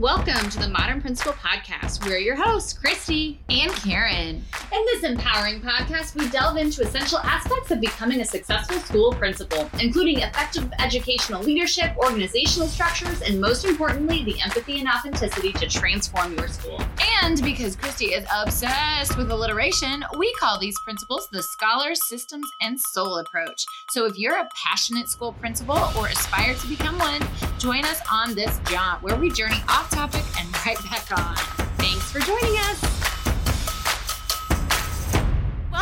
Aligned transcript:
Welcome 0.00 0.50
to 0.50 0.58
the 0.58 0.66
Modern 0.66 1.00
Principal 1.00 1.34
Podcast. 1.34 2.04
We're 2.04 2.18
your 2.18 2.34
hosts, 2.34 2.72
Christy 2.72 3.38
and 3.48 3.70
Karen. 3.70 4.42
In 4.72 4.84
this 4.86 5.04
empowering 5.04 5.60
podcast, 5.60 6.16
we 6.16 6.28
delve 6.30 6.56
into 6.56 6.82
essential 6.82 7.18
aspects 7.18 7.70
of 7.70 7.80
becoming 7.80 8.20
a 8.20 8.24
successful 8.24 8.80
school 8.80 9.12
principal, 9.12 9.70
including 9.78 10.18
effective 10.18 10.68
educational 10.80 11.44
leadership, 11.44 11.96
organizational 11.96 12.66
structures, 12.66 13.22
and 13.22 13.40
most 13.40 13.64
importantly, 13.64 14.24
the 14.24 14.40
empathy 14.40 14.80
and 14.80 14.88
authenticity 14.88 15.52
to 15.52 15.68
transform 15.68 16.36
your 16.36 16.48
school. 16.48 16.82
And 17.22 17.40
because 17.44 17.76
Christy 17.76 18.06
is 18.06 18.26
obsessed 18.34 19.16
with 19.16 19.30
alliteration, 19.30 20.04
we 20.18 20.34
call 20.40 20.58
these 20.58 20.76
principles 20.84 21.28
the 21.30 21.42
Scholar 21.44 21.94
Systems 21.94 22.48
and 22.60 22.80
Soul 22.80 23.18
approach. 23.18 23.64
So 23.90 24.06
if 24.06 24.18
you're 24.18 24.38
a 24.38 24.48
passionate 24.56 25.08
school 25.08 25.34
principal 25.34 25.78
or 25.96 26.08
aspire 26.08 26.54
to 26.54 26.66
become 26.66 26.98
one, 26.98 27.22
join 27.60 27.84
us 27.84 28.00
on 28.10 28.34
this 28.34 28.58
jaunt 28.68 29.00
where 29.00 29.14
we 29.14 29.30
journey 29.30 29.62
off 29.68 29.83
topic 29.90 30.24
and 30.38 30.48
right 30.66 30.78
back 30.90 31.06
on. 31.16 31.36
Thanks 31.78 32.10
for 32.10 32.20
joining 32.20 32.56
us. 32.58 33.03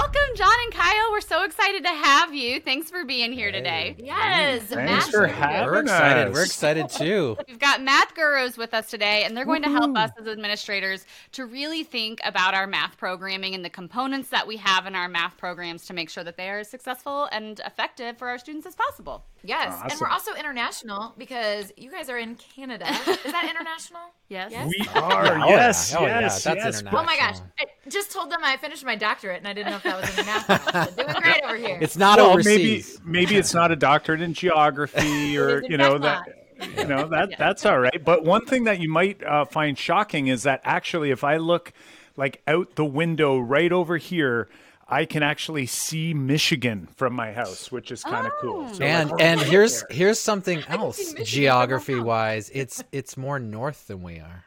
Welcome, 0.02 0.34
Jon 0.34 0.52
and 0.64 0.72
Kyle. 0.74 1.12
We're 1.12 1.20
so 1.20 1.44
excited 1.44 1.84
to 1.84 1.88
have 1.90 2.34
you. 2.34 2.58
Thanks 2.60 2.90
for 2.90 3.04
being 3.04 3.32
here 3.32 3.52
today. 3.52 3.94
Yes, 4.00 4.64
thanks 4.64 5.08
for 5.10 5.28
having 5.28 5.64
We're 5.64 5.82
excited. 5.82 6.26
us. 6.26 6.34
We're 6.34 6.42
excited 6.44 6.88
too. 6.90 7.36
We've 7.46 7.60
got 7.60 7.80
math 7.82 8.12
gurus 8.16 8.56
with 8.58 8.74
us 8.74 8.90
today, 8.90 9.22
and 9.22 9.36
they're 9.36 9.44
going 9.44 9.62
to 9.62 9.70
help 9.70 9.96
us 9.96 10.10
as 10.20 10.26
administrators 10.26 11.06
to 11.32 11.46
really 11.46 11.84
think 11.84 12.20
about 12.24 12.52
our 12.52 12.66
math 12.66 12.98
programming 12.98 13.54
and 13.54 13.64
the 13.64 13.70
components 13.70 14.28
that 14.30 14.44
we 14.44 14.56
have 14.56 14.86
in 14.86 14.96
our 14.96 15.08
math 15.08 15.38
programs 15.38 15.86
to 15.86 15.92
make 15.94 16.10
sure 16.10 16.24
that 16.24 16.36
they 16.36 16.50
are 16.50 16.58
as 16.58 16.68
successful 16.68 17.28
and 17.30 17.60
effective 17.60 18.18
for 18.18 18.28
our 18.28 18.38
students 18.38 18.66
as 18.66 18.74
possible. 18.74 19.24
Yes, 19.44 19.78
and 19.88 20.00
we're 20.00 20.08
also 20.08 20.34
international 20.34 21.14
because 21.16 21.72
you 21.76 21.92
guys 21.92 22.08
are 22.08 22.18
in 22.18 22.34
Canada. 22.36 22.86
Is 22.88 23.32
that 23.32 23.46
international? 23.50 24.00
Yes. 24.28 24.50
Yes? 24.50 24.66
We 24.68 25.00
are, 25.00 25.26
Yeah, 25.26 25.44
oh 25.44 25.48
yes, 25.48 25.92
yeah, 25.92 25.98
oh 25.98 26.06
yeah, 26.06 26.20
yes, 26.20 26.42
that's 26.42 26.56
yes. 26.56 26.80
international. 26.80 27.00
Oh 27.00 27.04
my 27.04 27.16
gosh! 27.16 27.36
I 27.60 27.66
just 27.88 28.10
told 28.12 28.30
them 28.30 28.40
I 28.42 28.56
finished 28.56 28.84
my 28.84 28.96
doctorate, 28.96 29.38
and 29.38 29.48
I 29.48 29.52
didn't 29.52 29.70
know 29.72 29.78
if 29.98 30.16
that 30.16 30.48
was 30.48 30.48
international. 30.48 30.84
So 30.86 31.02
doing 31.02 31.22
great 31.22 31.44
over 31.44 31.56
here. 31.56 31.78
It's 31.80 31.96
not 31.96 32.18
well, 32.18 32.30
overseas. 32.30 33.00
maybe 33.04 33.10
maybe 33.10 33.36
it's 33.36 33.54
not 33.54 33.72
a 33.72 33.76
doctorate 33.76 34.20
in 34.20 34.34
geography 34.34 35.38
or 35.38 35.62
you 35.64 35.76
know 35.76 35.98
fact 35.98 36.30
that 36.60 36.78
you 36.78 36.86
know 36.86 37.08
that 37.08 37.36
that's 37.38 37.66
all 37.66 37.78
right. 37.78 38.02
But 38.04 38.24
one 38.24 38.46
thing 38.46 38.64
that 38.64 38.80
you 38.80 38.90
might 38.90 39.22
uh, 39.22 39.44
find 39.44 39.78
shocking 39.78 40.28
is 40.28 40.44
that 40.44 40.60
actually, 40.64 41.10
if 41.10 41.24
I 41.24 41.36
look 41.36 41.72
like 42.16 42.42
out 42.46 42.74
the 42.76 42.84
window 42.84 43.38
right 43.38 43.72
over 43.72 43.96
here. 43.96 44.48
I 44.88 45.06
can 45.06 45.22
actually 45.22 45.64
see 45.66 46.12
Michigan 46.12 46.86
from 46.96 47.14
my 47.14 47.32
house, 47.32 47.72
which 47.72 47.90
is 47.90 48.04
kind 48.04 48.26
of 48.26 48.32
cool. 48.42 48.68
So, 48.74 48.84
and 48.84 49.10
like, 49.10 49.22
and 49.22 49.40
right 49.40 49.48
here's 49.48 49.80
there. 49.80 49.96
here's 49.96 50.20
something 50.20 50.62
else 50.68 50.98
Michigan 50.98 51.14
from 51.14 51.20
my 51.20 51.24
geography 51.24 51.94
wise. 51.98 52.50
It's 52.52 52.84
it's 52.92 53.16
more 53.16 53.38
north 53.38 53.86
than 53.86 54.02
we 54.02 54.18
are. 54.18 54.44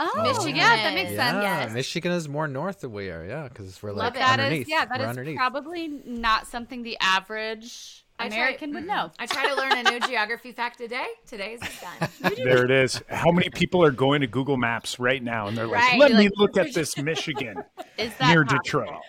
Oh, 0.00 0.22
Michigan 0.22 0.56
yeah, 0.56 0.76
that 0.76 0.94
makes 0.94 1.10
is- 1.10 1.16
sense. 1.16 1.42
Yeah, 1.42 1.60
yes. 1.64 1.72
Michigan 1.74 2.12
is 2.12 2.28
more 2.28 2.46
north 2.48 2.80
than 2.80 2.92
we 2.92 3.10
are. 3.10 3.24
Yeah, 3.24 3.48
because 3.48 3.82
we're 3.82 3.90
like 3.92 3.98
Love 4.04 4.16
it. 4.16 4.18
That 4.20 4.38
underneath. 4.40 4.62
is, 4.62 4.68
yeah, 4.68 4.84
that 4.84 4.98
we're 4.98 5.04
is 5.04 5.10
underneath. 5.10 5.36
probably 5.36 5.88
not 6.06 6.46
something 6.46 6.82
the 6.84 6.96
average 7.00 8.04
I 8.20 8.28
try- 8.28 8.36
American 8.36 8.74
would 8.74 8.86
know. 8.86 9.10
I 9.18 9.26
try 9.26 9.48
to 9.48 9.54
learn 9.54 9.72
a 9.86 9.90
new 9.90 10.00
geography 10.00 10.52
fact 10.52 10.80
a 10.80 10.88
day. 10.88 11.06
Today's 11.26 11.60
is 11.62 11.80
done. 11.80 12.32
there 12.36 12.64
it 12.64 12.70
is. 12.70 13.00
How 13.08 13.30
many 13.30 13.48
people 13.50 13.82
are 13.84 13.90
going 13.92 14.20
to 14.22 14.26
Google 14.26 14.56
Maps 14.56 14.98
right 14.98 15.22
now 15.22 15.46
and 15.46 15.56
they're 15.56 15.66
like, 15.66 15.80
Right, 15.82 15.98
"Let 15.98 16.10
you're 16.10 16.18
me 16.18 16.24
like, 16.24 16.32
look 16.36 16.56
at 16.56 16.74
this 16.74 16.96
Michigan 17.02 17.62
Is 17.96 18.12
that 18.18 18.30
near 18.30 18.44
possible? 18.44 18.62
Detroit." 18.64 19.00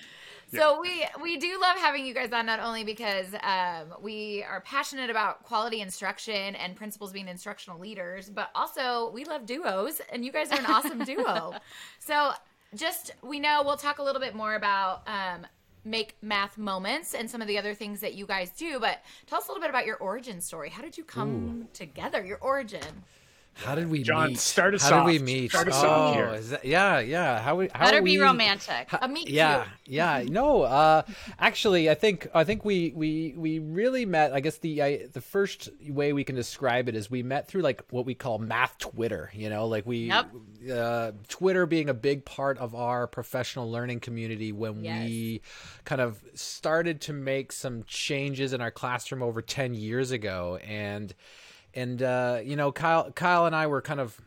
So 0.52 0.82
we 0.82 1.06
we 1.22 1.38
do 1.38 1.60
love 1.62 1.78
having 1.78 2.06
you 2.06 2.14
guys 2.14 2.32
on 2.32 2.46
not 2.46 2.60
only 2.60 2.84
because 2.84 3.28
um, 3.44 3.94
we 4.02 4.44
are 4.50 4.62
passionate 4.62 5.10
about 5.10 5.44
quality 5.44 5.82
instruction 5.82 6.56
and 6.56 6.76
principals 6.76 7.12
being 7.12 7.28
instructional 7.28 7.80
leaders, 7.80 8.30
but 8.30 8.50
also 8.56 9.12
we 9.14 9.26
love 9.26 9.46
duos, 9.46 10.02
and 10.12 10.26
you 10.26 10.32
guys 10.32 10.52
are 10.52 10.60
an 10.60 10.66
awesome 10.66 11.04
duo. 11.04 11.54
So 12.00 12.32
just 12.76 13.12
we 13.22 13.40
know 13.40 13.62
we'll 13.64 13.78
talk 13.78 14.00
a 14.00 14.04
little 14.04 14.22
bit 14.22 14.34
more 14.34 14.56
about 14.56 15.08
um, 15.08 15.46
make 15.86 16.16
math 16.22 16.58
moments 16.58 17.14
and 17.14 17.30
some 17.30 17.42
of 17.42 17.48
the 17.48 17.58
other 17.58 17.74
things 17.74 18.00
that 18.02 18.14
you 18.16 18.26
guys 18.26 18.52
do, 18.52 18.80
but 18.80 19.02
tell 19.28 19.40
us 19.40 19.48
a 19.48 19.52
little 19.52 19.62
bit 19.62 19.70
about 19.70 19.86
your 19.86 19.98
origin 19.98 20.42
story. 20.42 20.70
How 20.70 20.82
did 20.82 20.98
you 20.98 21.04
come 21.04 21.68
together? 21.74 22.24
Your 22.26 22.38
origin. 22.40 23.04
How 23.64 23.76
did 23.76 23.90
we 23.90 24.04
Jon, 24.04 24.30
meet? 24.30 24.40
start 24.40 24.74
us 24.74 24.88
How 24.90 25.04
did 25.04 25.12
we 25.12 25.20
meet? 25.20 25.52
Start 25.52 25.68
us 25.68 25.84
oh, 25.84 25.88
off 25.90 26.16
here. 26.16 26.30
is 26.30 26.50
that, 26.52 26.64
yeah, 26.66 27.00
yeah. 27.00 27.42
How 27.42 27.56
we? 27.58 27.70
How 27.74 27.86
Better 27.86 28.02
we, 28.02 28.16
be 28.16 28.22
romantic. 28.22 28.88
How- 28.90 29.00
A 29.02 29.08
meet 29.08 29.30
yeah, 29.30 29.64
cute. 29.84 29.96
yeah. 29.96 30.24
No, 30.30 30.62
uh, 30.64 31.02
actually, 31.38 31.90
I 31.90 31.94
think 31.96 32.28
I 32.34 32.44
think 32.46 32.64
we 32.64 32.94
we 32.96 33.34
we 33.36 33.60
really 33.60 34.06
met. 34.06 34.34
I 34.34 34.40
guess 34.40 34.58
the 34.58 34.82
I, 34.82 35.08
the 35.12 35.22
first 35.22 35.70
way 35.88 36.14
we 36.14 36.24
can 36.24 36.36
describe 36.36 36.88
it 36.88 36.96
is 36.96 37.12
we 37.12 37.22
met 37.24 37.48
through 37.48 37.62
like 37.62 37.84
what 37.90 38.06
we 38.06 38.16
call 38.16 38.40
math 38.40 38.78
Twitter. 38.78 39.30
You 39.34 39.50
know, 39.50 39.68
like 39.68 39.86
we 39.86 40.08
Yep. 40.08 40.32
uh, 40.74 41.12
Twitter 41.28 41.66
being 41.66 41.90
a 41.90 41.94
big 41.94 42.24
part 42.26 42.58
of 42.60 42.74
our 42.76 43.08
professional 43.08 43.70
learning 43.70 44.00
community 44.00 44.52
when 44.52 44.84
Yes. 44.84 45.06
we 45.06 45.42
kind 45.84 46.00
of 46.02 46.22
started 46.34 47.02
to 47.02 47.14
make 47.14 47.52
some 47.52 47.84
changes 47.84 48.54
in 48.54 48.62
our 48.62 48.72
classroom 48.72 49.22
over 49.22 49.42
ten 49.42 49.74
years 49.74 50.12
ago, 50.12 50.58
and 50.66 51.14
and 51.74 52.02
uh, 52.02 52.40
you 52.44 52.56
know, 52.56 52.72
Kyle 52.72 53.12
Kyle 53.12 53.46
and 53.46 53.56
I 53.56 53.68
were 53.68 53.82
kind 53.82 54.00
of 54.00 54.20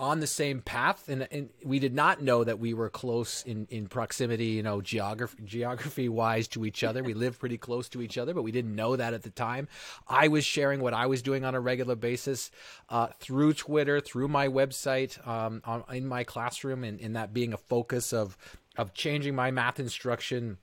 on 0.00 0.18
the 0.18 0.26
same 0.26 0.62
path 0.62 1.10
and, 1.10 1.28
and 1.30 1.50
we 1.62 1.78
did 1.78 1.94
not 1.94 2.22
know 2.22 2.42
that 2.42 2.58
we 2.58 2.72
were 2.72 2.88
close 2.88 3.42
in, 3.42 3.66
in 3.68 3.86
proximity 3.86 4.46
you 4.46 4.62
know 4.62 4.80
geography 4.80 5.36
geography 5.44 6.08
wise 6.08 6.48
to 6.48 6.64
each 6.64 6.82
other. 6.82 7.02
We 7.04 7.12
lived 7.12 7.38
pretty 7.38 7.58
close 7.58 7.86
to 7.90 8.00
each 8.00 8.16
other 8.16 8.32
but 8.32 8.40
we 8.40 8.50
didn't 8.50 8.74
know 8.74 8.96
that 8.96 9.12
at 9.12 9.22
the 9.24 9.30
time. 9.30 9.68
I 10.08 10.28
was 10.28 10.42
sharing 10.42 10.80
what 10.80 10.94
i 10.94 11.04
was 11.04 11.20
doing 11.20 11.44
on 11.44 11.54
a 11.54 11.60
regular 11.60 11.96
basis 11.96 12.50
uh, 12.88 13.08
through 13.18 13.52
twitter 13.52 14.00
through 14.00 14.28
my 14.28 14.48
website 14.48 15.26
um, 15.28 15.60
on, 15.66 15.84
in 15.92 16.06
my 16.06 16.24
classroom 16.24 16.82
and, 16.82 16.98
and 16.98 17.14
that 17.14 17.34
being 17.34 17.52
a 17.52 17.58
focus 17.58 18.14
of 18.14 18.38
of 18.78 18.94
changing 18.94 19.34
my 19.34 19.50
math 19.50 19.78
instruction 19.78 20.56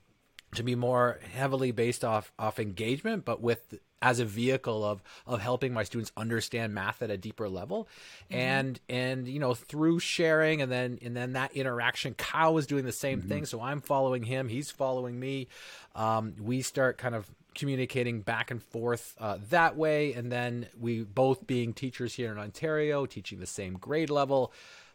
to 0.54 0.62
be 0.62 0.74
more 0.74 1.18
heavily 1.32 1.72
based 1.72 2.04
off 2.04 2.32
off 2.38 2.58
engagement, 2.58 3.24
but 3.24 3.40
with 3.40 3.78
as 4.00 4.20
a 4.20 4.24
vehicle 4.24 4.84
of 4.84 5.02
of 5.26 5.40
helping 5.40 5.72
my 5.72 5.82
students 5.82 6.12
understand 6.16 6.74
math 6.74 7.02
at 7.02 7.10
a 7.10 7.16
deeper 7.16 7.48
level, 7.48 7.88
and 8.30 8.80
and 8.88 9.28
you 9.28 9.38
know 9.38 9.54
through 9.54 9.98
sharing 9.98 10.62
and 10.62 10.70
then 10.70 10.98
and 11.02 11.16
then 11.16 11.32
that 11.32 11.52
interaction, 11.52 12.14
Kyle 12.14 12.54
was 12.54 12.66
doing 12.66 12.84
the 12.84 12.92
same 12.92 13.20
thing, 13.22 13.44
so 13.44 13.60
I'm 13.60 13.80
following 13.80 14.22
him, 14.22 14.48
he's 14.48 14.70
following 14.70 15.18
me. 15.18 15.48
Um, 15.94 16.34
we 16.40 16.62
start 16.62 16.98
kind 16.98 17.14
of 17.14 17.28
communicating 17.54 18.20
back 18.20 18.50
and 18.50 18.62
forth 18.62 19.16
uh, 19.18 19.38
that 19.50 19.76
way, 19.76 20.12
and 20.12 20.30
then 20.30 20.66
we 20.78 21.02
both 21.02 21.46
being 21.46 21.72
teachers 21.72 22.14
here 22.14 22.30
in 22.30 22.38
Ontario, 22.38 23.04
teaching 23.04 23.40
the 23.40 23.46
same 23.46 23.74
grade 23.74 24.10
level 24.10 24.52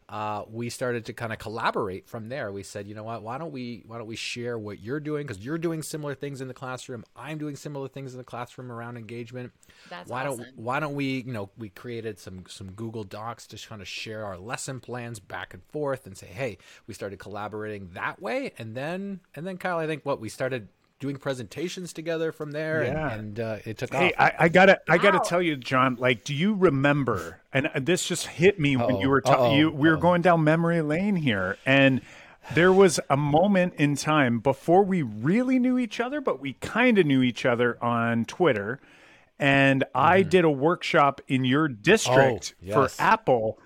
uh, 0.09 0.43
we 0.49 0.69
started 0.69 1.05
to 1.05 1.13
kind 1.13 1.31
of 1.33 1.39
collaborate 1.39 2.07
from 2.07 2.29
there. 2.29 2.51
We 2.51 2.63
said, 2.63 2.87
you 2.87 2.95
know 2.95 3.03
what, 3.03 3.23
why 3.23 3.37
don't 3.37 3.51
we 3.51 3.83
why 3.85 3.97
don't 3.97 4.07
we 4.07 4.15
share 4.15 4.57
what 4.57 4.79
you're 4.79 4.99
doing 4.99 5.25
because 5.25 5.43
you're 5.43 5.57
doing 5.57 5.81
similar 5.81 6.13
things 6.15 6.41
in 6.41 6.47
the 6.47 6.53
classroom. 6.53 7.03
I'm 7.15 7.37
doing 7.37 7.55
similar 7.55 7.87
things 7.87 8.13
in 8.13 8.17
the 8.17 8.23
classroom 8.23 8.71
around 8.71 8.97
engagement. 8.97 9.53
That's 9.89 10.09
why 10.09 10.25
awesome. 10.25 10.45
don't 10.45 10.57
why 10.57 10.79
don't 10.79 10.95
we 10.95 11.21
you 11.21 11.33
know 11.33 11.49
we 11.57 11.69
created 11.69 12.19
some 12.19 12.43
some 12.47 12.71
Google 12.71 13.03
Docs 13.03 13.47
to 13.47 13.67
kind 13.67 13.81
of 13.81 13.87
share 13.87 14.25
our 14.25 14.37
lesson 14.37 14.79
plans 14.79 15.19
back 15.19 15.53
and 15.53 15.63
forth 15.71 16.05
and 16.05 16.17
say, 16.17 16.27
hey, 16.27 16.57
we 16.87 16.93
started 16.93 17.19
collaborating 17.19 17.89
that 17.93 18.21
way, 18.21 18.53
and 18.57 18.75
then 18.75 19.21
and 19.35 19.47
then 19.47 19.57
Kyle, 19.57 19.77
I 19.77 19.87
think 19.87 20.05
what 20.05 20.19
we 20.19 20.29
started 20.29 20.67
doing 21.03 21.17
presentations 21.17 21.91
together 21.91 22.31
from 22.31 22.51
there, 22.51 22.81
and- 22.81 22.93
Yeah. 22.93 23.13
and, 23.13 23.39
uh, 23.39 23.57
it 23.65 23.77
took 23.77 23.93
Hey, 23.93 24.13
off. 24.13 24.19
I, 24.19 24.33
I 24.45 24.49
gotta, 24.49 24.79
I 24.89 24.97
gotta 24.97 25.17
Wow. 25.17 25.23
tell 25.23 25.41
you, 25.41 25.57
Jon. 25.57 25.97
Like, 25.99 26.23
do 26.23 26.33
you 26.33 26.53
remember? 26.55 27.41
And 27.51 27.67
uh, 27.67 27.71
this 27.81 28.07
just 28.07 28.27
hit 28.27 28.57
me 28.57 28.77
when 28.77 28.95
Uh-oh, 28.95 29.01
you 29.01 29.09
were 29.09 29.19
talking. 29.19 29.57
You, 29.57 29.69
we 29.69 29.89
were 29.89 29.95
uh-oh. 29.95 30.01
going 30.01 30.21
down 30.21 30.45
memory 30.45 30.81
lane 30.81 31.17
here, 31.17 31.57
and 31.65 31.99
there 32.53 32.71
was 32.71 33.01
a 33.09 33.17
moment 33.17 33.73
in 33.77 33.97
time 33.97 34.39
before 34.39 34.83
we 34.83 35.01
really 35.01 35.59
knew 35.59 35.77
each 35.77 35.99
other, 35.99 36.21
but 36.21 36.39
we 36.39 36.53
kind 36.61 36.97
of 36.97 37.05
knew 37.05 37.21
each 37.21 37.45
other 37.45 37.77
on 37.83 38.23
Twitter. 38.23 38.79
And 39.39 39.83
I 39.93 40.21
did 40.21 40.45
a 40.45 40.49
workshop 40.49 41.19
in 41.27 41.43
your 41.43 41.67
district 41.67 42.55
Mm-hmm. 42.63 42.77
Oh, 42.77 42.81
yes. 42.83 42.95
for 42.95 43.01
Apple. 43.01 43.59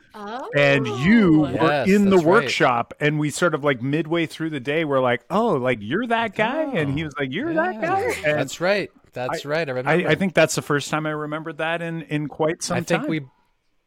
And 0.56 0.88
you 0.88 1.46
oh. 1.46 1.52
were 1.52 1.68
Yes, 1.68 1.90
in 1.90 2.06
the 2.06 2.12
that's 2.12 2.24
right. 2.24 2.26
workshop, 2.26 2.94
and 3.00 3.20
we 3.20 3.30
sort 3.30 3.54
of 3.54 3.64
like 3.64 3.82
midway 3.82 4.26
through 4.26 4.52
the 4.52 4.60
day, 4.60 4.86
we're 4.86 5.02
like, 5.02 5.24
"Oh, 5.30 5.54
like 5.54 5.80
you're 5.82 6.08
that 6.08 6.36
guy," 6.36 6.64
and 6.64 6.94
he 6.94 7.04
oh. 7.04 7.06
was 7.06 7.14
like, 7.20 7.32
"You're 7.32 7.54
that 7.54 7.82
guy." 7.82 8.02
And 8.26 8.40
That's 8.40 8.60
right. 8.62 8.92
That's 9.14 9.46
right. 9.46 9.68
I 9.68 9.72
remember. 9.72 10.08
I, 10.08 10.12
I 10.12 10.16
think 10.16 10.34
that's 10.34 10.56
the 10.56 10.62
first 10.62 10.90
time 10.90 11.06
I 11.08 11.12
remembered 11.12 11.58
that 11.58 11.82
in 11.82 12.04
in 12.04 12.28
quite 12.28 12.62
some 12.62 12.76
time. 12.76 12.82
I 12.82 12.86
think 12.86 13.02
time. 13.02 13.10
we 13.10 13.22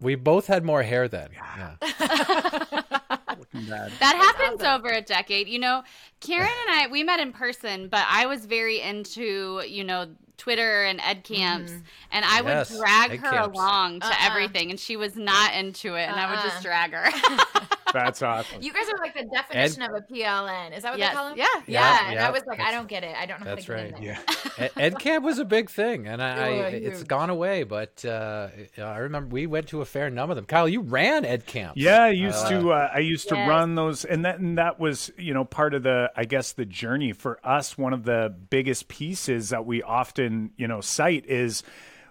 we 0.01 0.15
both 0.17 0.47
had 0.47 0.65
more 0.65 0.83
hair 0.83 1.09
then. 1.09 1.31
Yeah. 1.33 1.77
That- 1.81 2.87
That 3.53 4.17
happens 4.17 4.63
over 4.63 4.89
a 4.89 5.01
decade. 5.01 5.49
You 5.49 5.59
know, 5.59 5.83
Karen 6.21 6.49
and 6.69 6.81
I, 6.81 6.87
we 6.91 7.03
met 7.03 7.21
in 7.21 7.33
person, 7.33 7.89
but 7.89 8.07
I 8.09 8.27
was 8.27 8.47
very 8.47 8.81
into, 8.81 9.63
you 9.67 9.83
know, 9.85 10.09
Twitter 10.41 10.85
and 10.85 11.01
ed 11.03 11.23
camps, 11.23 11.71
mm-hmm. 11.71 11.81
and 12.13 12.25
I 12.25 12.41
would 12.41 12.79
drag 12.79 13.11
ed 13.13 13.21
her 13.21 13.31
camps. 13.31 13.59
along 13.59 14.01
to 14.01 14.07
Uh-uh. 14.07 14.15
everything, 14.23 14.71
and 14.71 14.81
she 14.81 14.97
was 14.97 15.15
not 15.15 15.55
into 15.55 15.97
it, 15.97 16.09
and 16.09 16.19
I 16.19 16.31
would 16.31 16.41
just 16.41 16.65
Uh-uh. 16.67 16.89
drag 16.89 16.93
her. 16.95 17.69
That's 17.93 18.23
awesome. 18.23 18.63
You 18.63 18.73
guys 18.73 18.87
are 18.89 18.99
like 18.99 19.15
the 19.15 19.25
definition 19.33 19.83
of 19.83 19.91
a 19.95 20.01
PLN. 20.01 20.77
Is 20.77 20.83
that 20.83 20.91
what 20.93 20.99
Yes. 20.99 21.11
they 21.13 21.17
call 21.17 21.29
them? 21.31 21.39
Yeah. 21.39 21.47
Yeah. 21.55 21.63
Yeah, 21.67 22.13
yeah. 22.13 22.29
I 22.29 22.31
was 22.31 22.43
like, 22.47 22.61
I 22.61 22.73
don't 22.73 22.89
get 22.89 23.05
it. 23.05 23.15
I 23.17 23.27
don't 23.27 23.41
know 23.41 23.51
how 23.51 23.55
to 23.57 23.57
that's 23.57 23.67
get 23.67 23.79
in 23.79 23.93
right. 23.95 24.03
there. 24.03 24.19
Yeah. 24.59 24.59
Ed, 24.59 24.71
Ed 24.77 24.99
Camp 24.99 25.25
was 25.25 25.39
a 25.39 25.45
big 25.45 25.71
thing, 25.71 26.07
and 26.07 26.23
I, 26.23 26.29
I 26.39 26.49
it's 26.71 26.99
huge. 26.99 27.09
gone 27.09 27.31
away. 27.31 27.63
But 27.65 28.05
uh, 28.05 28.49
I 28.79 28.99
remember 28.99 29.33
we 29.33 29.47
went 29.47 29.69
to 29.69 29.81
a 29.81 29.85
fair 29.85 30.11
number 30.11 30.33
of 30.33 30.37
them. 30.37 30.45
Kyle, 30.47 30.69
you 30.69 30.81
ran 30.83 31.25
Ed 31.25 31.47
Camp. 31.47 31.75
Yeah, 31.77 32.03
I 32.05 32.11
used 32.11 32.47
to. 32.49 32.73
Uh, 32.73 32.91
I 32.95 32.99
used 33.01 33.29
to 33.31 33.35
run 33.35 33.75
those, 33.75 34.05
and 34.05 34.25
that 34.25 34.39
and 34.39 34.59
that 34.59 34.79
was 34.79 35.11
you 35.19 35.35
know 35.35 35.45
part 35.45 35.75
of 35.75 35.83
the 35.83 36.11
I 36.17 36.25
guess 36.25 36.53
the 36.53 36.65
journey 36.65 37.13
for 37.13 37.39
us. 37.45 37.77
One 37.79 37.93
of 37.93 38.05
the 38.05 38.35
biggest 38.51 38.89
pieces 38.89 39.49
that 39.51 39.65
we 39.67 39.83
often 39.83 40.51
you 40.57 40.69
know 40.69 40.81
cite 40.81 41.27
is 41.27 41.63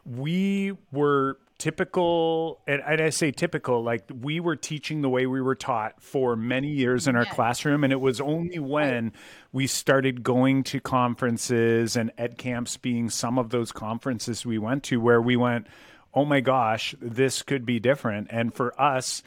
we 0.06 0.74
were 0.92 1.38
typical, 1.60 2.60
and, 2.66 2.82
and 2.88 3.00
I 3.00 3.10
say 3.12 3.30
typical, 3.30 3.84
like 3.84 4.10
we 4.22 4.40
were 4.40 4.56
teaching 4.56 5.02
the 5.02 5.10
way 5.10 5.28
we 5.28 5.42
were 5.42 5.56
taught 5.56 6.02
for 6.02 6.36
many 6.36 6.70
years 6.70 7.08
in 7.08 7.16
our 7.16 7.26
Yes. 7.26 7.36
classroom, 7.36 7.84
and 7.84 7.94
it 7.94 8.02
was 8.02 8.20
only 8.20 8.58
when 8.58 9.14
we 9.52 9.68
started 9.68 10.24
going 10.24 10.64
to 10.64 10.80
conferences 10.80 11.96
and 11.96 12.12
ed 12.18 12.38
camps 12.40 12.78
being 12.78 13.10
some 13.12 13.38
of 13.38 13.52
those 13.52 13.72
conferences 13.72 14.46
we 14.46 14.58
went 14.58 14.84
to 14.86 15.00
where 15.00 15.22
we 15.22 15.36
went 15.36 15.68
oh 16.14 16.26
my 16.26 16.40
gosh, 16.40 16.96
this 17.00 17.44
could 17.44 17.68
be 17.68 17.80
different. 17.80 18.28
And 18.32 18.52
for 18.52 18.74
us, 18.82 19.22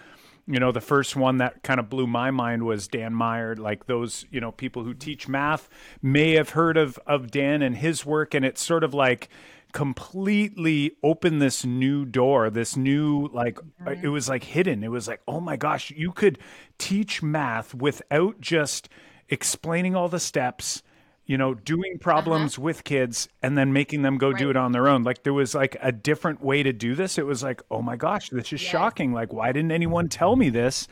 you 0.48 0.58
know, 0.58 0.72
the 0.72 0.80
first 0.80 1.14
one 1.14 1.36
that 1.38 1.62
kind 1.62 1.78
of 1.78 1.88
blew 1.88 2.08
my 2.08 2.32
mind 2.32 2.64
was 2.64 2.88
Dan 2.88 3.14
Meyer. 3.14 3.54
Like 3.54 3.86
those, 3.86 4.26
you 4.32 4.40
know, 4.40 4.50
people 4.50 4.82
who 4.82 4.92
teach 4.92 5.28
math 5.28 5.68
may 6.02 6.32
have 6.32 6.50
heard 6.50 6.76
of 6.76 6.98
of 7.06 7.30
Dan 7.30 7.62
and 7.62 7.76
his 7.76 8.04
work, 8.04 8.34
and 8.34 8.44
it's 8.44 8.60
sort 8.60 8.82
of 8.82 8.94
like 8.94 9.28
completely 9.72 10.92
opened 11.02 11.40
this 11.40 11.64
new 11.64 12.04
door, 12.04 12.50
this 12.50 12.76
new 12.76 13.28
like 13.32 13.58
uh, 13.86 13.94
it 14.02 14.08
was 14.08 14.28
like 14.28 14.44
hidden. 14.44 14.84
It 14.84 14.90
was 14.90 15.08
like, 15.08 15.20
oh 15.26 15.40
my 15.40 15.56
gosh, 15.56 15.90
you 15.90 16.12
could 16.12 16.38
teach 16.78 17.22
math 17.22 17.74
without 17.74 18.40
just 18.40 18.88
explaining 19.28 19.96
all 19.96 20.08
the 20.08 20.20
steps 20.20 20.82
you 21.24 21.38
know, 21.38 21.54
doing 21.54 21.94
uh-huh. 21.94 22.02
problems 22.02 22.58
with 22.58 22.84
kids 22.84 23.28
and 23.42 23.56
then 23.56 23.72
making 23.72 24.02
them 24.02 24.18
go 24.18 24.32
do 24.32 24.50
it 24.50 24.56
on 24.56 24.72
their 24.72 24.88
own. 24.88 25.02
Like 25.02 25.22
there 25.22 25.32
was 25.32 25.54
like 25.54 25.76
a 25.80 25.92
different 25.92 26.42
way 26.42 26.62
to 26.62 26.72
do 26.72 26.94
this. 26.94 27.18
It 27.18 27.26
was 27.26 27.42
like, 27.42 27.62
oh 27.70 27.82
my 27.82 27.96
gosh, 27.96 28.30
this 28.30 28.52
is 28.52 28.60
shocking. 28.60 29.12
Like, 29.12 29.32
why 29.32 29.52
didn't 29.52 29.72
anyone 29.72 30.08
tell 30.08 30.36
me 30.36 30.50
this? 30.50 30.88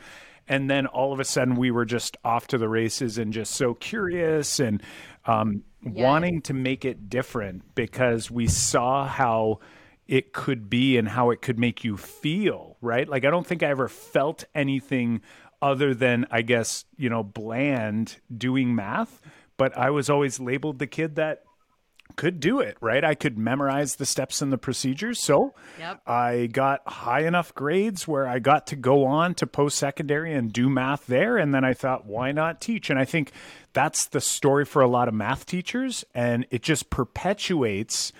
And 0.47 0.69
then 0.69 0.87
all 0.87 1.13
of 1.13 1.19
a 1.19 1.25
sudden 1.25 1.55
we 1.55 1.71
were 1.71 1.85
just 1.85 2.17
off 2.25 2.47
to 2.47 2.57
the 2.57 2.67
races 2.67 3.17
and 3.17 3.31
just 3.31 3.53
so 3.53 3.73
curious 3.75 4.59
and 4.59 4.81
um, 5.25 5.63
wanting 5.83 6.41
to 6.43 6.53
make 6.53 6.85
it 6.85 7.09
different 7.09 7.75
because 7.75 8.29
we 8.29 8.47
saw 8.47 9.07
how 9.07 9.59
it 10.07 10.33
could 10.33 10.69
be 10.69 10.97
and 10.97 11.07
how 11.09 11.29
it 11.29 11.41
could 11.41 11.57
make 11.57 11.83
you 11.83 11.97
feel, 11.97 12.77
right? 12.81 13.07
Like, 13.07 13.25
I 13.25 13.29
don't 13.29 13.47
think 13.47 13.63
I 13.63 13.67
ever 13.67 13.87
felt 13.87 14.43
anything 14.53 15.21
other 15.61 15.93
than, 15.93 16.25
I 16.31 16.41
guess, 16.41 16.85
you 16.97 17.09
know, 17.09 17.23
bland 17.23 18.17
doing 18.35 18.75
math. 18.75 19.21
But 19.57 19.77
I 19.77 19.89
was 19.91 20.09
always 20.09 20.39
labeled 20.39 20.79
the 20.79 20.87
kid 20.87 21.15
that 21.15 21.43
could 22.11 22.39
do 22.39 22.59
it, 22.59 22.77
right? 22.81 23.03
I 23.03 23.15
could 23.15 23.37
memorize 23.37 23.95
the 23.95 24.05
steps 24.05 24.41
and 24.41 24.51
the 24.51 24.57
procedures. 24.57 25.21
So 25.23 25.53
Yep. 25.79 26.01
I 26.07 26.47
got 26.47 26.81
high 26.87 27.21
enough 27.21 27.53
grades 27.55 28.07
where 28.07 28.27
I 28.27 28.39
got 28.39 28.67
to 28.67 28.75
go 28.75 29.05
on 29.05 29.33
to 29.35 29.47
post 29.47 29.77
secondary 29.77 30.33
and 30.33 30.51
do 30.51 30.69
math 30.69 31.07
there. 31.07 31.37
And 31.37 31.53
then 31.53 31.63
I 31.63 31.73
thought, 31.73 32.05
why 32.05 32.31
not 32.31 32.61
teach? 32.61 32.89
And 32.89 32.99
I 32.99 33.05
think 33.05 33.31
that's 33.73 34.05
the 34.07 34.21
story 34.21 34.65
for 34.65 34.81
a 34.81 34.87
lot 34.87 35.07
of 35.07 35.13
math 35.13 35.45
teachers. 35.45 36.03
And 36.13 36.45
it 36.51 36.61
just 36.61 36.89
perpetuates 36.89 38.11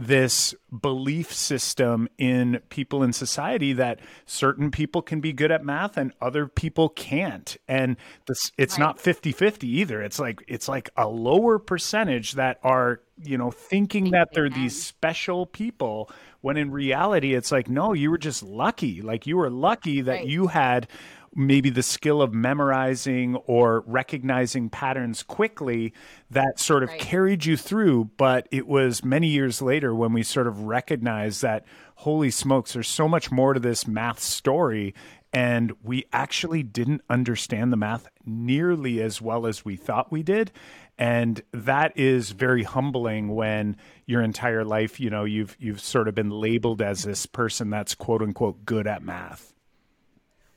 this 0.00 0.54
belief 0.80 1.30
system 1.32 2.08
in 2.16 2.58
people 2.70 3.02
in 3.02 3.12
society 3.12 3.74
that 3.74 4.00
certain 4.24 4.70
people 4.70 5.02
can 5.02 5.20
be 5.20 5.30
good 5.32 5.50
at 5.50 5.62
math 5.62 5.98
and 5.98 6.12
other 6.22 6.46
people 6.46 6.88
can't. 6.88 7.58
And 7.68 7.96
this 8.26 8.50
it's 8.56 8.78
not 8.78 8.98
50-50 8.98 9.64
either. 9.64 10.00
It's 10.00 10.18
like 10.18 10.42
it's 10.48 10.68
like 10.68 10.88
a 10.96 11.06
lower 11.06 11.58
percentage 11.58 12.32
that 12.32 12.58
are 12.62 13.02
you 13.22 13.36
know 13.36 13.50
thinking 13.50 14.12
that 14.12 14.28
they're 14.32 14.48
these 14.48 14.82
special 14.82 15.44
people 15.44 16.10
when 16.40 16.56
in 16.56 16.70
reality 16.70 17.34
it's 17.34 17.52
like 17.52 17.68
no 17.68 17.92
you 17.92 18.10
were 18.10 18.16
just 18.18 18.42
lucky. 18.42 19.02
Like 19.02 19.26
you 19.26 19.36
were 19.36 19.50
lucky 19.50 20.00
that 20.00 20.10
Right. 20.12 20.26
you 20.26 20.46
had 20.46 20.88
maybe 21.34 21.70
the 21.70 21.82
skill 21.82 22.20
of 22.20 22.34
memorizing 22.34 23.36
or 23.46 23.84
recognizing 23.86 24.68
patterns 24.68 25.22
quickly 25.22 25.92
that 26.30 26.58
sort 26.58 26.82
of 26.82 26.88
Right. 26.88 27.00
carried 27.00 27.44
you 27.44 27.56
through. 27.56 28.10
But 28.16 28.48
it 28.50 28.66
was 28.66 29.04
many 29.04 29.28
years 29.28 29.62
later 29.62 29.94
when 29.94 30.12
we 30.12 30.22
sort 30.22 30.46
of 30.46 30.62
recognized 30.62 31.42
that, 31.42 31.64
holy 31.96 32.30
smokes, 32.30 32.72
there's 32.72 32.88
so 32.88 33.06
much 33.08 33.30
more 33.30 33.54
to 33.54 33.60
this 33.60 33.86
math 33.86 34.18
story. 34.20 34.94
And 35.32 35.72
we 35.84 36.06
actually 36.12 36.64
didn't 36.64 37.02
understand 37.08 37.72
the 37.72 37.76
math 37.76 38.08
nearly 38.26 39.00
as 39.00 39.22
well 39.22 39.46
as 39.46 39.64
we 39.64 39.76
thought 39.76 40.10
we 40.10 40.24
did. 40.24 40.50
And 40.98 41.40
that 41.52 41.96
is 41.96 42.32
very 42.32 42.64
humbling 42.64 43.28
when 43.34 43.76
your 44.06 44.20
entire 44.22 44.64
life, 44.64 44.98
you 44.98 45.08
know, 45.08 45.24
you've 45.24 45.56
you've 45.60 45.80
sort 45.80 46.08
of 46.08 46.16
been 46.16 46.30
labeled 46.30 46.82
as 46.82 47.04
this 47.04 47.24
person 47.26 47.70
that's 47.70 47.94
quote 47.94 48.20
unquote 48.22 48.64
good 48.64 48.88
at 48.88 49.04
math. 49.04 49.54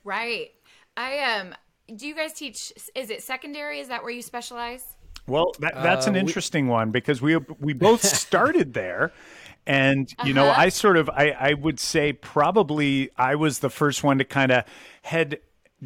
Right. 0.02 0.50
I 0.96 1.18
um. 1.38 1.54
Do 1.94 2.06
you 2.06 2.14
guys 2.14 2.32
teach? 2.32 2.72
Is 2.94 3.10
it 3.10 3.22
secondary? 3.22 3.78
Is 3.80 3.88
that 3.88 4.02
where 4.02 4.12
you 4.12 4.22
specialize? 4.22 4.84
Well, 5.26 5.52
that, 5.60 5.74
that's 5.74 6.06
an 6.06 6.12
Uh, 6.12 6.14
we- 6.14 6.20
interesting 6.20 6.68
one 6.68 6.90
because 6.90 7.20
we 7.22 7.36
we 7.58 7.72
both 7.72 8.02
started 8.04 8.74
there, 8.74 9.12
and 9.66 10.08
you 10.24 10.32
know, 10.32 10.46
Uh-huh. 10.48 10.60
I 10.62 10.68
sort 10.70 10.96
of 10.96 11.08
I 11.10 11.30
I 11.38 11.54
would 11.54 11.78
say 11.80 12.12
probably 12.12 13.10
I 13.16 13.34
was 13.34 13.58
the 13.58 13.70
first 13.70 14.02
one 14.02 14.18
to 14.18 14.24
kind 14.24 14.50
of 14.52 14.64
head 15.02 15.40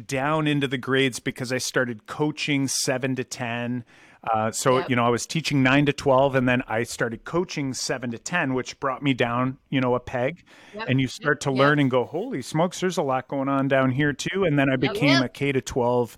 down 0.05 0.47
into 0.47 0.67
the 0.67 0.77
grades 0.77 1.19
because 1.19 1.51
I 1.51 1.57
started 1.57 2.05
coaching 2.05 2.67
seven 2.67 3.15
to 3.15 3.23
ten. 3.23 3.83
Uh, 4.23 4.51
so 4.51 4.79
Yep. 4.79 4.89
you 4.89 4.95
know, 4.95 5.05
I 5.05 5.09
was 5.09 5.25
teaching 5.25 5.63
nine 5.63 5.85
to 5.85 5.93
twelve, 5.93 6.35
and 6.35 6.47
then 6.47 6.61
I 6.67 6.83
started 6.83 7.23
coaching 7.23 7.73
seven 7.73 8.11
to 8.11 8.17
ten, 8.17 8.53
which 8.53 8.79
brought 8.79 9.01
me 9.01 9.13
down, 9.13 9.57
you 9.69 9.79
know, 9.79 9.95
a 9.95 9.99
peg. 9.99 10.43
Yep. 10.75 10.89
And 10.89 10.99
you 10.99 11.07
start 11.07 11.39
to 11.41 11.49
Yep. 11.51 11.57
learn 11.57 11.79
and 11.79 11.89
go, 11.89 12.03
"Holy 12.03 12.41
smokes, 12.41 12.79
there's 12.81 12.97
a 12.97 13.03
lot 13.03 13.27
going 13.27 13.47
on 13.47 13.67
down 13.67 13.91
here 13.91 14.11
too." 14.13 14.43
And 14.43 14.59
then 14.59 14.69
I 14.69 14.75
became 14.75 15.21
a 15.21 15.29
K 15.29 15.51
to 15.51 15.61
twelve 15.61 16.17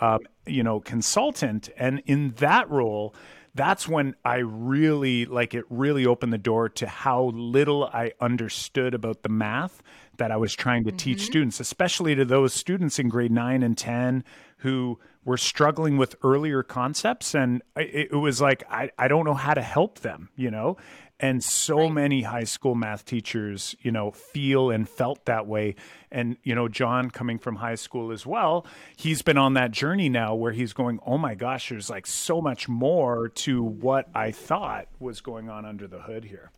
um, 0.00 0.18
you 0.46 0.64
know, 0.64 0.80
consultant. 0.80 1.68
And 1.76 2.02
in 2.06 2.30
that 2.38 2.68
role, 2.68 3.14
that's 3.54 3.86
when 3.86 4.14
I 4.24 4.38
really 4.38 5.26
like 5.26 5.54
it 5.54 5.64
really 5.68 6.06
opened 6.06 6.32
the 6.32 6.38
door 6.38 6.68
to 6.70 6.86
how 6.86 7.32
little 7.34 7.84
I 7.84 8.12
understood 8.20 8.94
about 8.94 9.22
the 9.22 9.28
math 9.28 9.82
that 10.16 10.30
I 10.30 10.36
was 10.36 10.54
trying 10.54 10.84
to 10.84 10.92
teach 10.92 11.18
mm-hmm. 11.18 11.26
students, 11.26 11.60
especially 11.60 12.14
to 12.14 12.24
those 12.24 12.54
students 12.54 12.98
in 12.98 13.08
grade 13.08 13.32
nine 13.32 13.62
and 13.62 13.76
10 13.76 14.24
who 14.58 14.98
were 15.24 15.36
struggling 15.36 15.96
with 15.96 16.16
earlier 16.22 16.62
concepts. 16.62 17.34
And 17.34 17.62
it, 17.76 18.08
it 18.12 18.16
was 18.16 18.40
like, 18.40 18.64
I, 18.70 18.90
I 18.98 19.08
don't 19.08 19.24
know 19.24 19.34
how 19.34 19.54
to 19.54 19.62
help 19.62 20.00
them, 20.00 20.30
you 20.36 20.50
know? 20.50 20.76
And 21.22 21.42
so 21.42 21.88
many 21.88 22.22
high 22.22 22.44
school 22.44 22.74
math 22.74 23.04
teachers, 23.04 23.76
you 23.80 23.92
know, 23.92 24.10
feel 24.10 24.70
and 24.70 24.88
felt 24.88 25.24
that 25.26 25.46
way. 25.46 25.76
And, 26.10 26.36
you 26.42 26.54
know, 26.54 26.66
Jon 26.66 27.10
coming 27.10 27.38
from 27.38 27.56
high 27.56 27.76
school 27.76 28.10
as 28.10 28.26
well, 28.26 28.66
he's 28.96 29.22
been 29.22 29.38
on 29.38 29.54
that 29.54 29.70
journey 29.70 30.08
now 30.08 30.34
where 30.34 30.50
he's 30.50 30.72
going, 30.72 30.98
oh 31.06 31.16
my 31.16 31.36
gosh, 31.36 31.68
there's 31.68 31.88
like 31.88 32.08
so 32.08 32.40
much 32.40 32.68
more 32.68 33.28
to 33.28 33.62
what 33.62 34.08
I 34.14 34.32
thought 34.32 34.88
was 34.98 35.20
going 35.20 35.48
on 35.48 35.64
under 35.64 35.86
the 35.86 36.00
hood 36.00 36.24
here. 36.24 36.50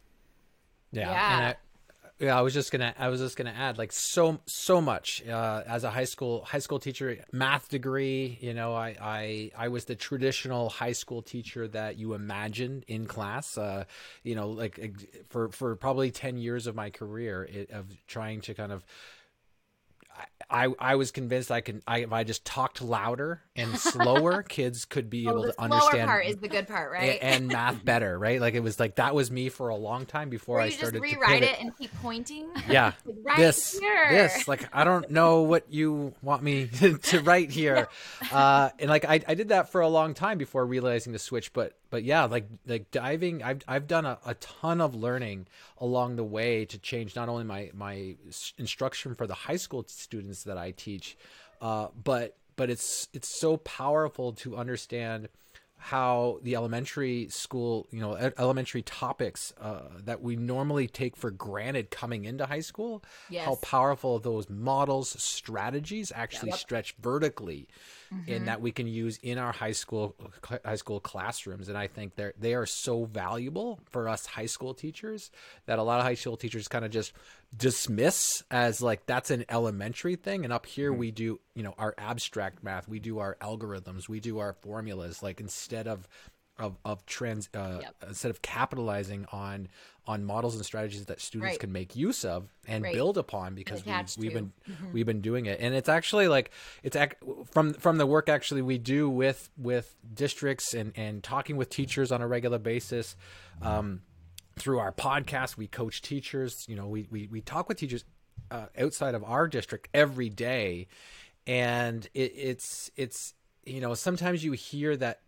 Yeah. 0.92 1.10
Yeah. 1.10 1.54
Yeah, 2.20 2.38
I 2.38 2.42
was 2.42 2.54
just 2.54 2.70
gonna, 2.70 2.94
I 2.96 3.08
was 3.08 3.20
just 3.20 3.36
gonna 3.36 3.54
add, 3.56 3.76
like 3.76 3.90
so, 3.90 4.40
so 4.46 4.80
much. 4.80 5.26
Uh, 5.26 5.62
as 5.66 5.82
a 5.82 5.90
high 5.90 6.04
school, 6.04 6.44
high 6.44 6.60
school 6.60 6.78
teacher, 6.78 7.18
math 7.32 7.68
degree. 7.68 8.38
You 8.40 8.54
know, 8.54 8.72
I, 8.72 8.96
I, 9.00 9.50
I 9.58 9.68
was 9.68 9.86
the 9.86 9.96
traditional 9.96 10.68
high 10.68 10.92
school 10.92 11.22
teacher 11.22 11.66
that 11.68 11.98
you 11.98 12.14
imagined 12.14 12.84
in 12.86 13.06
class. 13.06 13.58
Uh, 13.58 13.84
you 14.22 14.36
know, 14.36 14.48
like 14.50 14.78
for 15.28 15.48
for 15.48 15.74
probably 15.74 16.12
ten 16.12 16.38
years 16.38 16.68
of 16.68 16.76
my 16.76 16.90
career 16.90 17.42
it, 17.44 17.70
of 17.70 17.86
trying 18.06 18.40
to 18.42 18.54
kind 18.54 18.70
of. 18.70 18.84
I, 20.50 20.68
I 20.78 20.94
was 20.96 21.10
convinced 21.10 21.50
I 21.50 21.62
can 21.62 21.82
I, 21.88 22.00
if 22.00 22.12
I 22.12 22.22
just 22.22 22.44
talked 22.44 22.82
louder 22.82 23.40
and 23.56 23.76
slower, 23.78 24.42
kids 24.48 24.84
could 24.84 25.08
be 25.08 25.26
Oh, 25.26 25.30
able 25.30 25.42
the 25.42 25.48
to 25.48 25.54
slower 25.54 25.64
understand 25.64 26.08
part 26.08 26.26
is 26.26 26.36
the 26.36 26.48
good 26.48 26.68
part, 26.68 26.92
right? 26.92 27.02
a- 27.18 27.24
and 27.24 27.48
math 27.48 27.82
better, 27.84 28.16
right? 28.18 28.40
Like 28.40 28.54
it 28.54 28.60
was 28.60 28.78
like 28.78 28.96
that 28.96 29.14
was 29.14 29.30
me 29.30 29.48
for 29.48 29.70
a 29.70 29.74
long 29.76 30.04
time 30.06 30.28
before 30.28 30.60
I 30.60 30.66
you 30.66 30.70
just 30.72 30.80
started 30.80 30.98
to 30.98 31.02
rewrite 31.02 31.42
it 31.42 31.60
and 31.60 31.76
keep 31.76 31.90
pointing. 32.02 32.46
Yeah, 32.68 32.92
Like, 33.06 33.16
right 33.24 33.36
this, 33.38 33.78
here. 33.78 34.08
this, 34.10 34.46
like 34.46 34.68
I 34.72 34.84
don't 34.84 35.10
know 35.10 35.42
what 35.42 35.72
you 35.72 36.14
want 36.22 36.42
me 36.42 36.66
to 36.68 37.20
write 37.22 37.50
here, 37.50 37.88
uh, 38.30 38.70
and 38.78 38.88
like 38.90 39.04
I, 39.06 39.20
I 39.26 39.34
did 39.34 39.48
that 39.48 39.72
for 39.72 39.80
a 39.80 39.88
long 39.88 40.14
time 40.14 40.38
before 40.38 40.64
realizing 40.66 41.12
the 41.14 41.18
switch. 41.18 41.52
But 41.52 41.72
but 41.94 42.02
yeah, 42.02 42.24
like 42.24 42.48
like 42.66 42.90
diving, 42.90 43.40
I've 43.44 43.62
I've 43.68 43.86
done 43.86 44.04
a, 44.04 44.18
a 44.26 44.34
ton 44.34 44.80
of 44.80 44.96
learning 44.96 45.46
along 45.78 46.16
the 46.16 46.24
way 46.24 46.64
to 46.64 46.76
change 46.76 47.14
not 47.14 47.28
only 47.28 47.44
my 47.44 47.70
my 47.72 48.16
instruction 48.58 49.14
for 49.14 49.28
the 49.28 49.34
high 49.34 49.54
school 49.54 49.84
students 49.86 50.42
that 50.42 50.58
I 50.58 50.72
teach, 50.72 51.16
uh, 51.60 51.86
but 52.02 52.36
but 52.56 52.68
it's 52.68 53.06
it's 53.12 53.28
so 53.28 53.58
powerful 53.58 54.32
to 54.32 54.56
understand 54.56 55.28
how 55.76 56.38
the 56.42 56.54
elementary 56.56 57.28
school, 57.28 57.86
you 57.90 58.00
know, 58.00 58.14
elementary 58.38 58.82
topics 58.82 59.52
uh, 59.60 59.88
that 60.04 60.22
we 60.22 60.34
normally 60.36 60.86
take 60.86 61.16
for 61.16 61.30
granted 61.30 61.90
coming 61.90 62.24
into 62.24 62.46
high 62.46 62.60
school, 62.60 63.02
Yes. 63.28 63.44
how 63.44 63.56
powerful 63.56 64.18
those 64.18 64.48
models, 64.48 65.10
strategies 65.22 66.10
actually 66.14 66.50
Yep. 66.50 66.58
stretch 66.58 66.94
vertically, 67.00 67.68
in 68.26 68.46
that 68.46 68.62
we 68.62 68.72
can 68.72 68.86
use 68.86 69.18
in 69.22 69.36
our 69.36 69.52
high 69.52 69.72
school 69.72 70.14
high 70.64 70.76
school 70.76 71.00
classrooms. 71.00 71.68
And 71.68 71.76
I 71.76 71.86
think 71.88 72.16
they're 72.16 72.32
they 72.38 72.54
are 72.54 72.64
so 72.64 73.04
valuable 73.04 73.80
for 73.90 74.08
us 74.08 74.24
high 74.24 74.46
school 74.46 74.72
teachers 74.72 75.30
that 75.66 75.78
a 75.78 75.82
lot 75.82 75.98
of 76.00 76.06
high 76.06 76.14
school 76.14 76.36
teachers 76.38 76.66
kind 76.66 76.86
of 76.86 76.90
just 76.90 77.12
dismiss 77.56 78.42
as 78.50 78.82
like 78.82 79.06
that's 79.06 79.30
an 79.30 79.44
elementary 79.48 80.16
thing. 80.16 80.44
And 80.44 80.52
up 80.52 80.66
here 80.66 80.92
we 80.92 81.10
do, 81.10 81.40
you 81.54 81.62
know, 81.62 81.74
our 81.78 81.94
abstract 81.98 82.62
math, 82.62 82.88
we 82.88 82.98
do 83.00 83.18
our 83.18 83.36
algorithms, 83.40 84.08
we 84.08 84.20
do 84.20 84.38
our 84.38 84.52
formulas. 84.54 85.22
Like 85.22 85.40
instead 85.40 85.86
of 85.86 86.08
of 86.56 86.76
of 86.84 87.04
trans 87.04 87.48
uh, 87.54 87.78
Yep. 87.82 87.94
instead 88.10 88.30
of 88.30 88.40
capitalizing 88.40 89.26
on 89.32 89.68
on 90.06 90.24
models 90.24 90.54
and 90.54 90.64
strategies 90.64 91.06
that 91.06 91.20
students 91.20 91.52
Right. 91.54 91.58
can 91.58 91.72
make 91.72 91.96
use 91.96 92.24
of 92.24 92.46
and 92.68 92.84
Right. 92.84 92.94
build 92.94 93.18
upon 93.18 93.54
because 93.56 93.84
we've, 93.84 93.94
we've 94.18 94.30
to. 94.32 94.34
been 94.34 94.52
we've 94.92 95.06
been 95.06 95.20
doing 95.20 95.46
it 95.46 95.58
and 95.60 95.74
it's 95.74 95.88
actually 95.88 96.28
like 96.28 96.52
it's 96.84 96.94
ac- 96.94 97.14
from 97.50 97.72
from 97.74 97.96
the 97.98 98.06
work 98.06 98.28
actually 98.28 98.62
we 98.62 98.78
do 98.78 99.10
with 99.10 99.50
with 99.56 99.96
districts 100.14 100.74
and 100.74 100.92
and 100.94 101.24
talking 101.24 101.56
with 101.56 101.70
teachers 101.70 102.12
on 102.12 102.22
a 102.22 102.28
regular 102.28 102.58
basis 102.58 103.16
um 103.60 104.02
through 104.56 104.78
our 104.78 104.92
podcast 104.92 105.56
we 105.56 105.66
coach 105.66 106.00
teachers 106.00 106.64
you 106.68 106.76
know 106.76 106.86
we 106.86 107.08
we, 107.10 107.28
we 107.30 107.40
talk 107.40 107.68
with 107.68 107.78
teachers 107.78 108.04
uh, 108.50 108.66
outside 108.78 109.14
of 109.14 109.24
our 109.24 109.48
district 109.48 109.88
every 109.94 110.28
day. 110.28 110.86
And 111.46 112.08
it, 112.14 112.32
it's 112.36 112.90
it's 112.96 113.34
you 113.64 113.80
know 113.80 113.94
sometimes 113.94 114.44
you 114.44 114.52
hear 114.52 114.96
that 114.96 115.20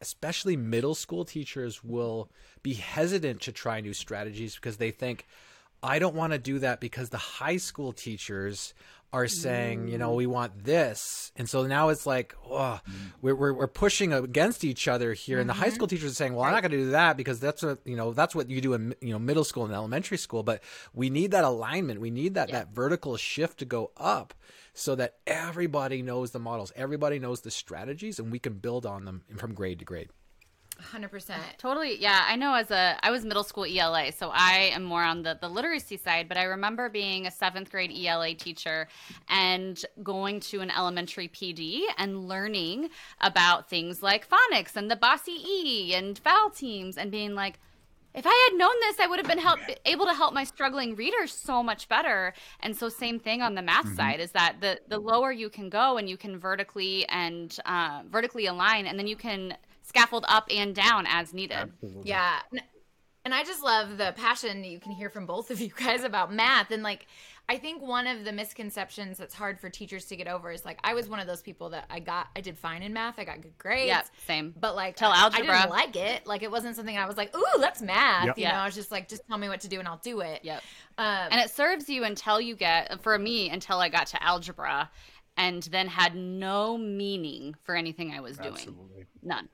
especially 0.00 0.56
middle 0.56 0.94
school 0.94 1.24
teachers 1.24 1.84
will 1.84 2.30
be 2.62 2.74
hesitant 2.74 3.40
to 3.42 3.52
try 3.52 3.80
new 3.80 3.92
strategies 3.92 4.56
because 4.56 4.76
they 4.76 4.90
think 4.90 5.26
I 5.82 6.00
don't 6.00 6.16
want 6.16 6.32
to 6.32 6.38
do 6.38 6.58
that 6.58 6.80
because 6.80 7.10
the 7.10 7.18
high 7.18 7.58
school 7.58 7.92
teachers 7.92 8.74
are 9.12 9.26
saying, 9.26 9.88
you 9.88 9.96
know, 9.96 10.12
we 10.12 10.26
want 10.26 10.64
this. 10.64 11.32
And 11.36 11.48
so 11.48 11.66
now 11.66 11.88
it's 11.88 12.06
like, 12.06 12.34
oh, 12.50 12.78
we're, 13.22 13.34
we're, 13.34 13.54
we're 13.54 13.66
pushing 13.66 14.12
against 14.12 14.64
each 14.64 14.86
other 14.86 15.14
here. 15.14 15.40
And 15.40 15.48
the 15.48 15.54
high 15.54 15.66
mm-hmm. 15.66 15.74
school 15.76 15.86
teachers 15.86 16.12
are 16.12 16.14
saying, 16.14 16.34
well, 16.34 16.44
I'm 16.44 16.52
not 16.52 16.62
going 16.62 16.72
to 16.72 16.76
do 16.76 16.90
that 16.90 17.16
because 17.16 17.40
that's 17.40 17.62
what, 17.62 17.78
you 17.86 17.96
know, 17.96 18.12
that's 18.12 18.34
what 18.34 18.50
you 18.50 18.60
do 18.60 18.74
in, 18.74 18.94
you 19.00 19.12
know, 19.12 19.18
middle 19.18 19.44
school 19.44 19.64
and 19.64 19.72
elementary 19.72 20.18
school. 20.18 20.42
But 20.42 20.62
we 20.92 21.08
need 21.08 21.30
that 21.30 21.44
alignment. 21.44 22.00
We 22.00 22.10
need 22.10 22.34
that, 22.34 22.50
that 22.50 22.74
vertical 22.74 23.16
shift 23.16 23.58
to 23.60 23.64
go 23.64 23.92
up 23.96 24.34
so 24.74 24.94
that 24.94 25.14
everybody 25.26 26.02
knows 26.02 26.30
the 26.30 26.38
models, 26.38 26.72
everybody 26.76 27.18
knows 27.18 27.40
the 27.40 27.50
strategies, 27.50 28.18
and 28.18 28.30
we 28.30 28.38
can 28.38 28.54
build 28.54 28.86
on 28.86 29.04
them 29.06 29.22
from 29.36 29.54
grade 29.54 29.78
to 29.80 29.84
grade. 29.84 30.10
100%. 30.82 31.34
Totally. 31.58 32.00
Yeah. 32.00 32.24
I 32.26 32.36
know 32.36 32.54
as 32.54 32.70
a, 32.70 32.98
I 33.02 33.10
was 33.10 33.24
middle 33.24 33.44
school 33.44 33.64
ELA, 33.64 34.12
so 34.12 34.30
I 34.32 34.70
am 34.72 34.84
more 34.84 35.02
on 35.02 35.22
the, 35.22 35.38
the 35.40 35.48
literacy 35.48 35.96
side, 35.96 36.28
but 36.28 36.36
I 36.36 36.44
remember 36.44 36.88
being 36.88 37.26
a 37.26 37.30
seventh 37.30 37.70
grade 37.70 37.92
ELA 37.92 38.34
teacher 38.34 38.88
and 39.28 39.82
going 40.02 40.40
to 40.40 40.60
an 40.60 40.70
elementary 40.70 41.28
PD 41.28 41.82
and 41.96 42.28
learning 42.28 42.90
about 43.20 43.68
things 43.68 44.02
like 44.02 44.28
phonics 44.28 44.76
and 44.76 44.90
the 44.90 44.96
bossy 44.96 45.32
E 45.32 45.94
and 45.94 46.18
vowel 46.18 46.50
teams 46.50 46.96
and 46.96 47.10
being 47.10 47.34
like, 47.34 47.58
if 48.14 48.26
I 48.26 48.48
had 48.50 48.58
known 48.58 48.72
this, 48.80 48.98
I 48.98 49.06
would 49.06 49.18
have 49.18 49.28
been 49.28 49.38
help, 49.38 49.60
able 49.84 50.06
to 50.06 50.14
help 50.14 50.32
my 50.32 50.42
struggling 50.42 50.96
readers 50.96 51.30
so 51.30 51.62
much 51.62 51.88
better. 51.88 52.32
And 52.60 52.74
so, 52.74 52.88
same 52.88 53.20
thing 53.20 53.42
on 53.42 53.54
the 53.54 53.62
math 53.62 53.94
side 53.94 54.18
is 54.18 54.32
that 54.32 54.56
the 54.60 54.80
the 54.88 54.98
lower 54.98 55.30
you 55.30 55.50
can 55.50 55.68
go 55.68 55.98
and 55.98 56.08
you 56.08 56.16
can 56.16 56.38
vertically 56.38 57.06
and 57.08 57.56
uh, 57.66 58.02
vertically 58.10 58.46
align, 58.46 58.86
and 58.86 58.98
then 58.98 59.06
you 59.06 59.14
can 59.14 59.56
scaffold 59.88 60.24
up 60.28 60.46
and 60.50 60.74
down 60.74 61.06
as 61.08 61.32
needed. 61.34 61.72
Yeah. 62.04 62.40
And 63.24 63.34
I 63.34 63.42
just 63.44 63.62
love 63.62 63.98
the 63.98 64.14
passion 64.16 64.64
you 64.64 64.80
can 64.80 64.92
hear 64.92 65.10
from 65.10 65.26
both 65.26 65.50
of 65.50 65.60
you 65.60 65.70
guys 65.76 66.02
about 66.04 66.32
math. 66.32 66.70
And 66.70 66.82
like, 66.82 67.06
I 67.50 67.56
think 67.58 67.82
one 67.82 68.06
of 68.06 68.24
the 68.24 68.32
misconceptions 68.32 69.18
that's 69.18 69.34
hard 69.34 69.58
for 69.60 69.68
teachers 69.68 70.04
to 70.06 70.16
get 70.16 70.28
over 70.28 70.50
is 70.50 70.64
like, 70.64 70.78
I 70.84 70.94
was 70.94 71.08
one 71.08 71.18
of 71.20 71.26
those 71.26 71.42
people 71.42 71.70
that 71.70 71.84
I 71.90 71.98
got, 72.00 72.28
I 72.36 72.40
did 72.40 72.58
fine 72.58 72.82
in 72.82 72.92
math. 72.94 73.18
I 73.18 73.24
got 73.24 73.40
good 73.42 73.56
grades. 73.58 73.88
Yep, 73.88 74.06
same. 74.26 74.54
But 74.58 74.76
like, 74.76 74.96
Till 74.96 75.08
I- 75.10 75.18
algebra. 75.20 75.54
I 75.54 75.60
didn't 75.62 75.70
like 75.70 75.96
it. 75.96 76.26
Like, 76.26 76.42
it 76.42 76.50
wasn't 76.50 76.76
something 76.76 76.96
I 76.96 77.06
was 77.06 77.16
like, 77.16 77.36
ooh, 77.36 77.58
that's 77.58 77.82
math. 77.82 78.26
Yep. 78.26 78.38
You 78.38 78.42
Yeah. 78.44 78.52
know, 78.52 78.58
I 78.60 78.64
was 78.66 78.74
just 78.74 78.90
like, 78.90 79.08
just 79.08 79.26
tell 79.28 79.36
me 79.38 79.48
what 79.48 79.60
to 79.62 79.68
do 79.68 79.78
and 79.78 79.88
I'll 79.88 79.98
do 79.98 80.20
it. 80.20 80.40
Yep. 80.42 80.62
Um, 80.98 81.28
And 81.32 81.40
it 81.40 81.50
serves 81.50 81.88
you 81.88 82.04
until 82.04 82.40
you 82.40 82.54
get, 82.56 83.02
for 83.02 83.18
me, 83.18 83.50
until 83.50 83.78
I 83.78 83.88
got 83.88 84.06
to 84.08 84.22
algebra 84.22 84.90
and 85.36 85.62
then 85.64 85.86
had 85.88 86.14
no 86.16 86.76
meaning 86.78 87.54
for 87.62 87.74
anything 87.76 88.12
I 88.12 88.20
was 88.20 88.36
doing. 88.38 88.54
Absolutely. 88.54 89.04
None. 89.22 89.48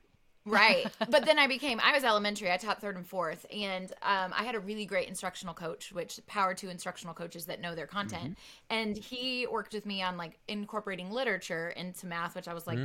Right. 0.45 0.87
But 1.09 1.25
then 1.25 1.39
i 1.39 1.47
became 1.47 1.79
i 1.83 1.91
was 1.91 2.03
elementary 2.03 2.51
i 2.51 2.57
taught 2.57 2.81
third 2.81 2.95
and 2.95 3.07
fourth 3.07 3.45
and 3.51 3.91
um, 4.01 4.33
i 4.37 4.43
had 4.43 4.55
a 4.55 4.59
really 4.59 4.85
great 4.85 5.07
instructional 5.07 5.53
coach 5.53 5.91
which 5.91 6.19
power 6.27 6.53
to 6.55 6.69
instructional 6.69 7.13
coaches 7.13 7.45
that 7.45 7.59
know 7.61 7.75
their 7.75 7.87
content. 7.87 8.37
And 8.69 8.97
he 8.97 9.47
worked 9.47 9.73
with 9.73 9.85
me 9.85 10.01
on 10.01 10.17
like 10.17 10.39
incorporating 10.47 11.11
literature 11.11 11.69
into 11.69 12.07
math 12.07 12.35
which 12.35 12.47
i 12.47 12.53
was 12.53 12.67
like 12.67 12.77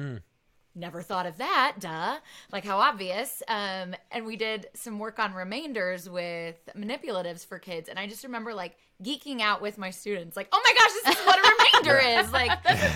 never 0.75 1.03
thought 1.03 1.27
of 1.27 1.37
that 1.39 1.77
duh. 1.81 2.17
Like 2.53 2.65
how 2.65 2.79
obvious. 2.79 3.43
Um 3.49 3.95
and 4.13 4.25
we 4.27 4.37
did 4.37 4.69
some 4.75 4.99
work 4.99 5.19
on 5.19 5.35
remainders 5.35 6.09
with 6.09 6.57
manipulatives 6.77 7.45
for 7.47 7.59
kids. 7.59 7.89
And 7.89 7.99
i 7.99 8.07
just 8.07 8.23
remember 8.25 8.55
like 8.55 8.77
geeking 9.03 9.41
out 9.41 9.63
with 9.63 9.79
my 9.79 9.91
students 9.91 10.37
like 10.37 10.47
oh 10.53 10.61
my 10.63 10.73
gosh 10.75 10.91
this 11.05 11.19
is 11.19 11.27
what 11.27 11.39
a 11.39 11.51
remainder 11.83 11.99
is. 12.21 12.33
Like 12.33 12.51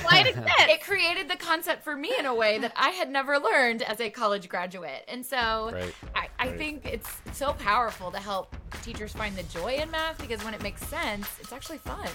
why 0.05 0.19
it 0.21 0.27
exists. 0.29 0.51
it 0.69 0.83
created 0.83 1.29
the 1.29 1.37
concept 1.37 1.83
for 1.83 1.97
me 1.97 2.13
in 2.19 2.27
a 2.27 2.35
way 2.35 2.59
that 2.59 2.73
i 2.77 2.91
had 2.91 3.11
never 3.11 3.39
learned 3.39 3.83
as 3.83 4.01
a 4.01 4.11
college 4.11 4.49
graduate. 4.49 5.05
And 5.09 5.25
so 5.25 5.71
Right. 5.73 5.95
i, 6.15 6.29
I 6.39 6.49
think 6.57 6.85
it's 6.87 7.09
so 7.33 7.55
powerful 7.55 8.11
to 8.11 8.19
help 8.19 8.55
teachers 8.83 9.13
find 9.13 9.35
the 9.35 9.43
joy 9.45 9.75
in 9.77 9.91
math 9.91 10.19
because 10.21 10.45
when 10.45 10.53
it 10.55 10.63
makes 10.63 10.87
sense 10.87 11.27
it's 11.41 11.53
actually 11.53 11.79
fun 11.79 12.09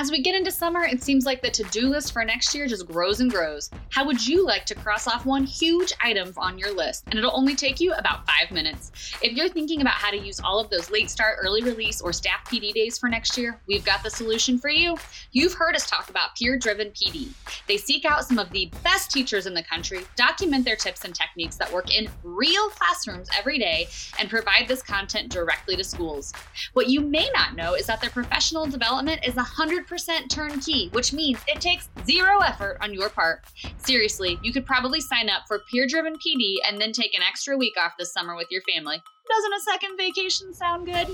As 0.00 0.10
we 0.10 0.22
get 0.22 0.34
into 0.34 0.50
summer, 0.50 0.82
it 0.82 1.02
seems 1.02 1.26
like 1.26 1.42
the 1.42 1.50
to 1.50 1.62
do 1.64 1.90
list 1.90 2.14
for 2.14 2.24
next 2.24 2.54
year 2.54 2.66
just 2.66 2.86
grows 2.86 3.20
and 3.20 3.30
grows. 3.30 3.68
How 3.90 4.06
would 4.06 4.26
you 4.26 4.46
like 4.46 4.64
to 4.64 4.74
cross 4.74 5.06
off 5.06 5.26
one 5.26 5.44
huge 5.44 5.92
item 6.02 6.32
on 6.38 6.58
your 6.58 6.74
list? 6.74 7.04
And 7.08 7.18
it'll 7.18 7.36
only 7.36 7.54
take 7.54 7.80
you 7.80 7.92
about 7.92 8.26
five 8.26 8.50
minutes. 8.50 8.92
If 9.22 9.36
you're 9.36 9.50
thinking 9.50 9.82
about 9.82 9.92
how 9.92 10.10
to 10.10 10.16
use 10.16 10.40
all 10.40 10.58
of 10.58 10.70
those 10.70 10.90
late 10.90 11.10
start, 11.10 11.36
early 11.42 11.62
release, 11.62 12.00
or 12.00 12.14
staff 12.14 12.48
PD 12.50 12.72
days 12.72 12.96
for 12.96 13.10
next 13.10 13.36
year, 13.36 13.60
we've 13.66 13.84
got 13.84 14.02
the 14.02 14.08
solution 14.08 14.58
for 14.58 14.70
you. 14.70 14.96
You've 15.32 15.52
heard 15.52 15.76
us 15.76 15.84
talk 15.84 16.08
about 16.08 16.34
peer 16.34 16.56
driven 16.56 16.92
PD. 16.92 17.28
They 17.68 17.76
seek 17.76 18.06
out 18.06 18.24
some 18.24 18.38
of 18.38 18.48
the 18.52 18.72
best 18.82 19.10
teachers 19.10 19.44
in 19.44 19.52
the 19.52 19.64
country, 19.64 20.06
document 20.16 20.64
their 20.64 20.76
tips 20.76 21.04
and 21.04 21.14
techniques 21.14 21.56
that 21.56 21.70
work 21.70 21.94
in 21.94 22.08
real 22.24 22.70
classrooms 22.70 23.28
every 23.38 23.58
day, 23.58 23.86
and 24.18 24.30
provide 24.30 24.66
this 24.66 24.82
content 24.82 25.30
directly 25.30 25.76
to 25.76 25.84
schools. 25.84 26.32
What 26.72 26.88
you 26.88 27.02
may 27.02 27.28
not 27.34 27.54
know 27.54 27.74
is 27.74 27.84
that 27.88 28.00
their 28.00 28.08
professional 28.08 28.64
development 28.64 29.26
is 29.26 29.34
100% 29.34 29.89
turnkey, 30.28 30.88
which 30.92 31.12
means 31.12 31.38
it 31.46 31.60
takes 31.60 31.88
zero 32.06 32.40
effort 32.40 32.78
on 32.80 32.94
your 32.94 33.08
part. 33.08 33.44
Seriously, 33.78 34.38
you 34.42 34.52
could 34.52 34.66
probably 34.66 35.00
sign 35.00 35.28
up 35.28 35.42
for 35.46 35.60
peer 35.70 35.86
driven 35.86 36.14
PD 36.14 36.56
and 36.66 36.80
then 36.80 36.90
take 36.92 37.14
an 37.14 37.22
extra 37.22 37.56
week 37.56 37.76
off 37.78 37.92
this 37.98 38.12
summer 38.12 38.34
with 38.36 38.48
your 38.50 38.62
family. 38.62 39.00
Doesn't 39.28 39.52
a 39.52 39.60
second 39.60 39.96
vacation 39.96 40.52
sound 40.52 40.86
good? 40.86 41.06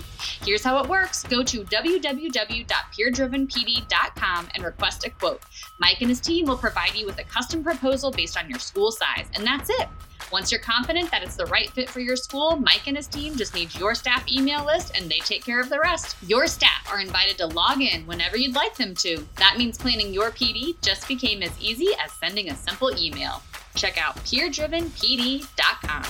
Here's 0.43 0.65
how 0.65 0.83
it 0.83 0.89
works 0.89 1.23
go 1.23 1.43
to 1.43 1.65
www.peerdrivenpd.com 1.65 4.49
and 4.55 4.65
request 4.65 5.07
a 5.07 5.11
quote. 5.11 5.43
Mike 5.81 6.01
and 6.01 6.09
his 6.09 6.21
team 6.21 6.47
will 6.47 6.57
provide 6.57 6.95
you 6.95 7.05
with 7.05 7.19
a 7.19 7.25
custom 7.25 7.63
proposal 7.63 8.11
based 8.11 8.39
on 8.39 8.49
your 8.49 8.59
school 8.59 8.91
size, 8.91 9.27
and 9.35 9.47
that's 9.47 9.69
it. 9.69 9.87
Once 10.33 10.51
you're 10.51 10.61
confident 10.61 11.09
that 11.11 11.23
it's 11.23 11.37
the 11.37 11.47
right 11.47 11.71
fit 11.71 11.89
for 11.89 12.01
your 12.01 12.17
school, 12.17 12.57
Mike 12.57 12.87
and 12.89 12.97
his 12.97 13.07
team 13.07 13.37
just 13.37 13.55
need 13.55 13.73
your 13.77 13.95
staff 13.95 14.27
email 14.31 14.65
list 14.65 14.93
and 14.97 15.09
they 15.09 15.21
take 15.21 15.45
care 15.45 15.61
of 15.61 15.69
the 15.69 15.79
rest. 15.79 16.17
Your 16.27 16.49
staff 16.49 16.89
are 16.91 17.01
invited 17.01 17.39
to 17.39 17.47
log 17.47 17.81
in 17.81 18.05
whenever 18.07 18.37
you'd 18.37 18.55
like 18.55 18.75
them 18.75 18.95
to. 18.97 19.25
That 19.37 19.57
means 19.57 19.79
planning 19.79 20.13
your 20.13 20.31
PD 20.31 20.81
just 20.83 21.07
became 21.07 21.43
as 21.43 21.53
easy 21.61 21.89
as 22.05 22.11
sending 22.13 22.51
a 22.51 22.57
simple 22.57 22.91
email. 22.99 23.41
Check 23.77 24.03
out 24.03 24.17
peerdrivenpd.com. 24.17 26.05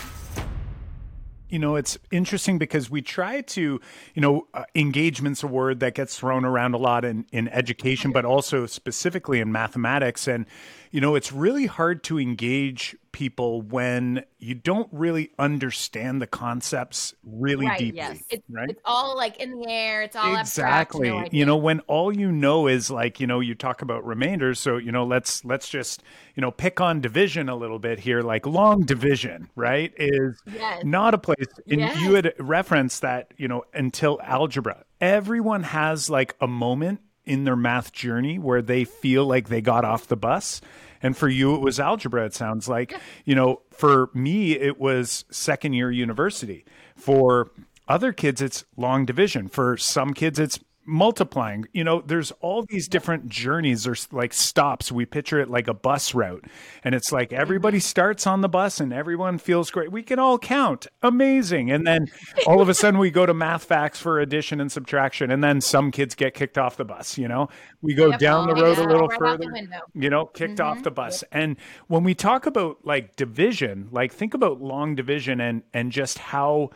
you 1.49 1.58
know 1.58 1.76
it's 1.76 1.96
interesting 2.11 2.58
because 2.58 2.90
we 2.90 3.00
try 3.02 3.40
to 3.40 3.80
you 4.14 4.23
know 4.23 4.46
uh, 4.54 4.64
engagement's 4.75 5.42
a 5.42 5.46
word 5.46 5.78
that 5.80 5.94
gets 5.94 6.18
thrown 6.18 6.44
around 6.44 6.75
a 6.75 6.78
lot 6.78 7.04
in 7.04 7.25
in 7.32 7.49
education 7.49 8.11
but 8.11 8.25
also 8.25 8.66
specifically 8.66 9.40
in 9.40 9.52
mathematics 9.52 10.26
and 10.26 10.46
you 10.90 11.00
know 11.00 11.14
it's 11.14 11.32
really 11.32 11.66
hard 11.66 12.02
to 12.02 12.18
engage 12.18 12.96
people 13.16 13.62
when 13.62 14.23
you 14.38 14.54
don't 14.54 14.90
really 14.92 15.30
understand 15.38 16.20
the 16.20 16.26
concepts 16.26 17.14
really 17.25 17.64
Right, 17.64 17.78
deeply 17.78 17.96
yes. 17.96 18.18
it's, 18.28 18.44
right 18.50 18.68
it's 18.68 18.80
all 18.85 19.16
like 19.16 19.38
in 19.40 19.58
the 19.58 19.66
air 19.66 20.02
it's 20.02 20.14
all 20.14 20.37
abstract, 20.37 20.90
exactly 20.94 21.08
no 21.08 21.25
you 21.32 21.46
know 21.46 21.56
when 21.56 21.80
all 21.80 22.14
you 22.14 22.30
know 22.30 22.66
is 22.66 22.90
like 22.90 23.18
you 23.18 23.26
know 23.26 23.40
you 23.40 23.54
talk 23.54 23.80
about 23.80 24.04
remainders 24.04 24.61
so 24.61 24.76
you 24.76 24.92
know 24.92 25.06
let's 25.06 25.42
let's 25.46 25.66
just 25.70 26.02
you 26.35 26.42
know 26.42 26.50
pick 26.50 26.78
on 26.78 27.00
division 27.00 27.49
a 27.49 27.56
little 27.56 27.78
bit 27.78 27.99
here 28.00 28.20
like 28.20 28.44
long 28.44 28.82
division 28.82 29.49
right 29.56 29.94
is 29.96 30.38
Yes. 30.44 30.85
not 30.85 31.14
a 31.14 31.18
place 31.18 31.46
and 31.70 31.80
Yes. 31.80 31.99
you 31.99 32.12
had 32.16 32.35
referenced 32.38 33.00
that 33.00 33.32
you 33.38 33.49
know 33.49 33.64
until 33.73 34.20
algebra 34.23 34.85
everyone 35.00 35.62
has 35.62 36.11
like 36.11 36.37
a 36.42 36.46
moment 36.46 37.00
in 37.25 37.44
their 37.44 37.56
math 37.56 37.92
journey 37.92 38.38
where 38.38 38.62
they 38.62 38.85
feel 38.85 39.25
like 39.26 39.49
they 39.49 39.61
got 39.61 39.85
off 39.85 40.06
the 40.06 40.16
bus. 40.16 40.61
And 41.03 41.17
for 41.17 41.29
you, 41.29 41.55
it 41.55 41.61
was 41.61 41.79
algebra, 41.81 42.26
it 42.26 42.35
sounds 42.35 42.69
like. 42.69 42.95
You 43.25 43.35
know, 43.35 43.62
for 43.71 44.11
me, 44.15 44.53
it 44.53 44.79
was 44.79 45.25
second 45.31 45.75
year 45.75 45.91
university. 45.91 46.65
For 46.97 47.50
other 47.88 48.12
kids, 48.12 48.41
it's 48.41 48.65
long 48.76 49.05
division. 49.05 49.49
For 49.49 49.76
some 49.76 50.15
kids, 50.15 50.38
it's 50.38 50.59
multiplying. 50.87 51.66
You 51.73 51.85
know, 51.85 52.02
there's 52.05 52.33
all 52.40 52.64
these 52.69 52.88
different 52.88 53.28
journeys 53.28 53.87
or 53.87 53.97
like 54.12 54.33
stops. 54.33 54.90
We 54.93 55.05
picture 55.05 55.40
it 55.40 55.50
like 55.50 55.69
a 55.69 55.75
bus 55.75 56.14
route. 56.14 56.45
And 56.85 56.95
it's 56.95 57.12
like 57.12 57.33
everybody 57.33 57.81
starts 57.81 58.26
on 58.26 58.40
the 58.40 58.49
bus 58.49 58.81
and 58.81 58.93
everyone 58.93 59.38
feels 59.38 59.71
great. 59.71 59.93
We 59.93 60.02
can 60.02 60.19
all 60.19 60.38
count. 60.38 60.87
Amazing. 61.02 61.71
And 61.71 61.87
then 61.87 62.07
all 62.47 62.61
of 62.61 62.69
a 62.69 62.75
sudden 62.75 62.99
we 62.99 63.11
go 63.11 63.26
to 63.26 63.35
math 63.35 63.64
facts 63.64 64.00
for 64.00 64.21
addition 64.21 64.61
and 64.61 64.71
subtraction. 64.71 65.31
And 65.31 65.43
then 65.43 65.61
some 65.61 65.90
kids 65.90 66.14
get 66.14 66.35
kicked 66.35 66.59
off 66.59 66.76
the 66.76 66.85
bus, 66.85 67.19
you 67.19 67.28
know? 67.28 67.49
We 67.83 67.95
go 67.95 68.11
yep. 68.11 68.21
down 68.21 68.47
the 68.47 68.55
road 68.55 68.78
yeah. 68.78 68.85
a 68.85 68.88
little 68.88 69.09
right 69.09 69.19
further, 69.19 69.52
you 69.95 70.11
know, 70.11 70.26
kicked 70.26 70.59
mm-hmm. 70.59 70.78
off 70.78 70.83
the 70.83 70.90
bus. 70.90 71.23
Yep. 71.23 71.28
And 71.33 71.57
when 71.88 72.05
we 72.05 72.14
talk 72.14 72.47
about 72.47 72.78
like 72.85 73.16
division, 73.16 73.88
like 73.90 74.12
think 74.12 74.35
about 74.35 74.61
long 74.61 74.95
division 74.95 75.40
and 75.40 75.62
and 75.73 75.93
just 75.93 76.19
how 76.19 76.71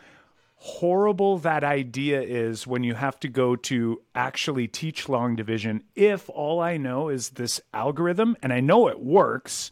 horrible 0.62 1.38
that 1.38 1.64
idea 1.64 2.20
is 2.20 2.66
when 2.66 2.84
you 2.84 2.92
have 2.92 3.18
to 3.18 3.28
go 3.28 3.56
to 3.56 3.98
actually 4.14 4.68
teach 4.68 5.08
long 5.08 5.34
division 5.34 5.82
if 5.94 6.28
all 6.28 6.60
I 6.60 6.76
know 6.76 7.08
is 7.08 7.30
this 7.30 7.62
algorithm 7.72 8.36
and 8.42 8.52
I 8.52 8.60
know 8.60 8.86
it 8.88 9.00
works, 9.00 9.70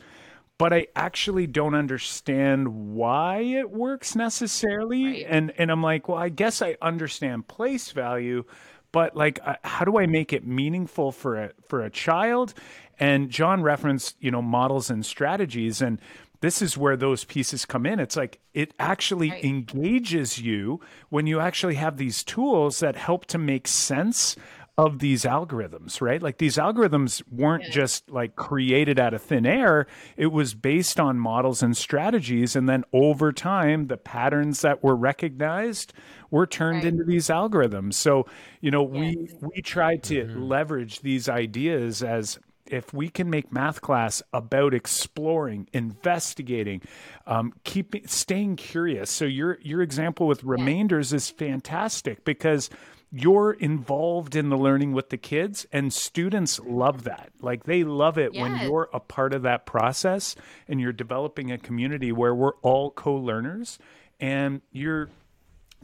but 0.57 0.73
I 0.73 0.87
actually 0.97 1.47
don't 1.47 1.75
understand 1.75 2.95
why 2.95 3.41
it 3.41 3.71
works 3.71 4.17
necessarily. 4.17 5.05
Right. 5.05 5.27
And 5.29 5.53
and 5.59 5.71
I'm 5.71 5.83
like, 5.83 6.09
well, 6.09 6.17
I 6.17 6.31
guess 6.31 6.63
I 6.63 6.79
understand 6.81 7.49
place 7.49 7.93
value, 7.93 8.45
but 8.91 9.15
like 9.15 9.41
uh, 9.45 9.57
how 9.65 9.85
do 9.85 9.99
I 9.99 10.07
make 10.07 10.33
it 10.33 10.47
meaningful 10.47 11.13
for 11.13 11.37
a 11.37 11.51
for 11.69 11.83
a 11.83 11.91
child? 11.91 12.55
And 12.99 13.29
Jon 13.29 13.63
referenced, 13.63 14.17
you 14.21 14.31
know, 14.31 14.43
models 14.43 14.89
and 14.89 15.05
strategies 15.05 15.83
and 15.83 16.01
this 16.41 16.63
is 16.63 16.77
where 16.77 16.97
those 16.97 17.25
pieces 17.25 17.65
come 17.65 17.87
in. 17.87 17.99
It's 17.99 18.17
like 18.17 18.41
it 18.55 18.75
actually 18.79 19.31
right. 19.31 19.45
engages 19.45 20.39
you 20.39 20.81
when 21.09 21.27
you 21.27 21.41
actually 21.41 21.75
have 21.75 21.97
these 21.97 22.23
tools 22.23 22.81
that 22.81 22.97
help 22.97 23.27
to 23.27 23.39
make 23.39 23.67
sense 23.67 24.37
of 24.79 25.01
these 25.01 25.25
algorithms, 25.25 26.01
right? 26.01 26.23
Like 26.23 26.39
these 26.39 26.57
algorithms 26.57 27.21
weren't 27.33 27.65
yeah. 27.65 27.71
just 27.71 28.09
like 28.09 28.37
created 28.37 29.01
out 29.01 29.13
of 29.13 29.21
thin 29.21 29.45
air. 29.45 29.89
It 30.17 30.29
was 30.29 30.55
based 30.55 31.01
on 31.01 31.19
models 31.19 31.65
and 31.65 31.77
strategies. 31.77 32.55
And 32.55 32.69
then 32.69 32.85
over 32.93 33.33
time, 33.33 33.89
the 33.89 33.97
patterns 33.97 34.61
that 34.63 34.85
were 34.85 34.95
recognized 34.95 35.93
were 36.31 36.47
turned 36.47 36.85
right. 36.85 36.93
into 36.93 37.03
these 37.03 37.27
algorithms. 37.27 37.95
So, 37.95 38.27
you 38.61 38.71
know, 38.71 38.89
yes. 38.89 39.33
we 39.43 39.49
we 39.57 39.63
tried 39.63 40.05
to 40.05 40.25
mm-hmm. 40.25 40.43
leverage 40.43 41.01
these 41.01 41.29
ideas 41.29 42.05
as 42.05 42.39
if 42.71 42.93
we 42.93 43.09
can 43.09 43.31
make 43.31 43.53
math 43.53 43.81
class 43.81 44.23
about 44.33 44.75
exploring, 44.75 45.69
investigating, 45.73 46.83
um, 47.27 47.53
keeping, 47.65 48.07
staying 48.07 48.57
curious. 48.57 49.11
So 49.11 49.25
your 49.25 49.59
your 49.63 49.83
example 49.83 50.27
with 50.27 50.45
remainders 50.45 51.13
is 51.13 51.31
fantastic 51.31 52.25
because 52.25 52.71
you're 53.11 53.53
involved 53.53 54.37
in 54.37 54.51
the 54.51 54.57
learning 54.57 54.93
with 54.93 55.09
the 55.09 55.17
kids 55.17 55.67
and 55.73 55.93
students 55.93 56.61
love 56.61 57.05
that. 57.05 57.31
Like 57.41 57.65
they 57.65 57.83
love 57.85 58.19
it 58.19 58.35
when 58.35 58.59
you're 58.59 58.91
a 58.93 59.01
part 59.01 59.33
of 59.33 59.43
that 59.43 59.65
process 59.65 60.37
and 60.67 60.81
you're 60.81 60.93
developing 60.93 61.51
a 61.51 61.59
community 61.59 62.13
where 62.13 62.35
we're 62.35 62.57
all 62.57 62.91
co-learners 62.91 63.79
and 64.21 64.61
you're 64.73 65.09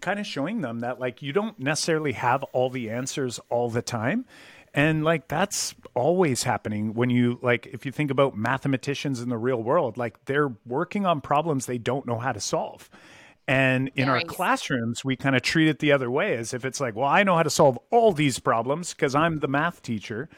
kind 0.00 0.20
of 0.20 0.26
showing 0.26 0.60
them 0.60 0.80
that 0.80 1.00
like 1.00 1.22
you 1.22 1.32
don't 1.32 1.58
necessarily 1.58 2.12
have 2.12 2.42
all 2.52 2.68
the 2.68 2.90
answers 2.90 3.40
all 3.48 3.70
the 3.70 3.80
time 3.80 4.26
and 4.74 5.04
like 5.04 5.28
that's 5.28 5.74
always 5.94 6.42
happening 6.42 6.94
when 6.94 7.08
you 7.08 7.38
like 7.40 7.68
if 7.72 7.86
you 7.86 7.92
think 7.92 8.10
about 8.10 8.36
mathematicians 8.36 9.20
in 9.20 9.28
the 9.28 9.38
real 9.38 9.62
world, 9.62 9.96
like 9.96 10.24
they're 10.24 10.52
working 10.66 11.06
on 11.06 11.20
problems 11.20 11.66
they 11.66 11.78
don't 11.78 12.06
know 12.06 12.18
how 12.18 12.32
to 12.32 12.40
solve. 12.40 12.90
And 13.46 13.90
in 13.94 14.08
our 14.08 14.22
classrooms, 14.22 15.04
we 15.04 15.16
kind 15.16 15.36
of 15.36 15.42
treat 15.42 15.68
it 15.68 15.78
the 15.78 15.92
other 15.92 16.10
way 16.10 16.34
as 16.36 16.54
if 16.54 16.64
it's 16.64 16.80
like, 16.80 16.96
well, 16.96 17.08
I 17.08 17.22
know 17.22 17.36
how 17.36 17.42
to 17.42 17.50
solve 17.50 17.78
all 17.90 18.12
these 18.12 18.38
problems 18.38 18.94
because 18.94 19.14
I'm 19.14 19.40
the 19.40 19.48
math 19.48 19.82
teacher. 19.82 20.30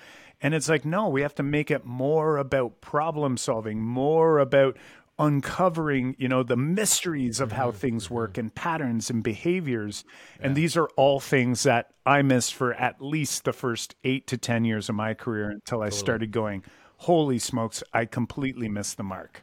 And 0.42 0.54
it's 0.54 0.68
like, 0.68 0.84
no, 0.84 1.08
we 1.08 1.22
have 1.22 1.34
to 1.36 1.44
make 1.44 1.70
it 1.70 1.84
more 1.84 2.36
about 2.36 2.80
problem 2.80 3.36
solving, 3.36 3.80
more 3.80 4.38
about 4.38 4.76
uncovering 5.18 6.14
you 6.18 6.28
know 6.28 6.42
the 6.42 6.56
mysteries 6.56 7.40
of 7.40 7.52
how 7.52 7.68
mm-hmm. 7.68 7.78
things 7.78 8.10
work 8.10 8.32
mm-hmm. 8.32 8.40
and 8.40 8.54
patterns 8.54 9.08
and 9.08 9.22
behaviors 9.22 10.04
yeah. 10.38 10.46
and 10.46 10.56
these 10.56 10.76
are 10.76 10.88
all 10.96 11.18
things 11.18 11.62
that 11.62 11.90
i 12.04 12.20
missed 12.20 12.52
for 12.52 12.74
at 12.74 13.00
least 13.00 13.44
the 13.44 13.52
first 13.52 13.94
eight 14.04 14.26
to 14.26 14.36
ten 14.36 14.64
years 14.64 14.90
of 14.90 14.94
my 14.94 15.14
career 15.14 15.48
until 15.48 15.82
i 15.82 15.88
started 15.88 16.30
going 16.30 16.62
holy 16.98 17.38
smokes 17.38 17.82
i 17.94 18.04
completely 18.04 18.68
missed 18.68 18.98
the 18.98 19.02
mark 19.02 19.42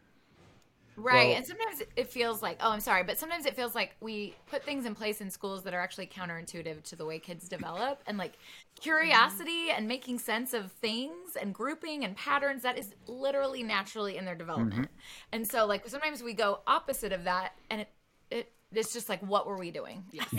Right. 0.96 1.30
Well, 1.30 1.38
and 1.38 1.46
sometimes 1.46 1.82
it 1.96 2.08
feels 2.08 2.42
like, 2.42 2.58
oh, 2.62 2.72
I'm 2.72 2.80
sorry, 2.80 3.04
but 3.04 3.18
sometimes 3.18 3.46
it 3.46 3.56
feels 3.56 3.74
like 3.74 3.96
we 4.00 4.36
put 4.48 4.64
things 4.64 4.86
in 4.86 4.94
place 4.96 5.22
in 5.22 5.30
schools 5.30 5.64
that 5.64 5.74
are 5.74 5.80
actually 5.80 6.08
counterintuitive 6.08 6.84
to 6.84 6.96
the 6.96 7.06
way 7.06 7.20
kids 7.20 7.50
develop. 7.50 8.02
And 8.06 8.18
like 8.18 8.34
curiosity 8.80 9.72
and 9.76 9.88
making 9.88 10.20
sense 10.20 10.54
of 10.54 10.72
things 10.74 11.36
and 11.40 11.54
grouping 11.54 12.04
and 12.04 12.16
patterns, 12.16 12.64
that 12.64 12.78
is 12.78 12.94
literally 13.08 13.64
naturally 13.64 14.18
in 14.18 14.26
their 14.26 14.36
development. 14.36 14.84
Mm-hmm. 14.84 15.34
And 15.34 15.48
so, 15.48 15.66
like, 15.66 15.88
sometimes 15.88 16.22
we 16.22 16.34
go 16.34 16.60
opposite 16.68 17.12
of 17.12 17.24
that 17.24 17.54
and 17.70 17.82
it, 17.82 17.90
it 18.30 18.52
it's 18.74 18.94
just 18.94 19.10
like, 19.10 19.22
what 19.22 19.46
were 19.48 19.58
we 19.58 19.72
doing? 19.72 20.04
Yes. 20.12 20.28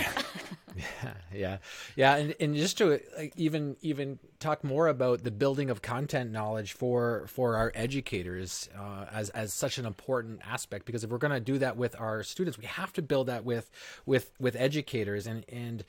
yeah, 0.77 1.12
yeah, 1.33 1.57
yeah, 1.97 2.16
and 2.16 2.35
and 2.40 2.55
just 2.55 2.79
to 2.79 3.01
like, 3.16 3.33
even 3.37 3.77
even 3.83 4.18
talk 4.40 4.64
more 4.64 4.88
about 4.88 5.23
the 5.23 5.31
building 5.31 5.70
of 5.70 5.83
content 5.83 6.33
knowledge 6.33 6.73
for 6.73 7.27
for 7.29 7.57
our 7.57 7.73
educators 7.75 8.68
uh, 8.79 9.07
as 9.12 9.31
as 9.31 9.53
such 9.53 9.79
an 9.79 9.87
important 9.87 10.40
aspect 10.49 10.85
because 10.85 11.05
if 11.05 11.11
we're 11.11 11.18
going 11.18 11.33
to 11.33 11.40
do 11.40 11.59
that 11.59 11.77
with 11.77 11.99
our 12.01 12.23
students, 12.23 12.59
we 12.59 12.66
have 12.66 12.92
to 12.94 13.03
build 13.03 13.29
that 13.29 13.44
with 13.44 13.70
with 14.07 14.31
with 14.40 14.57
educators 14.57 15.27
and 15.27 15.44
and 15.49 15.85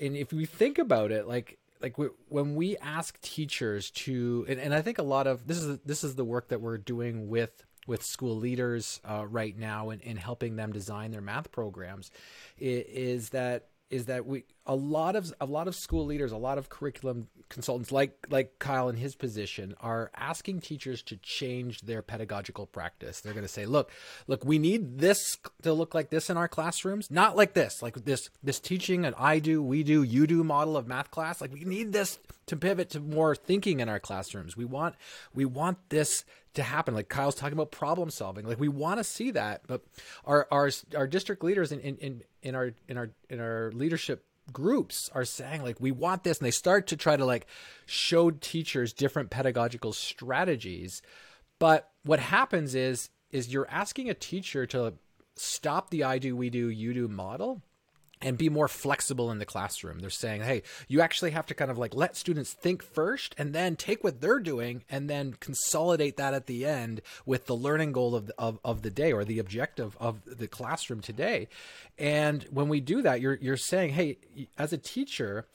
and 0.00 0.16
if 0.16 0.32
we 0.32 0.46
think 0.46 0.78
about 0.78 1.10
it, 1.10 1.26
like 1.26 1.58
like 1.80 1.98
we, 1.98 2.08
when 2.28 2.54
we 2.54 2.76
ask 2.78 3.20
teachers 3.20 3.90
to 3.90 4.44
and, 4.48 4.58
and 4.58 4.74
i 4.74 4.82
think 4.82 4.98
a 4.98 5.02
lot 5.02 5.26
of 5.26 5.46
this 5.46 5.58
is 5.58 5.78
this 5.84 6.02
is 6.04 6.14
the 6.16 6.24
work 6.24 6.48
that 6.48 6.60
we're 6.60 6.78
doing 6.78 7.28
with 7.28 7.64
with 7.88 8.04
school 8.04 8.36
leaders 8.36 9.00
uh, 9.04 9.26
right 9.26 9.58
now 9.58 9.90
in, 9.90 9.98
in 10.00 10.16
helping 10.16 10.56
them 10.56 10.72
design 10.72 11.10
their 11.10 11.20
math 11.20 11.50
programs 11.50 12.10
is 12.58 13.30
that 13.30 13.68
is 13.90 14.06
that 14.06 14.26
we 14.26 14.44
a 14.66 14.74
lot 14.74 15.16
of 15.16 15.32
a 15.40 15.46
lot 15.46 15.66
of 15.66 15.74
school 15.74 16.04
leaders, 16.04 16.30
a 16.32 16.36
lot 16.36 16.58
of 16.58 16.68
curriculum 16.68 17.28
consultants 17.48 17.90
like 17.90 18.26
like 18.28 18.58
Kyle 18.58 18.88
in 18.88 18.96
his 18.96 19.14
position 19.14 19.74
are 19.80 20.10
asking 20.14 20.60
teachers 20.60 21.02
to 21.04 21.16
change 21.16 21.80
their 21.80 22.02
pedagogical 22.02 22.66
practice. 22.66 23.20
They're 23.20 23.32
going 23.32 23.46
to 23.46 23.52
say, 23.52 23.64
"Look, 23.64 23.90
look, 24.26 24.44
we 24.44 24.58
need 24.58 24.98
this 24.98 25.38
to 25.62 25.72
look 25.72 25.94
like 25.94 26.10
this 26.10 26.28
in 26.28 26.36
our 26.36 26.48
classrooms, 26.48 27.10
not 27.10 27.36
like 27.36 27.54
this, 27.54 27.80
like 27.82 28.04
this 28.04 28.28
this 28.42 28.60
teaching 28.60 29.06
an 29.06 29.14
I 29.16 29.38
do, 29.38 29.62
we 29.62 29.82
do, 29.82 30.02
you 30.02 30.26
do 30.26 30.44
model 30.44 30.76
of 30.76 30.86
math 30.86 31.10
class. 31.10 31.40
Like 31.40 31.54
we 31.54 31.64
need 31.64 31.92
this 31.92 32.18
to 32.46 32.56
pivot 32.56 32.90
to 32.90 33.00
more 33.00 33.34
thinking 33.34 33.80
in 33.80 33.88
our 33.88 34.00
classrooms. 34.00 34.56
We 34.56 34.66
want 34.66 34.96
we 35.34 35.46
want 35.46 35.78
this 35.88 36.24
to 36.58 36.62
happen. 36.62 36.94
Like 36.94 37.08
Kyle's 37.08 37.34
talking 37.34 37.54
about 37.54 37.70
problem 37.70 38.10
solving. 38.10 38.46
Like 38.46 38.60
we 38.60 38.68
want 38.68 38.98
to 38.98 39.04
see 39.04 39.30
that, 39.32 39.62
but 39.66 39.82
our 40.24 40.46
our 40.50 40.70
our 40.96 41.06
district 41.06 41.42
leaders 41.42 41.72
in 41.72 41.80
in 41.80 42.22
in 42.42 42.54
our 42.54 42.72
in 42.86 42.98
our 42.98 43.10
in 43.30 43.40
our 43.40 43.72
leadership 43.72 44.24
groups 44.52 45.10
are 45.14 45.24
saying 45.24 45.62
like 45.62 45.76
we 45.78 45.90
want 45.90 46.24
this 46.24 46.38
and 46.38 46.46
they 46.46 46.50
start 46.50 46.86
to 46.86 46.96
try 46.96 47.16
to 47.16 47.24
like 47.24 47.46
show 47.86 48.30
teachers 48.30 48.94
different 48.94 49.28
pedagogical 49.28 49.92
strategies 49.92 51.02
but 51.58 51.90
what 52.02 52.18
happens 52.18 52.74
is 52.74 53.10
is 53.30 53.52
you're 53.52 53.68
asking 53.68 54.08
a 54.08 54.14
teacher 54.14 54.64
to 54.64 54.94
stop 55.36 55.90
the 55.90 56.02
i 56.02 56.16
do 56.16 56.34
we 56.34 56.48
do 56.48 56.70
you 56.70 56.94
do 56.94 57.06
model 57.08 57.60
and 58.20 58.38
be 58.38 58.48
more 58.48 58.68
flexible 58.68 59.30
in 59.30 59.38
the 59.38 59.44
classroom. 59.44 59.98
They're 59.98 60.10
saying, 60.10 60.42
hey, 60.42 60.62
you 60.88 61.00
actually 61.00 61.30
have 61.32 61.46
to 61.46 61.54
kind 61.54 61.70
of 61.70 61.78
like 61.78 61.94
let 61.94 62.16
students 62.16 62.52
think 62.52 62.82
first 62.82 63.34
and 63.38 63.54
then 63.54 63.76
take 63.76 64.02
what 64.02 64.20
they're 64.20 64.40
doing 64.40 64.84
and 64.88 65.08
then 65.08 65.34
consolidate 65.40 66.16
that 66.16 66.34
at 66.34 66.46
the 66.46 66.64
end 66.64 67.00
with 67.26 67.46
the 67.46 67.56
learning 67.56 67.92
goal 67.92 68.14
of 68.14 68.26
the, 68.26 68.34
of, 68.38 68.58
of 68.64 68.82
the 68.82 68.90
day 68.90 69.12
or 69.12 69.24
the 69.24 69.38
objective 69.38 69.96
of 70.00 70.20
the 70.26 70.48
classroom 70.48 71.00
today. 71.00 71.48
And 71.98 72.44
when 72.50 72.68
we 72.68 72.80
do 72.80 73.02
that, 73.02 73.20
you're, 73.20 73.38
you're 73.40 73.56
saying, 73.56 73.90
hey, 73.90 74.18
as 74.56 74.72
a 74.72 74.78
teacher, 74.78 75.46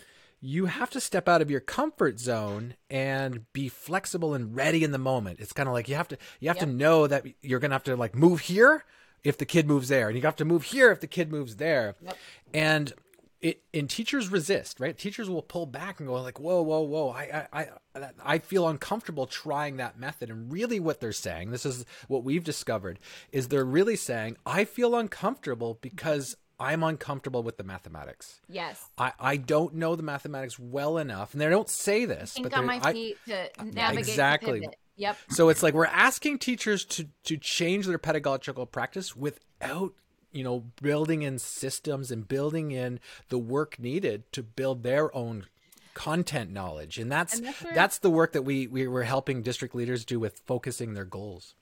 you 0.46 0.66
have 0.66 0.90
to 0.90 1.00
step 1.00 1.30
out 1.30 1.42
of 1.42 1.50
your 1.50 1.62
comfort 1.62 2.20
zone 2.20 2.76
and 2.90 3.52
be 3.54 3.70
flexible 3.70 4.34
and 4.34 4.54
ready 4.54 4.84
in 4.84 4.92
the 4.92 4.98
moment. 4.98 5.40
It's 5.40 5.54
kind 5.54 5.70
of 5.70 5.74
like 5.74 5.88
you 5.88 5.96
have 5.96 6.10
to 6.10 6.18
you 6.42 6.50
have 6.50 6.58
yep. 6.58 6.66
to 6.66 6.72
know 6.72 7.08
that 7.08 7.26
you're 7.42 7.60
going 7.60 7.72
to 7.72 7.76
have 7.76 7.86
to 7.86 7.96
like 7.96 8.14
move 8.14 8.42
here 8.42 8.84
if 9.24 9.38
the 9.38 9.46
kid 9.46 9.68
moves 9.68 9.88
there 9.88 10.08
and 10.08 10.18
you 10.18 10.24
have 10.24 10.36
to 10.36 10.46
move 10.46 10.64
here 10.64 10.92
if 10.92 11.00
the 11.00 11.08
kid 11.08 11.32
moves 11.32 11.58
there 11.58 11.96
yep. 12.02 12.18
and 12.54 12.94
it 13.42 13.62
and 13.74 13.90
teachers 13.90 14.30
resist 14.30 14.80
right 14.80 14.98
teachers 14.98 15.30
will 15.30 15.42
pull 15.42 15.66
back 15.66 16.00
and 16.00 16.08
go 16.08 16.22
like 16.22 16.40
whoa 16.40 16.62
whoa 16.62 16.82
whoa 16.82 17.10
I, 17.10 17.48
I 17.54 17.68
i 17.96 18.10
i 18.24 18.38
feel 18.38 18.68
uncomfortable 18.68 19.28
trying 19.28 19.78
that 19.78 20.00
method 20.00 20.30
and 20.30 20.52
really 20.52 20.80
what 20.80 21.02
they're 21.02 21.12
saying 21.12 21.52
this 21.52 21.66
is 21.66 21.86
what 22.08 22.24
we've 22.24 22.44
discovered 22.44 23.00
is 23.32 23.50
they're 23.50 23.66
really 23.66 23.96
saying 23.96 24.38
i 24.46 24.64
feel 24.64 24.96
uncomfortable 24.96 25.78
because 25.82 26.36
I'm 26.60 26.84
uncomfortable 26.84 27.44
with 27.44 27.58
the 27.58 27.64
mathematics. 27.64 28.40
Yes. 28.48 28.90
I, 28.98 29.12
I 29.20 29.38
don't 29.38 29.74
know 29.74 29.96
the 29.96 30.04
mathematics 30.04 30.58
well 30.58 30.98
enough, 30.98 31.34
and 31.34 31.42
they 31.42 31.50
don't 31.50 31.68
say 31.68 32.06
this. 32.06 32.34
Think 32.34 32.52
but 32.52 32.58
on 32.58 32.68
my 32.68 32.80
I- 32.82 33.16
to 33.26 33.50
navigate. 33.66 34.08
exactly. 34.08 34.70
Yep. 34.96 35.18
so 35.30 35.50
it's 35.50 35.64
like 35.64 35.74
we're 35.74 35.86
asking 35.86 36.40
teachers 36.40 36.86
to 36.86 37.08
to 37.24 37.38
change 37.38 37.88
their 37.88 37.98
pedagogical 37.98 38.66
practice 38.66 39.16
without 39.16 39.94
you 40.32 40.44
know 40.44 40.66
building 40.82 41.24
in 41.24 41.40
systems 41.40 42.12
and 42.12 42.28
building 42.28 42.72
in 42.72 43.00
the 43.30 43.40
work 43.40 43.80
needed 43.80 44.32
to 44.34 44.44
build 44.44 44.84
their 44.84 45.16
own 45.16 45.46
content 45.94 46.52
knowledge 46.52 46.98
and 46.98 47.12
that's 47.12 47.38
And 47.38 47.48
that's, 47.48 47.64
that's 47.74 47.98
the 48.00 48.10
work 48.10 48.34
that 48.34 48.44
we 48.44 48.68
we 48.68 48.88
were 48.88 49.04
helping 49.04 49.42
district 49.42 49.76
leaders 49.76 50.06
do 50.06 50.20
with 50.20 50.42
focusing 50.46 50.94
their 50.94 51.06
goals 51.06 51.56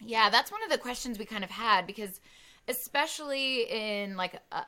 Yeah, 0.00 0.30
that's 0.30 0.50
one 0.50 0.62
of 0.64 0.70
the 0.70 0.78
questions 0.78 1.18
we 1.18 1.24
kind 1.26 1.44
of 1.44 1.50
had 1.50 1.86
because, 1.86 2.20
especially 2.68 3.62
in 3.70 4.16
like 4.16 4.40
uh, 4.50 4.62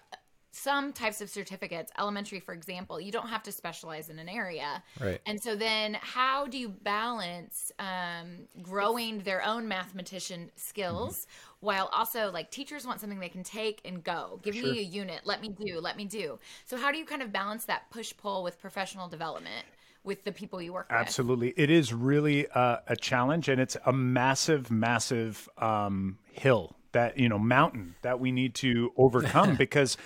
some 0.55 0.93
types 0.93 1.23
of 1.23 1.31
certificates, 1.31 1.91
elementary, 1.99 2.39
for 2.39 2.53
example, 2.53 3.01
you 3.01 3.11
don't 3.11 3.29
have 3.29 3.43
to 3.45 3.53
specialize 3.53 4.11
in 4.11 4.19
an 4.19 4.29
area. 4.29 4.83
Right. 5.01 5.19
And 5.25 5.43
so 5.43 5.57
then, 5.57 5.97
how 6.01 6.47
do 6.47 6.59
you 6.59 6.69
balance 6.69 7.73
um, 7.79 8.47
growing 8.61 9.21
their 9.21 9.45
own 9.45 9.67
mathematician 9.67 10.51
skills 10.57 10.93
Mm-hmm. 10.93 11.67
while 11.67 11.87
also 11.93 12.31
like 12.31 12.51
teachers 12.51 12.87
want 12.87 13.01
something 13.01 13.19
they 13.19 13.31
can 13.31 13.43
take 13.43 13.81
and 13.87 14.05
go? 14.05 14.41
Give 14.43 14.55
me 14.55 14.79
a 14.79 14.83
unit, 14.83 15.23
let 15.25 15.41
me 15.41 15.49
do, 15.49 15.81
let 15.81 15.97
me 15.97 16.05
do. 16.05 16.39
So, 16.67 16.77
how 16.77 16.93
do 16.93 16.99
you 16.99 17.07
kind 17.07 17.23
of 17.23 17.33
balance 17.33 17.65
that 17.65 17.91
push 17.91 18.13
pull 18.17 18.43
with 18.43 18.61
professional 18.61 19.09
development? 19.09 19.65
With 20.05 20.25
the 20.25 20.33
people 20.33 20.61
you 20.61 20.73
work 20.73 20.89
with. 20.91 20.99
Absolutely. 20.99 21.55
It 21.57 21.71
is 21.71 21.95
really 21.95 22.49
uh, 22.49 22.79
a 22.89 22.97
challenge 22.97 23.49
and 23.49 23.61
it's 23.61 23.77
a 23.87 23.93
massive, 23.93 24.69
massive 24.69 25.49
um, 25.59 26.19
hill 26.33 26.75
that, 26.91 27.19
you 27.19 27.29
know, 27.29 27.39
mountain 27.39 27.95
that 28.03 28.19
we 28.19 28.33
need 28.33 28.57
to 28.57 28.93
overcome 28.97 29.55
because 29.65 29.97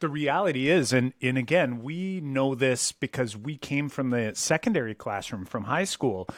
the 0.00 0.08
reality 0.08 0.68
is, 0.68 0.92
and, 0.92 1.12
and 1.22 1.38
again, 1.38 1.82
we 1.82 2.20
know 2.20 2.54
this 2.54 2.92
because 2.92 3.36
we 3.36 3.56
came 3.56 3.88
from 3.88 4.10
the 4.10 4.32
secondary 4.34 4.94
classroom 4.94 5.44
from 5.44 5.64
high 5.64 5.84
school. 5.84 6.28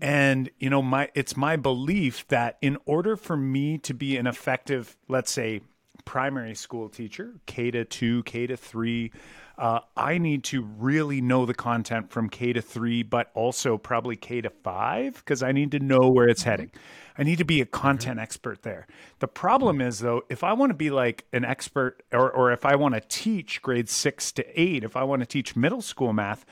And, 0.00 0.50
you 0.58 0.70
know, 0.70 0.82
my 0.82 1.10
it's 1.14 1.36
my 1.36 1.56
belief 1.56 2.26
that 2.28 2.58
in 2.60 2.76
order 2.86 3.16
for 3.16 3.36
me 3.36 3.78
to 3.78 3.94
be 3.94 4.16
an 4.16 4.26
effective, 4.26 4.96
let's 5.08 5.30
say, 5.30 5.60
primary 6.04 6.54
school 6.54 6.88
teacher, 6.88 7.34
K 7.46 7.70
to 7.70 7.84
two, 7.84 8.22
K 8.24 8.46
to 8.46 8.56
three. 8.56 9.12
Uh, 9.58 9.80
I 9.96 10.18
need 10.18 10.44
to 10.44 10.62
really 10.62 11.20
know 11.20 11.44
the 11.46 11.54
content 11.54 12.10
from 12.10 12.28
K 12.28 12.52
to 12.54 12.62
three, 12.62 13.02
but 13.02 13.30
also 13.34 13.76
probably 13.78 14.16
K 14.16 14.40
to 14.40 14.50
five 14.50 15.14
because 15.14 15.42
I 15.42 15.52
need 15.52 15.70
to 15.72 15.78
know 15.78 16.10
where 16.10 16.28
it's 16.28 16.42
heading. 16.42 16.70
I 17.18 17.22
need 17.24 17.38
to 17.38 17.44
be 17.44 17.60
a 17.60 17.66
content 17.66 18.18
expert 18.18 18.62
there. 18.62 18.86
The 19.18 19.28
problem 19.28 19.80
is, 19.82 19.98
though, 19.98 20.22
if 20.30 20.42
I 20.42 20.54
want 20.54 20.70
to 20.70 20.74
be 20.74 20.90
like 20.90 21.26
an 21.32 21.44
expert 21.44 22.02
or, 22.12 22.30
or 22.30 22.52
if 22.52 22.64
I 22.64 22.76
want 22.76 22.94
to 22.94 23.00
teach 23.00 23.60
grade 23.60 23.88
six 23.90 24.32
to 24.32 24.60
eight, 24.60 24.82
if 24.84 24.96
I 24.96 25.04
want 25.04 25.20
to 25.20 25.26
teach 25.26 25.54
middle 25.54 25.82
school 25.82 26.12
math, 26.14 26.46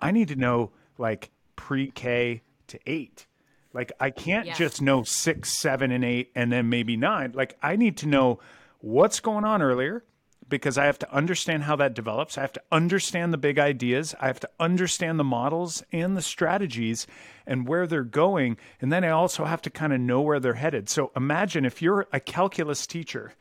I 0.00 0.12
need 0.12 0.28
to 0.28 0.36
know 0.36 0.70
like 0.96 1.30
pre 1.56 1.90
K 1.90 2.42
to 2.68 2.78
eight. 2.86 3.26
Like 3.72 3.90
I 3.98 4.10
can't 4.10 4.46
Yeah. 4.46 4.54
just 4.54 4.80
know 4.80 5.02
six, 5.02 5.50
seven, 5.58 5.90
and 5.90 6.04
eight, 6.04 6.30
and 6.36 6.52
then 6.52 6.68
maybe 6.68 6.96
nine. 6.96 7.32
Like 7.34 7.58
I 7.60 7.74
need 7.74 7.96
to 7.98 8.06
know 8.06 8.38
what's 8.84 9.18
going 9.20 9.44
on 9.44 9.62
earlier 9.62 10.04
because 10.46 10.76
I 10.76 10.84
have 10.84 10.98
to 10.98 11.10
understand 11.10 11.62
how 11.62 11.74
that 11.76 11.94
develops. 11.94 12.36
I 12.36 12.42
have 12.42 12.52
to 12.52 12.62
understand 12.70 13.32
the 13.32 13.38
big 13.38 13.58
ideas. 13.58 14.14
I 14.20 14.26
have 14.26 14.40
to 14.40 14.50
understand 14.60 15.18
the 15.18 15.24
models 15.24 15.82
and 15.90 16.14
the 16.14 16.20
strategies 16.22 17.06
and 17.46 17.66
where 17.66 17.86
they're 17.86 18.04
going. 18.04 18.58
And 18.82 18.92
then 18.92 19.02
I 19.02 19.08
also 19.08 19.46
have 19.46 19.62
to 19.62 19.70
kind 19.70 19.94
of 19.94 20.00
know 20.00 20.20
where 20.20 20.38
they're 20.38 20.52
headed. 20.54 20.90
So 20.90 21.12
imagine 21.16 21.64
if 21.64 21.80
you're 21.80 22.06
a 22.12 22.20
calculus 22.20 22.86
teacher 22.86 23.32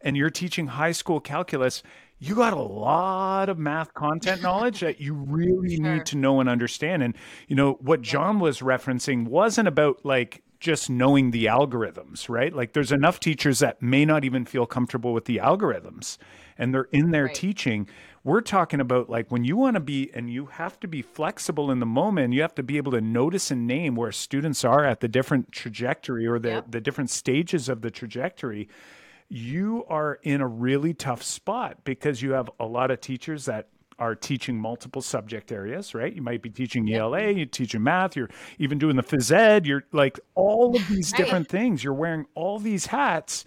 and 0.00 0.16
you're 0.16 0.30
teaching 0.30 0.66
high 0.66 0.92
school 0.92 1.20
calculus, 1.20 1.84
you 2.18 2.34
got 2.34 2.52
a 2.52 2.60
lot 2.60 3.48
of 3.48 3.56
math 3.56 3.94
content 3.94 4.42
knowledge 4.42 4.80
that 4.80 5.00
you 5.00 5.14
really 5.14 5.76
Sure. 5.80 5.94
need 5.94 6.06
to 6.06 6.16
know 6.16 6.40
and 6.40 6.48
understand. 6.48 7.04
And, 7.04 7.14
you 7.46 7.54
know, 7.54 7.74
what 7.74 8.02
Jon 8.02 8.40
was 8.40 8.58
referencing 8.58 9.28
wasn't 9.28 9.68
about 9.68 10.04
like 10.04 10.42
just 10.60 10.90
knowing 10.90 11.30
the 11.30 11.46
algorithms, 11.46 12.28
right? 12.28 12.52
Like 12.52 12.72
there's 12.72 12.92
enough 12.92 13.20
teachers 13.20 13.60
that 13.60 13.80
may 13.80 14.04
not 14.04 14.24
even 14.24 14.44
feel 14.44 14.66
comfortable 14.66 15.12
with 15.12 15.24
the 15.26 15.36
algorithms 15.36 16.18
and 16.56 16.74
they're 16.74 16.88
in 16.90 17.12
there 17.12 17.24
Right. 17.26 17.34
teaching. 17.34 17.88
We're 18.24 18.40
talking 18.40 18.80
about 18.80 19.08
like 19.08 19.30
when 19.30 19.44
you 19.44 19.56
want 19.56 19.74
to 19.74 19.80
be 19.80 20.10
and 20.14 20.28
you 20.28 20.46
have 20.46 20.80
to 20.80 20.88
be 20.88 21.02
flexible 21.02 21.70
in 21.70 21.78
the 21.78 21.86
moment, 21.86 22.34
you 22.34 22.42
have 22.42 22.54
to 22.56 22.62
be 22.62 22.76
able 22.76 22.92
to 22.92 23.00
notice 23.00 23.50
and 23.50 23.66
name 23.66 23.94
where 23.94 24.10
students 24.12 24.64
are 24.64 24.84
at 24.84 25.00
the 25.00 25.08
different 25.08 25.52
trajectory 25.52 26.26
or 26.26 26.38
the, 26.38 26.48
Yep. 26.48 26.70
the 26.72 26.80
different 26.80 27.10
stages 27.10 27.68
of 27.68 27.80
the 27.82 27.90
trajectory 27.90 28.68
you 29.30 29.84
are 29.90 30.18
in 30.22 30.40
a 30.40 30.46
really 30.48 30.94
tough 30.94 31.22
spot 31.22 31.84
because 31.84 32.22
you 32.22 32.30
have 32.32 32.48
a 32.58 32.64
lot 32.64 32.90
of 32.90 32.98
teachers 32.98 33.44
that 33.44 33.68
are 33.98 34.14
teaching 34.14 34.60
multiple 34.60 35.02
subject 35.02 35.50
areas, 35.52 35.94
right? 35.94 36.12
You 36.14 36.22
might 36.22 36.42
be 36.42 36.50
teaching 36.50 36.92
ELA, 36.92 37.30
you're 37.32 37.46
teaching 37.46 37.82
math, 37.82 38.16
you're 38.16 38.30
even 38.58 38.78
doing 38.78 38.96
the 38.96 39.02
phys 39.02 39.32
ed, 39.32 39.66
you're 39.66 39.84
like 39.92 40.18
all 40.34 40.76
of 40.76 40.86
these 40.88 41.12
Right. 41.12 41.16
different 41.16 41.48
things. 41.48 41.82
You're 41.82 41.94
wearing 41.94 42.26
all 42.34 42.58
these 42.58 42.86
hats 42.86 43.44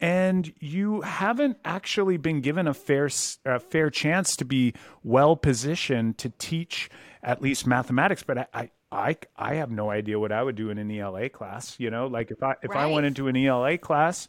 and 0.00 0.52
you 0.60 1.00
haven't 1.00 1.56
actually 1.64 2.18
been 2.18 2.40
given 2.42 2.66
a 2.66 2.74
fair 2.74 3.08
a 3.46 3.58
fair 3.58 3.88
chance 3.90 4.36
to 4.36 4.44
be 4.44 4.74
well 5.02 5.36
positioned 5.36 6.18
to 6.18 6.28
teach 6.38 6.90
at 7.22 7.40
least 7.40 7.66
mathematics 7.66 8.22
but 8.22 8.36
I, 8.38 8.46
I 8.52 8.70
I 8.92 9.16
I 9.36 9.54
have 9.54 9.70
no 9.70 9.90
idea 9.90 10.18
what 10.18 10.32
I 10.32 10.42
would 10.42 10.54
do 10.54 10.68
in 10.68 10.76
an 10.76 10.90
ELA 10.90 11.30
class 11.30 11.76
you 11.80 11.90
know 11.90 12.08
like 12.08 12.30
if 12.30 12.42
I 12.42 12.56
if 12.62 12.76
I 12.76 12.86
went 12.86 13.06
into 13.06 13.26
an 13.28 13.36
ELA 13.36 13.78
class 13.78 14.28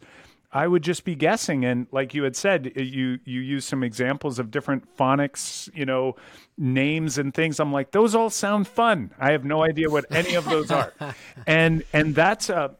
I 0.50 0.66
would 0.66 0.82
just 0.82 1.04
be 1.04 1.14
guessing 1.14 1.64
and 1.64 1.86
like 1.92 2.14
you 2.14 2.22
had 2.22 2.34
said 2.34 2.72
you 2.76 3.18
you 3.24 3.40
use 3.40 3.64
some 3.64 3.82
examples 3.82 4.38
of 4.38 4.50
different 4.50 4.96
phonics 4.96 5.68
you 5.74 5.84
know 5.84 6.16
names 6.56 7.18
and 7.18 7.34
things 7.34 7.60
I'm 7.60 7.72
like 7.72 7.90
those 7.90 8.14
all 8.14 8.30
sound 8.30 8.66
fun 8.66 9.12
I 9.18 9.32
have 9.32 9.44
no 9.44 9.62
idea 9.62 9.90
what 9.90 10.06
any 10.10 10.34
of 10.34 10.46
those 10.46 10.70
are 10.70 10.94
and 11.46 11.84
and 11.92 12.14
that's 12.14 12.48
a 12.48 12.76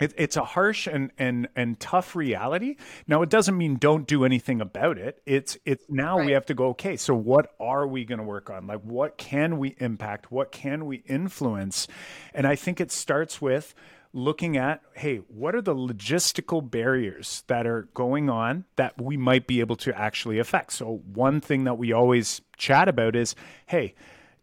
it, 0.00 0.12
it's 0.16 0.36
a 0.36 0.44
harsh 0.44 0.88
and, 0.88 1.12
and 1.18 1.48
and 1.54 1.78
tough 1.78 2.16
reality. 2.16 2.76
Now, 3.06 3.22
it 3.22 3.30
doesn't 3.30 3.56
mean 3.56 3.76
don't 3.76 4.08
do 4.08 4.24
anything 4.24 4.60
about 4.60 4.98
it. 4.98 5.22
It's 5.24 5.56
it's 5.64 5.84
now 5.88 6.18
we 6.18 6.32
have 6.32 6.46
to 6.46 6.54
go. 6.54 6.68
Okay, 6.70 6.96
so 6.96 7.14
what 7.14 7.54
are 7.60 7.86
we 7.86 8.04
going 8.04 8.18
to 8.18 8.24
work 8.24 8.50
on? 8.50 8.66
Like, 8.66 8.80
what 8.80 9.16
can 9.18 9.56
we 9.58 9.76
impact? 9.78 10.32
What 10.32 10.50
can 10.50 10.86
we 10.86 10.96
influence? 11.06 11.86
And 12.34 12.44
I 12.44 12.56
think 12.56 12.80
it 12.80 12.90
starts 12.90 13.40
with 13.40 13.72
looking 14.14 14.56
at 14.56 14.80
hey, 14.94 15.16
what 15.28 15.54
are 15.54 15.60
the 15.60 15.74
logistical 15.74 16.68
barriers 16.68 17.44
that 17.48 17.66
are 17.66 17.88
going 17.92 18.30
on 18.30 18.64
that 18.76 18.98
we 18.98 19.16
might 19.16 19.46
be 19.46 19.60
able 19.60 19.76
to 19.76 19.94
actually 19.98 20.38
affect? 20.38 20.72
So 20.72 21.02
one 21.12 21.40
thing 21.40 21.64
that 21.64 21.74
we 21.74 21.92
always 21.92 22.40
chat 22.56 22.88
about 22.88 23.14
is 23.14 23.34
hey 23.66 23.94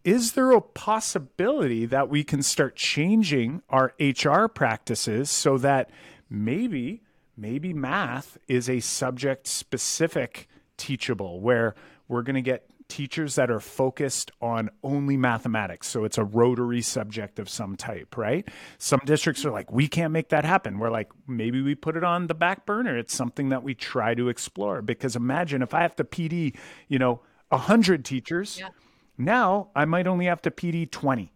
is 0.04 0.34
there 0.34 0.52
a 0.52 0.62
possibility 0.62 1.86
that 1.86 2.10
we 2.10 2.24
can 2.24 2.42
start 2.42 2.76
changing 2.76 3.62
our 3.70 3.94
HR 4.00 4.48
practices 4.48 5.30
so 5.30 5.58
that 5.60 5.90
maybe 6.30 7.02
maybe 7.38 7.74
math 7.74 8.38
is 8.48 8.70
a 8.70 8.80
subject 8.80 9.48
specific 9.48 10.48
teachable 10.78 11.40
where 11.40 11.76
we're 12.08 12.24
going 12.24 12.36
to 12.36 12.42
get 12.42 12.71
teachers 12.92 13.36
that 13.36 13.50
are 13.50 13.60
focused 13.62 14.32
on 14.42 14.70
only 14.84 15.16
mathematics. 15.18 15.88
So 15.88 16.04
it's 16.04 16.18
a 16.18 16.24
rotary 16.24 16.82
subject 16.82 17.40
of 17.40 17.48
some 17.50 17.76
type 17.76 18.18
right? 18.18 18.48
Some 18.78 19.00
districts 19.06 19.46
are 19.46 19.52
like 19.52 19.72
we 19.72 19.88
can't 19.88 20.12
make 20.12 20.30
that 20.30 20.44
happen. 20.46 20.78
We're 20.78 20.90
like 20.92 21.10
maybe 21.28 21.62
we 21.62 21.74
put 21.76 21.96
it 21.98 22.04
on 22.04 22.28
the 22.28 22.36
back 22.36 22.66
burner. 22.66 22.98
It's 22.98 23.14
something 23.16 23.50
that 23.50 23.64
we 23.64 23.74
try 23.74 24.14
to 24.16 24.28
explore. 24.30 24.82
Because 24.82 25.16
imagine 25.16 25.62
if 25.62 25.74
i 25.74 25.82
have 25.82 25.96
to 25.96 26.04
pd 26.04 26.56
you 26.88 27.00
know 27.00 27.22
100 27.50 28.04
teachers 28.06 28.58
Yeah. 28.60 28.70
now 29.18 29.70
I 29.76 29.86
might 29.86 30.08
only 30.08 30.26
have 30.26 30.42
to 30.44 30.52
PD 30.52 30.90
20, 30.90 31.32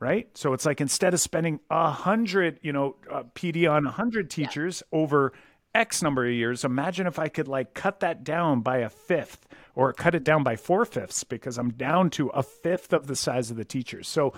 right? 0.00 0.28
So 0.36 0.52
it's 0.54 0.64
like 0.66 0.80
instead 0.80 1.14
of 1.14 1.20
spending 1.20 1.60
a 1.70 1.90
hundred, 1.90 2.58
you 2.62 2.72
know, 2.72 2.96
uh, 3.10 3.24
PD 3.34 3.70
on 3.70 3.86
a 3.86 3.90
hundred 3.90 4.30
teachers 4.30 4.82
over 4.92 5.32
X 5.76 6.02
number 6.02 6.24
of 6.24 6.32
years, 6.32 6.64
imagine 6.64 7.06
if 7.06 7.18
I 7.18 7.28
could 7.28 7.48
like 7.48 7.74
cut 7.74 8.00
that 8.00 8.24
down 8.24 8.62
by 8.62 8.78
a 8.78 8.88
fifth 8.88 9.46
or 9.74 9.92
cut 9.92 10.14
it 10.14 10.24
down 10.24 10.42
by 10.42 10.56
four 10.56 10.86
fifths 10.86 11.22
because 11.22 11.58
I'm 11.58 11.70
down 11.70 12.08
to 12.10 12.28
a 12.28 12.42
fifth 12.42 12.94
of 12.94 13.06
the 13.06 13.14
size 13.14 13.50
of 13.50 13.58
the 13.58 13.64
teachers. 13.64 14.08
So 14.08 14.32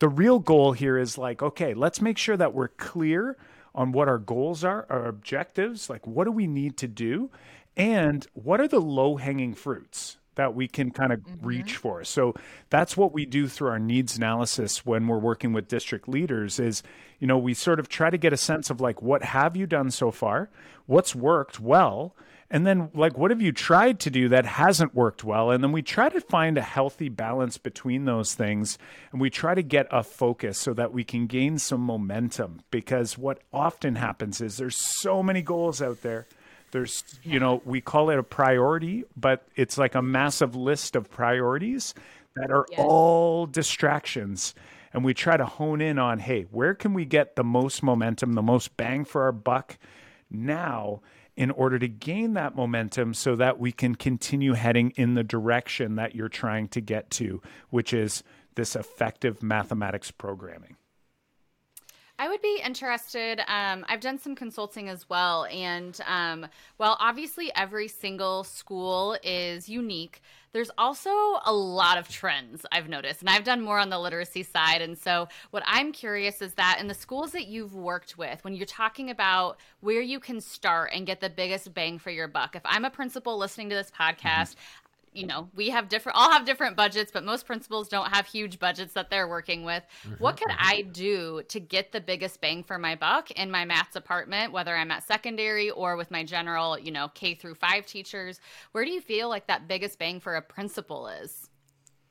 the 0.00 0.08
real 0.08 0.40
goal 0.40 0.72
here 0.72 0.98
is 0.98 1.16
like, 1.16 1.42
okay, 1.42 1.74
let's 1.74 2.00
make 2.00 2.18
sure 2.18 2.36
that 2.36 2.54
we're 2.54 2.68
clear 2.68 3.36
on 3.72 3.92
what 3.92 4.08
our 4.08 4.18
goals 4.18 4.64
are, 4.64 4.84
our 4.90 5.06
objectives, 5.06 5.88
like 5.88 6.04
what 6.08 6.24
do 6.24 6.32
we 6.32 6.48
need 6.48 6.76
to 6.78 6.88
do, 6.88 7.30
and 7.76 8.26
what 8.32 8.60
are 8.60 8.66
the 8.66 8.80
low 8.80 9.14
hanging 9.14 9.54
fruits 9.54 10.16
that 10.40 10.54
we 10.54 10.66
can 10.66 10.90
kind 10.90 11.12
of 11.12 11.20
reach 11.42 11.74
mm-hmm. 11.74 11.82
for. 11.82 12.02
So 12.02 12.34
that's 12.70 12.96
what 12.96 13.12
we 13.12 13.26
do 13.26 13.46
through 13.46 13.68
our 13.68 13.78
needs 13.78 14.16
analysis 14.16 14.86
when 14.86 15.06
we're 15.06 15.18
working 15.18 15.52
with 15.52 15.68
district 15.68 16.08
leaders 16.08 16.58
is, 16.58 16.82
you 17.18 17.26
know, 17.26 17.36
we 17.36 17.52
sort 17.52 17.78
of 17.78 17.90
try 17.90 18.08
to 18.08 18.16
get 18.16 18.32
a 18.32 18.38
sense 18.38 18.70
of 18.70 18.80
like 18.80 19.02
what 19.02 19.22
have 19.22 19.54
you 19.54 19.66
done 19.66 19.90
so 19.90 20.10
far? 20.10 20.48
What's 20.86 21.14
worked 21.14 21.60
well? 21.60 22.16
And 22.50 22.66
then 22.66 22.88
like 22.94 23.18
what 23.18 23.30
have 23.30 23.42
you 23.42 23.52
tried 23.52 24.00
to 24.00 24.10
do 24.10 24.30
that 24.30 24.46
hasn't 24.46 24.94
worked 24.94 25.24
well? 25.24 25.50
And 25.50 25.62
then 25.62 25.72
we 25.72 25.82
try 25.82 26.08
to 26.08 26.22
find 26.22 26.56
a 26.56 26.62
healthy 26.62 27.10
balance 27.10 27.58
between 27.58 28.06
those 28.06 28.32
things 28.32 28.78
and 29.12 29.20
we 29.20 29.28
try 29.28 29.54
to 29.54 29.62
get 29.62 29.88
a 29.90 30.02
focus 30.02 30.56
so 30.56 30.72
that 30.72 30.90
we 30.90 31.04
can 31.04 31.26
gain 31.26 31.58
some 31.58 31.82
momentum 31.82 32.62
because 32.70 33.18
what 33.18 33.42
often 33.52 33.96
happens 33.96 34.40
is 34.40 34.56
there's 34.56 34.76
so 34.76 35.22
many 35.22 35.42
goals 35.42 35.82
out 35.82 36.00
there 36.00 36.26
There's, 36.70 37.04
you 37.22 37.40
know, 37.40 37.62
we 37.64 37.80
call 37.80 38.10
it 38.10 38.18
a 38.18 38.22
priority, 38.22 39.04
but 39.16 39.46
it's 39.56 39.76
like 39.78 39.94
a 39.94 40.02
massive 40.02 40.54
list 40.54 40.96
of 40.96 41.10
priorities 41.10 41.94
that 42.36 42.50
are 42.50 42.66
Yes. 42.70 42.80
all 42.80 43.46
distractions. 43.46 44.54
And 44.92 45.04
we 45.04 45.14
try 45.14 45.36
to 45.36 45.46
hone 45.46 45.80
in 45.80 45.98
on, 45.98 46.18
hey, 46.18 46.42
where 46.50 46.74
can 46.74 46.94
we 46.94 47.04
get 47.04 47.36
the 47.36 47.44
most 47.44 47.82
momentum, 47.82 48.32
the 48.32 48.42
most 48.42 48.76
bang 48.76 49.04
for 49.04 49.22
our 49.22 49.32
buck 49.32 49.78
now 50.30 51.00
in 51.36 51.50
order 51.52 51.78
to 51.78 51.88
gain 51.88 52.34
that 52.34 52.54
momentum 52.54 53.14
so 53.14 53.34
that 53.36 53.58
we 53.58 53.72
can 53.72 53.94
continue 53.94 54.52
heading 54.52 54.90
in 54.96 55.14
the 55.14 55.24
direction 55.24 55.94
that 55.94 56.14
you're 56.14 56.28
trying 56.28 56.68
to 56.68 56.80
get 56.80 57.08
to, 57.10 57.40
which 57.70 57.92
is 57.92 58.22
this 58.56 58.76
effective 58.76 59.42
mathematics 59.42 60.10
programming. 60.10 60.76
I 62.20 62.28
would 62.28 62.42
be 62.42 62.60
interested. 62.62 63.40
Um, 63.48 63.82
I've 63.88 64.00
done 64.00 64.18
some 64.18 64.34
consulting 64.34 64.90
as 64.90 65.08
well. 65.08 65.46
And 65.46 65.98
um, 66.06 66.46
while 66.76 66.98
obviously 67.00 67.50
every 67.56 67.88
single 67.88 68.44
school 68.44 69.16
is 69.22 69.70
unique, 69.70 70.20
there's 70.52 70.70
also 70.76 71.10
a 71.46 71.52
lot 71.52 71.96
of 71.96 72.08
trends 72.10 72.66
I've 72.70 72.90
noticed. 72.90 73.22
And 73.22 73.30
I've 73.30 73.44
done 73.44 73.62
more 73.62 73.78
on 73.78 73.88
the 73.88 73.98
literacy 73.98 74.42
side. 74.42 74.82
And 74.82 74.98
so, 74.98 75.28
what 75.50 75.62
I'm 75.64 75.92
curious 75.92 76.42
is 76.42 76.52
that 76.54 76.76
in 76.78 76.88
the 76.88 76.94
schools 76.94 77.32
that 77.32 77.46
you've 77.46 77.74
worked 77.74 78.18
with, 78.18 78.44
when 78.44 78.54
you're 78.54 78.66
talking 78.66 79.08
about 79.08 79.58
where 79.80 80.02
you 80.02 80.20
can 80.20 80.42
start 80.42 80.90
and 80.92 81.06
get 81.06 81.22
the 81.22 81.30
biggest 81.30 81.72
bang 81.72 81.98
for 81.98 82.10
your 82.10 82.28
buck, 82.28 82.54
if 82.54 82.62
I'm 82.66 82.84
a 82.84 82.90
principal 82.90 83.38
listening 83.38 83.70
to 83.70 83.76
this 83.76 83.90
podcast, 83.98 84.56
you 85.12 85.26
know, 85.26 85.48
we 85.54 85.70
have 85.70 85.88
different, 85.88 86.16
all 86.16 86.30
have 86.30 86.44
different 86.44 86.76
budgets, 86.76 87.10
but 87.10 87.24
most 87.24 87.46
principals 87.46 87.88
don't 87.88 88.08
have 88.14 88.26
huge 88.26 88.58
budgets 88.58 88.94
that 88.94 89.10
they're 89.10 89.28
working 89.28 89.64
with. 89.64 89.82
What 90.18 90.36
could 90.36 90.52
I 90.56 90.82
do 90.82 91.42
to 91.48 91.60
get 91.60 91.92
the 91.92 92.00
biggest 92.00 92.40
bang 92.40 92.62
for 92.62 92.78
my 92.78 92.94
buck 92.94 93.30
in 93.32 93.50
my 93.50 93.64
math 93.64 93.92
department, 93.92 94.52
whether 94.52 94.76
I'm 94.76 94.90
at 94.90 95.02
secondary 95.02 95.70
or 95.70 95.96
with 95.96 96.10
my 96.10 96.24
general, 96.24 96.78
you 96.78 96.92
know, 96.92 97.08
K 97.14 97.34
through 97.34 97.56
five 97.56 97.86
teachers? 97.86 98.40
Where 98.72 98.84
do 98.84 98.90
you 98.90 99.00
feel 99.00 99.28
like 99.28 99.46
that 99.48 99.66
biggest 99.66 99.98
bang 99.98 100.20
for 100.20 100.36
a 100.36 100.42
principal 100.42 101.08
is? 101.08 101.48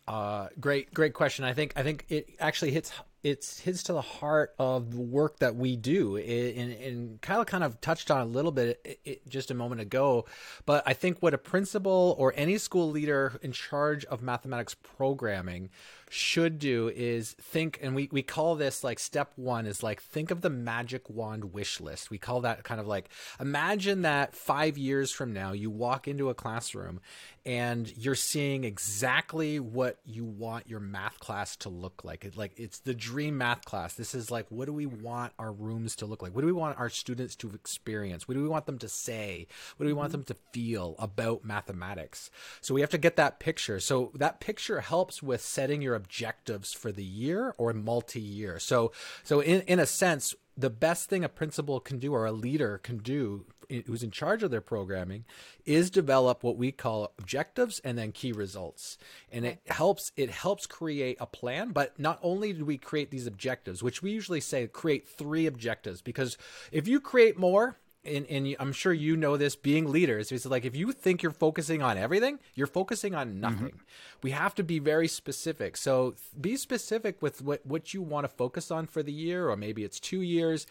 Uh, 0.08 0.48
great, 0.60 0.94
great 0.94 1.14
question. 1.14 1.46
I 1.46 1.54
think 1.54 1.74
I 1.76 1.84
think 1.84 2.06
it 2.10 2.30
actually 2.40 2.72
hits 2.72 2.92
it's 3.24 3.60
hits 3.60 3.84
to 3.84 3.94
the 3.94 4.02
heart 4.02 4.54
of 4.58 4.92
the 4.92 5.02
work 5.02 5.40
that 5.40 5.56
we 5.56 5.76
do. 5.76 6.16
It, 6.16 6.56
and, 6.56 6.72
and 6.72 7.22
Kyle 7.22 7.44
kind 7.44 7.64
of 7.64 7.82
touched 7.82 8.12
on 8.12 8.22
a 8.22 8.26
little 8.26 8.52
bit 8.52 8.80
it, 8.86 9.00
it, 9.04 9.30
just 9.30 9.52
a 9.52 9.54
moment 9.54 9.82
ago, 9.82 10.26
but 10.66 10.84
I 10.86 10.94
think 10.94 11.22
what 11.22 11.34
a 11.34 11.38
principal 11.38 12.16
or 12.18 12.34
any 12.36 12.58
school 12.58 12.90
leader 12.90 13.40
in 13.42 13.52
charge 13.52 14.06
of 14.06 14.22
mathematics 14.22 14.76
programming 14.76 15.70
should 16.10 16.60
do 16.60 16.90
is 16.90 17.34
think 17.34 17.80
and 17.82 17.96
we, 17.96 18.10
we 18.12 18.24
call 18.24 18.56
this 18.56 18.84
like 18.84 19.00
step 19.00 19.32
one 19.36 19.66
is 19.66 19.84
like 19.84 20.02
think 20.02 20.32
of 20.32 20.42
the 20.42 20.50
magic 20.50 21.10
wand 21.10 21.54
wish 21.54 21.80
list. 21.80 22.10
We 22.10 22.18
call 22.18 22.42
that 22.42 22.64
kind 22.64 22.82
of 22.82 22.88
like 22.88 23.10
imagine 23.40 24.02
that 24.02 24.36
five 24.36 24.78
years 24.78 25.12
from 25.12 25.34
now 25.34 25.52
you 25.52 25.70
walk 25.70 26.08
into 26.08 26.30
a 26.30 26.34
classroom 26.34 27.00
and 27.46 27.96
you're 27.96 28.16
seeing 28.16 28.64
exactly 28.64 29.60
what 29.60 30.00
you 30.04 30.26
want 30.26 30.68
your 30.68 30.80
math 30.80 31.20
class 31.20 31.56
to 31.58 31.70
look 31.70 32.04
like. 32.04 32.26
It 32.26 32.36
like 32.36 32.54
it's 32.58 32.80
the 32.80 32.94
dream 32.94 33.38
math 33.38 33.64
class. 33.66 33.94
This 33.94 34.16
is 34.16 34.32
like 34.32 34.48
what 34.50 34.66
do 34.66 34.74
we 34.74 34.88
want 34.88 35.34
our 35.38 35.52
rooms 35.52 35.96
to 35.98 36.06
look 36.06 36.22
like? 36.22 36.34
What 36.34 36.42
do 36.42 36.48
we 36.48 36.54
want 36.54 36.80
our 36.80 36.90
students 36.90 37.36
to 37.38 37.52
experience? 37.52 38.28
What 38.28 38.34
do 38.34 38.42
we 38.42 38.50
want 38.50 38.66
them 38.66 38.80
to 38.80 38.90
say? 38.90 39.48
What 39.78 39.86
do 39.86 39.88
we 39.88 39.94
want 39.94 40.12
mm-hmm. 40.12 40.22
them 40.22 40.26
to 40.26 40.36
feel 40.54 40.96
about 40.98 41.46
mathematics? 41.46 42.32
So 42.62 42.74
we 42.74 42.82
have 42.82 42.90
to 42.90 42.98
get 42.98 43.16
that 43.18 43.40
picture. 43.40 43.80
So 43.80 44.12
that 44.16 44.40
picture 44.40 44.82
helps 44.82 45.22
with 45.22 45.42
setting 45.42 45.82
your 45.82 45.99
objectives 46.00 46.74
for 46.74 46.92
the 46.92 47.04
year 47.04 47.54
or 47.58 47.74
multi-year. 47.74 48.60
So 48.60 48.92
so 49.24 49.42
in, 49.42 49.62
in 49.62 49.80
a 49.80 49.86
sense 49.86 50.34
the 50.58 50.70
best 50.70 51.10
thing 51.10 51.24
a 51.24 51.30
principal 51.30 51.80
can 51.80 52.00
do 52.00 52.14
or 52.14 52.26
a 52.26 52.32
leader 52.32 52.80
can 52.80 52.98
do 52.98 53.46
who's 53.86 54.04
in 54.04 54.12
charge 54.12 54.42
of 54.42 54.52
their 54.52 54.62
programming 54.62 55.24
is 55.66 55.90
develop 55.90 56.44
what 56.44 56.58
we 56.58 56.72
call 56.72 57.14
objectives 57.20 57.80
and 57.84 57.98
then 57.98 58.12
key 58.12 58.32
results. 58.32 58.98
And 59.32 59.46
it 59.46 59.62
helps 59.68 60.12
it 60.18 60.32
helps 60.32 60.66
create 60.66 61.18
a 61.20 61.28
plan 61.28 61.72
but 61.72 62.00
not 62.00 62.20
only 62.22 62.54
do 62.54 62.66
we 62.66 62.78
create 62.78 63.12
these 63.12 63.28
objectives 63.28 63.84
which 63.84 64.02
we 64.02 64.12
usually 64.12 64.42
say 64.42 64.68
create 64.68 65.08
three 65.08 65.46
objectives 65.46 66.02
because 66.02 66.38
if 66.72 66.88
you 66.88 67.00
create 67.00 67.38
more 67.38 67.78
and, 68.06 68.26
and 68.28 68.56
I'm 68.60 68.72
sure 68.72 68.94
you 68.94 69.18
know 69.18 69.38
this 69.38 69.56
being 69.56 69.92
leaders 69.92 70.32
is 70.32 70.46
like 70.46 70.66
if 70.66 70.76
you 70.76 70.92
think 70.92 71.22
you're 71.22 71.32
focusing 71.32 71.82
on 71.82 71.98
everything, 71.98 72.40
you're 72.56 72.68
focusing 72.68 73.14
on 73.14 73.30
mm-hmm. 73.30 73.42
nothing. 73.42 73.80
We 74.24 74.32
have 74.32 74.56
to 74.56 74.64
be 74.64 74.80
very 74.80 75.08
specific. 75.08 75.78
So 75.78 76.16
be 76.40 76.56
specific 76.56 77.22
with 77.22 77.42
what, 77.42 77.66
what 77.66 77.94
you 77.94 78.02
want 78.02 78.24
to 78.24 78.30
focus 78.30 78.72
on 78.72 78.88
for 78.88 79.04
the 79.04 79.12
year, 79.12 79.50
or 79.50 79.56
maybe 79.56 79.84
it's 79.84 80.00
two 80.00 80.22
years, 80.22 80.66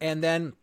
and 0.00 0.22
then 0.22 0.54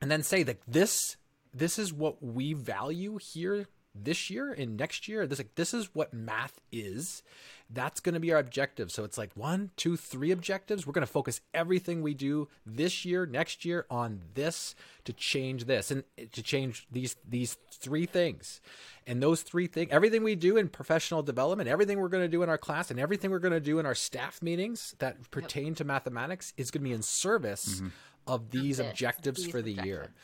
and 0.00 0.10
then 0.10 0.22
say 0.22 0.42
that 0.44 0.58
this 0.66 1.16
this 1.52 1.78
is 1.78 1.92
what 1.92 2.22
we 2.22 2.52
value 2.52 3.18
here 3.18 3.66
this 4.04 4.30
year 4.30 4.52
and 4.52 4.76
next 4.76 5.08
year. 5.08 5.26
This 5.26 5.38
like 5.38 5.54
this 5.54 5.74
is 5.74 5.94
what 5.94 6.12
math 6.12 6.60
is. 6.72 7.22
That's 7.70 8.00
going 8.00 8.14
to 8.14 8.20
be 8.20 8.32
our 8.32 8.38
objective. 8.38 8.90
So 8.90 9.04
it's 9.04 9.18
like 9.18 9.30
one, 9.34 9.70
two, 9.76 9.98
three 9.98 10.30
objectives. 10.30 10.86
We're 10.86 10.94
going 10.94 11.06
to 11.06 11.12
focus 11.12 11.42
everything 11.52 12.00
we 12.00 12.14
do 12.14 12.48
this 12.64 13.04
year, 13.04 13.26
next 13.26 13.66
year 13.66 13.84
on 13.90 14.22
this 14.32 14.74
to 15.04 15.12
change 15.12 15.66
this 15.66 15.90
and 15.90 16.02
to 16.32 16.42
change 16.42 16.86
these 16.90 17.16
these 17.28 17.58
three 17.72 18.06
things. 18.06 18.60
And 19.06 19.22
those 19.22 19.42
three 19.42 19.66
things, 19.66 19.90
everything 19.90 20.22
we 20.22 20.34
do 20.34 20.56
in 20.56 20.68
professional 20.68 21.22
development, 21.22 21.68
everything 21.68 21.98
we're 21.98 22.08
going 22.08 22.24
to 22.24 22.28
do 22.28 22.42
in 22.42 22.48
our 22.48 22.58
class, 22.58 22.90
and 22.90 22.98
everything 22.98 23.30
we're 23.30 23.38
going 23.38 23.52
to 23.52 23.60
do 23.60 23.78
in 23.78 23.86
our 23.86 23.94
staff 23.94 24.42
meetings 24.42 24.94
that 24.98 25.30
pertain 25.30 25.74
to 25.76 25.84
mathematics 25.84 26.52
is 26.56 26.70
going 26.70 26.82
to 26.82 26.88
be 26.88 26.94
in 26.94 27.02
service 27.02 27.76
mm-hmm. 27.76 27.88
of 28.26 28.50
these 28.50 28.78
This, 28.78 28.90
objectives 28.90 29.42
these 29.42 29.50
for 29.50 29.62
the 29.62 29.72
year 29.72 29.80
objectives. 29.80 30.18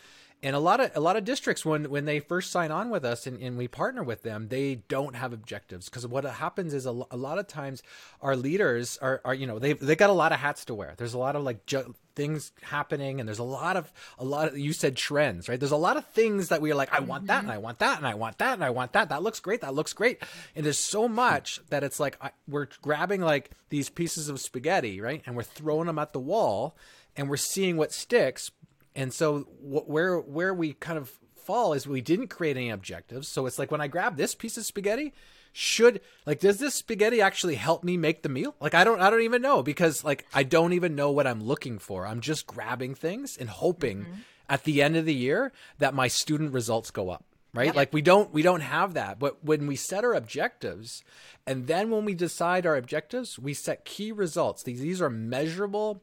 And 0.45 0.55
a 0.55 0.59
lot 0.59 0.79
of 0.79 0.91
a 0.95 1.01
lot 1.01 1.17
of 1.17 1.25
districts 1.25 1.65
when 1.65 1.89
when 1.91 2.05
they 2.05 2.21
first 2.21 2.53
sign 2.53 2.71
on 2.71 2.91
with 2.91 3.03
us 3.05 3.27
and, 3.27 3.41
and 3.41 3.57
we 3.57 3.67
partner 3.67 4.03
with 4.03 4.23
them 4.23 4.49
they 4.49 4.77
don't 4.89 5.17
have 5.17 5.33
objectives. 5.33 5.89
Because 5.89 6.07
what 6.07 6.25
happens 6.25 6.75
is 6.75 6.85
a, 6.85 6.91
a 7.11 7.17
lot 7.17 7.39
of 7.39 7.49
times 7.49 7.83
our 8.21 8.37
leaders 8.37 8.99
are, 9.01 9.23
are 9.25 9.35
you 9.35 9.47
know 9.47 9.59
they've 9.59 9.81
they 9.81 9.97
got 9.97 10.11
a 10.11 10.15
lot 10.15 10.33
of 10.33 10.39
hats 10.39 10.67
to 10.67 10.75
wear. 10.75 10.93
There's 10.99 11.15
a 11.15 11.19
lot 11.19 11.35
of 11.35 11.43
like 11.43 11.65
ju- 11.65 11.95
things 12.15 12.53
happening 12.63 13.19
and 13.19 13.29
there's 13.29 13.39
a 13.39 13.43
lot 13.43 13.77
of 13.77 13.91
a 14.19 14.25
lot 14.25 14.49
of 14.49 14.59
you 14.59 14.75
said 14.75 14.97
trends 14.97 15.49
right? 15.49 15.59
There's 15.59 15.73
a 15.73 15.77
lot 15.77 15.97
of 15.97 16.05
things 16.09 16.51
that 16.51 16.61
we're 16.61 16.75
like 16.75 16.93
i 16.93 17.01
want 17.01 17.27
that 17.27 17.43
and 17.43 17.51
i 17.51 17.59
want 17.59 17.81
that 17.81 17.97
and 17.97 18.07
i 18.07 18.15
want 18.15 18.39
that 18.39 18.53
and 18.53 18.63
i 18.63 18.71
want 18.71 18.93
that. 18.93 19.09
That 19.09 19.23
looks 19.23 19.41
great. 19.41 19.63
That 19.63 19.75
looks 19.75 19.95
great. 19.95 20.23
And 20.55 20.65
there's 20.65 20.79
so 20.79 21.09
much 21.09 21.61
that 21.71 21.83
it's 21.83 21.99
like 21.99 22.19
I, 22.21 22.33
we're 22.47 22.69
grabbing 22.83 23.23
like 23.23 23.51
these 23.71 23.89
pieces 23.89 24.29
of 24.29 24.41
spaghetti 24.41 25.01
right? 25.01 25.23
And 25.25 25.37
we're 25.37 25.43
throwing 25.43 25.87
them 25.87 25.99
at 25.99 26.13
the 26.13 26.21
wall 26.21 26.77
and 27.17 27.31
we're 27.31 27.37
seeing 27.39 27.77
what 27.77 27.93
sticks 27.93 28.51
and 28.95 29.13
so 29.13 29.41
wh- 29.41 29.89
where 29.89 30.19
where 30.19 30.55
we 30.55 30.75
kind 30.75 30.99
of 30.99 31.13
fall 31.45 31.73
is 31.75 31.87
we 31.87 32.01
didn't 32.01 32.29
create 32.29 32.57
any 32.57 32.71
objectives. 32.71 33.29
So 33.29 33.47
it's 33.47 33.59
like 33.59 33.71
when 33.71 33.81
I 33.81 33.89
grab 33.89 34.17
this 34.17 34.35
piece 34.35 34.57
of 34.57 34.65
spaghetti, 34.65 35.13
should 35.53 36.01
like 36.27 36.41
does 36.41 36.59
this 36.59 36.75
spaghetti 36.75 37.21
actually 37.21 37.55
help 37.55 37.85
me 37.85 37.97
make 37.97 38.23
the 38.23 38.29
meal? 38.29 38.55
Like 38.61 38.75
I 38.75 38.85
don't 38.85 39.01
I 39.01 39.11
don't 39.11 39.23
even 39.23 39.43
know 39.43 39.63
because 39.63 40.03
like 40.03 40.27
I 40.35 40.43
don't 40.43 40.73
even 40.73 40.95
know 40.95 41.11
what 41.11 41.27
I'm 41.27 41.43
looking 41.43 41.79
for. 41.79 42.07
I'm 42.07 42.21
just 42.21 42.47
grabbing 42.47 42.95
things 42.95 43.37
and 43.37 43.49
hoping 43.49 44.01
mm-hmm. 44.01 44.13
at 44.49 44.65
the 44.65 44.83
end 44.83 44.97
of 44.97 45.05
the 45.05 45.15
year 45.15 45.53
that 45.79 45.95
my 45.95 46.09
student 46.09 46.53
results 46.53 46.91
go 46.91 47.11
up. 47.11 47.25
Right? 47.53 47.73
Like 47.73 47.93
we 47.93 48.03
don't 48.03 48.35
we 48.35 48.43
don't 48.43 48.63
have 48.63 48.95
that. 48.95 49.21
But 49.21 49.45
when 49.45 49.69
we 49.69 49.77
set 49.77 50.03
our 50.03 50.13
objectives 50.13 51.05
and 51.47 51.69
then 51.69 51.89
when 51.89 52.05
we 52.05 52.15
decide 52.15 52.67
our 52.67 52.75
objectives, 52.75 53.39
we 53.39 53.55
set 53.55 53.85
key 53.85 54.11
results. 54.11 54.65
These 54.65 54.81
these 54.81 55.01
are 55.01 55.09
measurable 55.09 56.03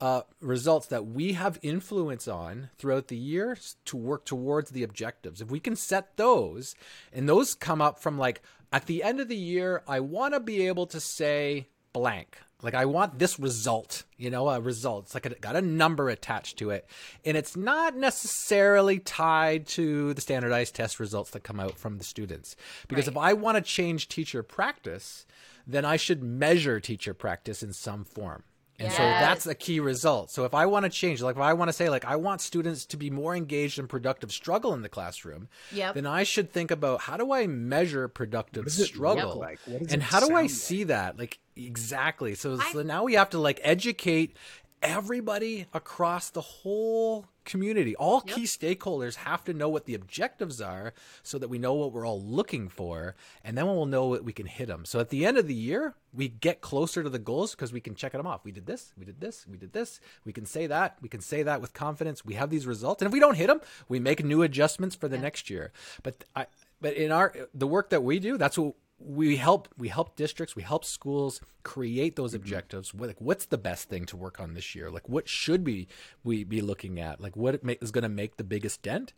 uh, 0.00 0.22
results 0.40 0.86
that 0.88 1.06
we 1.06 1.32
have 1.32 1.58
influence 1.62 2.28
on 2.28 2.70
throughout 2.78 3.08
the 3.08 3.16
year 3.16 3.58
to 3.86 3.96
work 3.96 4.24
towards 4.24 4.70
the 4.70 4.82
objectives. 4.82 5.40
If 5.40 5.50
we 5.50 5.60
can 5.60 5.76
set 5.76 6.16
those, 6.16 6.74
and 7.12 7.28
those 7.28 7.54
come 7.54 7.82
up 7.82 8.00
from 8.00 8.18
like 8.18 8.42
at 8.72 8.86
the 8.86 9.02
end 9.02 9.20
of 9.20 9.28
the 9.28 9.36
year, 9.36 9.82
I 9.88 10.00
want 10.00 10.34
to 10.34 10.40
be 10.40 10.66
able 10.66 10.86
to 10.86 11.00
say 11.00 11.68
blank. 11.92 12.38
Like 12.60 12.74
I 12.74 12.86
want 12.86 13.20
this 13.20 13.38
result, 13.38 14.02
you 14.16 14.30
know, 14.30 14.48
a 14.48 14.60
result. 14.60 15.04
It's 15.04 15.14
like 15.14 15.26
it 15.26 15.40
got 15.40 15.54
a 15.54 15.62
number 15.62 16.08
attached 16.08 16.58
to 16.58 16.70
it, 16.70 16.88
and 17.24 17.36
it's 17.36 17.56
not 17.56 17.96
necessarily 17.96 18.98
tied 18.98 19.66
to 19.68 20.12
the 20.14 20.20
standardized 20.20 20.74
test 20.74 20.98
results 20.98 21.30
that 21.30 21.44
come 21.44 21.60
out 21.60 21.78
from 21.78 21.98
the 21.98 22.04
students. 22.04 22.56
Because 22.88 23.06
if 23.06 23.16
I 23.16 23.32
want 23.32 23.56
to 23.56 23.62
change 23.62 24.08
teacher 24.08 24.42
practice, 24.42 25.24
then 25.68 25.84
I 25.84 25.96
should 25.96 26.22
measure 26.22 26.80
teacher 26.80 27.14
practice 27.14 27.62
in 27.62 27.72
some 27.72 28.04
form. 28.04 28.42
And 28.80 28.92
so 28.92 28.98
that's 29.02 29.44
a 29.46 29.54
key 29.56 29.80
result. 29.80 30.30
So 30.30 30.44
if 30.44 30.54
I 30.54 30.66
want 30.66 30.84
to 30.84 30.88
change, 30.88 31.20
like 31.20 31.34
if 31.34 31.42
I 31.42 31.52
want 31.52 31.68
to 31.68 31.72
say, 31.72 31.88
like 31.90 32.04
I 32.04 32.14
want 32.16 32.40
students 32.40 32.86
to 32.86 32.96
be 32.96 33.10
more 33.10 33.34
engaged 33.34 33.78
and 33.80 33.88
productive 33.88 34.30
struggle 34.30 34.72
in 34.72 34.82
the 34.82 34.88
classroom, 34.88 35.48
Yep. 35.72 35.94
then 35.96 36.06
I 36.06 36.22
should 36.22 36.52
think 36.52 36.70
about 36.70 37.00
how 37.00 37.16
do 37.16 37.32
I 37.32 37.48
measure 37.48 38.06
productive 38.06 38.64
does 38.64 38.78
it 38.78 38.82
look 38.82 38.88
struggle, 38.90 39.36
like? 39.38 39.58
What 39.66 39.80
does 39.80 39.92
and 39.92 40.00
it 40.02 40.04
how 40.06 40.20
do 40.20 40.34
I 40.34 40.46
sound 40.46 40.50
see 40.52 40.84
that? 40.84 41.18
Like 41.18 41.38
exactly. 41.56 42.36
So, 42.36 42.56
I- 42.60 42.72
so 42.72 42.82
now 42.82 43.02
we 43.02 43.14
have 43.14 43.30
to 43.30 43.38
like 43.40 43.60
educate 43.64 44.36
everybody 44.80 45.66
across 45.74 46.30
the 46.30 46.40
whole 46.40 47.26
community, 47.48 47.96
all 47.96 48.22
yep. 48.26 48.36
key 48.36 48.44
stakeholders 48.44 49.16
have 49.16 49.42
to 49.44 49.52
know 49.52 49.68
what 49.68 49.86
the 49.86 49.94
objectives 49.94 50.60
are 50.60 50.92
so 51.22 51.38
that 51.38 51.48
we 51.48 51.58
know 51.58 51.74
what 51.74 51.92
we're 51.92 52.06
all 52.06 52.22
looking 52.22 52.68
for. 52.68 53.16
And 53.42 53.58
then 53.58 53.66
we'll 53.66 53.86
know 53.86 54.14
that 54.14 54.24
we 54.24 54.32
can 54.32 54.46
hit 54.46 54.68
them. 54.68 54.84
So 54.84 55.00
at 55.00 55.08
the 55.08 55.26
end 55.26 55.38
of 55.38 55.48
the 55.48 55.54
year, 55.54 55.94
we 56.12 56.28
get 56.28 56.60
closer 56.60 57.02
to 57.02 57.08
the 57.08 57.18
goals 57.18 57.54
because 57.54 57.72
we 57.72 57.80
can 57.80 57.94
check 57.94 58.12
them 58.12 58.26
off. 58.26 58.44
We 58.44 58.52
did 58.52 58.66
this, 58.66 58.92
we 58.96 59.04
did 59.04 59.20
this, 59.20 59.46
we 59.50 59.56
did 59.56 59.72
this. 59.72 60.00
We 60.24 60.32
can 60.32 60.46
say 60.46 60.66
that. 60.66 60.98
We 61.00 61.08
can 61.08 61.20
say 61.20 61.42
that 61.42 61.60
with 61.60 61.72
confidence. 61.72 62.24
We 62.24 62.34
have 62.34 62.50
these 62.50 62.66
results. 62.66 63.02
And 63.02 63.08
if 63.08 63.12
we 63.12 63.20
don't 63.20 63.34
hit 63.34 63.48
them, 63.48 63.60
we 63.88 63.98
make 63.98 64.22
new 64.22 64.42
adjustments 64.42 64.94
for 64.94 65.08
the 65.08 65.16
yeah. 65.16 65.22
next 65.22 65.50
year. 65.50 65.72
But 66.02 66.24
I, 66.36 66.46
but 66.80 66.94
in 66.94 67.10
our 67.10 67.34
the 67.54 67.66
work 67.66 67.90
that 67.90 68.02
we 68.02 68.18
do, 68.18 68.36
that's 68.36 68.58
what 68.58 68.74
we 69.00 69.36
help 69.36 69.68
we 69.78 69.88
help 69.88 70.16
districts 70.16 70.56
we 70.56 70.62
help 70.62 70.84
schools 70.84 71.40
create 71.62 72.16
those 72.16 72.32
mm-hmm. 72.32 72.42
objectives. 72.42 72.92
Like 72.94 73.20
what's 73.20 73.46
the 73.46 73.58
best 73.58 73.88
thing 73.88 74.06
to 74.06 74.16
work 74.16 74.40
on 74.40 74.54
this 74.54 74.74
year? 74.74 74.90
Like 74.90 75.08
what 75.08 75.28
should 75.28 75.64
we 75.64 75.86
we 76.24 76.44
be 76.44 76.60
looking 76.60 76.98
at? 76.98 77.20
Like 77.20 77.36
what 77.36 77.60
is 77.80 77.90
going 77.90 78.02
to 78.02 78.08
make 78.08 78.36
the 78.36 78.44
biggest 78.44 78.82
dent? 78.82 79.12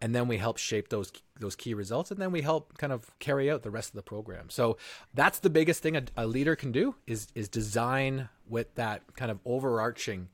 And 0.00 0.14
then 0.14 0.28
we 0.28 0.38
help 0.38 0.56
shape 0.56 0.88
those 0.88 1.12
those 1.38 1.54
key 1.54 1.74
results 1.74 2.10
and 2.10 2.20
then 2.20 2.32
we 2.32 2.42
help 2.42 2.78
kind 2.78 2.92
of 2.92 3.16
carry 3.18 3.50
out 3.50 3.62
the 3.62 3.70
rest 3.70 3.90
of 3.90 3.96
the 3.96 4.02
program. 4.02 4.48
So 4.48 4.78
that's 5.12 5.40
the 5.40 5.50
biggest 5.50 5.82
thing 5.82 5.96
a, 5.96 6.04
a 6.16 6.26
leader 6.26 6.56
can 6.56 6.72
do 6.72 6.94
is 7.06 7.28
is 7.34 7.48
design 7.48 8.28
what 8.48 8.74
that 8.76 9.02
kind 9.16 9.30
of 9.30 9.40
overarching 9.44 10.28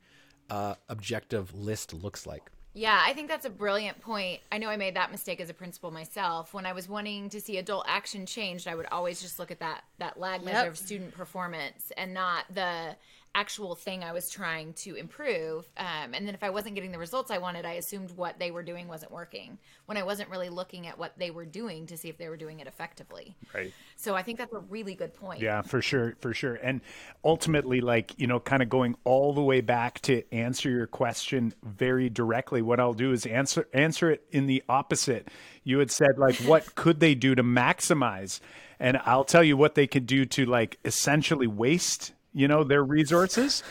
uh, 0.49 0.75
objective 0.87 1.53
list 1.53 1.93
looks 1.93 2.25
like 2.25 2.51
yeah, 2.73 2.99
I 3.05 3.13
think 3.13 3.27
that's 3.27 3.45
a 3.45 3.49
brilliant 3.51 4.01
point. 4.01 4.41
I 4.51 4.57
know 4.57 4.67
I 4.67 4.77
made 4.77 4.95
that 4.95 5.11
mistake 5.11 5.39
as 5.39 5.49
a 5.49 5.53
principal 5.53 5.91
myself. 5.91 6.53
When 6.53 6.65
I 6.65 6.73
was 6.73 6.89
wanting 6.89 7.29
to 7.29 7.39
see 7.39 7.57
adult 7.57 7.85
action 7.87 8.25
changed, 8.25 8.67
I 8.67 8.73
would 8.73 8.87
always 8.91 9.21
just 9.21 9.37
look 9.37 9.51
at 9.51 9.59
that 9.59 9.83
that 9.99 10.19
lag 10.19 10.43
measure 10.43 10.69
of 10.69 10.77
student 10.77 11.13
performance 11.13 11.91
and 11.97 12.13
not 12.13 12.45
the 12.53 12.95
actual 13.35 13.75
thing 13.75 14.03
I 14.03 14.11
was 14.11 14.29
trying 14.29 14.73
to 14.73 14.95
improve. 14.95 15.67
Um, 15.77 16.13
and 16.13 16.27
then 16.27 16.35
if 16.35 16.43
I 16.43 16.51
wasn't 16.51 16.75
getting 16.75 16.91
the 16.91 16.99
results 16.99 17.31
I 17.31 17.39
wanted, 17.39 17.65
I 17.65 17.73
assumed 17.73 18.11
what 18.11 18.37
they 18.37 18.51
were 18.51 18.63
doing 18.63 18.87
wasn't 18.87 19.11
working 19.11 19.57
when 19.85 19.97
I 19.97 20.03
wasn't 20.03 20.29
really 20.29 20.49
looking 20.49 20.87
at 20.87 20.97
what 20.97 21.17
they 21.17 21.31
were 21.31 21.45
doing 21.45 21.87
to 21.87 21.97
see 21.97 22.09
if 22.09 22.17
they 22.17 22.29
were 22.29 22.37
doing 22.37 22.59
it 22.59 22.67
effectively. 22.67 23.35
Right. 23.53 23.73
So 23.95 24.15
I 24.15 24.23
think 24.23 24.37
that's 24.37 24.53
a 24.53 24.59
really 24.59 24.95
good 24.95 25.13
point. 25.13 25.41
Yeah, 25.41 25.61
for 25.61 25.81
sure, 25.81 26.15
for 26.19 26.33
sure. 26.33 26.55
And 26.55 26.81
ultimately, 27.23 27.81
like, 27.81 28.13
you 28.17 28.27
know, 28.27 28.39
kind 28.39 28.61
of 28.61 28.69
going 28.69 28.95
all 29.03 29.33
the 29.33 29.43
way 29.43 29.61
back 29.61 29.99
to 30.01 30.23
answer 30.33 30.69
your 30.69 30.87
question 30.87 31.53
very 31.63 32.09
directly, 32.09 32.61
what 32.61 32.79
I'll 32.79 32.93
do 32.93 33.11
is 33.11 33.25
answer 33.25 33.67
answer 33.73 34.11
it 34.11 34.23
in 34.31 34.45
the 34.45 34.63
opposite. 34.69 35.29
You 35.63 35.79
had 35.79 35.91
said 35.91 36.17
like 36.17 36.35
what 36.45 36.75
could 36.75 36.99
they 36.99 37.15
do 37.15 37.35
to 37.35 37.43
maximize? 37.43 38.39
And 38.79 38.97
I'll 39.05 39.23
tell 39.23 39.43
you 39.43 39.55
what 39.57 39.75
they 39.75 39.87
could 39.87 40.05
do 40.05 40.25
to 40.25 40.45
like 40.45 40.77
essentially 40.83 41.47
waste 41.47 42.12
you 42.33 42.47
know, 42.47 42.63
their 42.63 42.83
resources 42.83 43.63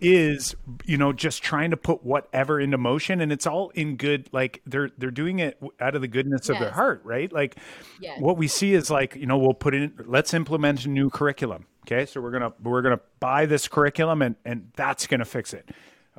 is 0.00 0.56
you 0.86 0.96
know 0.96 1.12
just 1.12 1.42
trying 1.42 1.70
to 1.70 1.76
put 1.76 2.02
whatever 2.02 2.58
into 2.58 2.78
motion 2.78 3.20
and 3.20 3.30
it's 3.30 3.46
all 3.46 3.68
in 3.70 3.96
good 3.96 4.28
like 4.32 4.62
they're 4.64 4.90
they're 4.96 5.10
doing 5.10 5.40
it 5.40 5.62
out 5.78 5.94
of 5.94 6.00
the 6.00 6.08
goodness 6.08 6.42
yes. 6.44 6.48
of 6.48 6.58
their 6.58 6.70
heart 6.70 7.02
right 7.04 7.32
like 7.32 7.56
yes. 8.00 8.18
what 8.18 8.38
we 8.38 8.48
see 8.48 8.72
is 8.72 8.90
like 8.90 9.14
you 9.14 9.26
know 9.26 9.36
we'll 9.36 9.52
put 9.52 9.74
in 9.74 9.92
let's 10.06 10.32
implement 10.32 10.86
a 10.86 10.88
new 10.88 11.10
curriculum 11.10 11.66
okay 11.86 12.06
so 12.06 12.18
we're 12.18 12.30
gonna 12.30 12.52
we're 12.62 12.80
gonna 12.80 13.00
buy 13.20 13.44
this 13.44 13.68
curriculum 13.68 14.22
and 14.22 14.36
and 14.46 14.70
that's 14.74 15.06
gonna 15.06 15.24
fix 15.24 15.52
it 15.52 15.68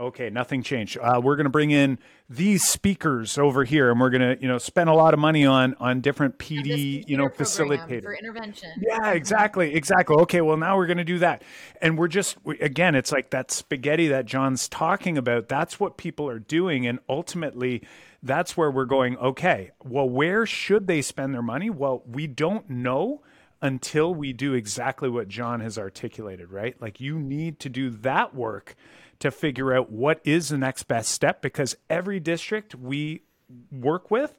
okay, 0.02 0.30
nothing 0.30 0.64
changed. 0.64 0.98
Uh, 0.98 1.22
we're 1.24 1.36
going 1.36 1.46
to 1.46 1.52
bring 1.52 1.72
in 1.72 2.00
these 2.30 2.64
speakers 2.64 3.38
over 3.38 3.64
here, 3.64 3.92
and 3.92 4.00
we're 4.00 4.10
going 4.10 4.36
to, 4.36 4.42
you 4.42 4.48
know, 4.48 4.58
spend 4.58 4.90
a 4.90 4.94
lot 4.94 5.14
of 5.14 5.20
money 5.20 5.46
on 5.46 5.76
on 5.80 6.02
different 6.02 6.38
PD, 6.38 7.08
you 7.08 7.18
know, 7.18 7.30
facilitators 7.30 8.04
for 8.04 8.14
intervention. 8.14 8.72
Yeah, 8.80 9.12
exactly, 9.12 9.74
exactly. 9.74 10.16
Okay, 10.18 10.42
well 10.42 10.58
now 10.58 10.78
we're 10.78 10.88
going 10.88 10.98
to 10.98 11.04
do 11.04 11.20
that, 11.20 11.44
and 11.82 11.98
we're 11.98 12.08
just 12.08 12.38
again, 12.60 12.96
it's 12.96 13.12
like 13.12 13.30
that 13.30 13.52
spaghetti 13.52 14.08
that 14.10 14.26
Jon's 14.26 14.68
talking 14.68 15.18
about. 15.18 15.48
That's 15.48 15.80
what 15.80 15.98
people 15.98 16.28
are 16.28 16.40
doing, 16.40 16.86
and 16.88 17.00
ultimately. 17.08 17.84
That's 18.24 18.56
where 18.56 18.70
we're 18.70 18.86
going. 18.86 19.18
Okay, 19.18 19.72
well, 19.84 20.08
where 20.08 20.46
should 20.46 20.86
they 20.86 21.02
spend 21.02 21.34
their 21.34 21.42
money? 21.42 21.72
Well, 21.72 22.04
we 22.06 22.28
don't 22.28 22.70
know 22.70 23.24
until 23.62 24.14
we 24.14 24.34
do 24.34 24.54
exactly 24.54 25.10
what 25.10 25.28
John 25.28 25.60
has 25.60 25.78
articulated, 25.78 26.52
right? 26.52 26.80
Like 26.82 27.00
you 27.00 27.20
need 27.20 27.60
to 27.62 27.70
do 27.70 27.90
that 27.90 28.36
work 28.36 28.76
to 29.22 29.32
figure 29.32 29.74
out 29.74 29.92
what 29.92 30.20
is 30.24 30.50
the 30.50 30.58
next 30.58 30.84
best 30.84 31.12
step 31.12 31.42
because 31.42 31.76
every 31.90 32.20
district 32.20 32.76
we 32.76 33.24
work 33.72 34.12
with, 34.12 34.38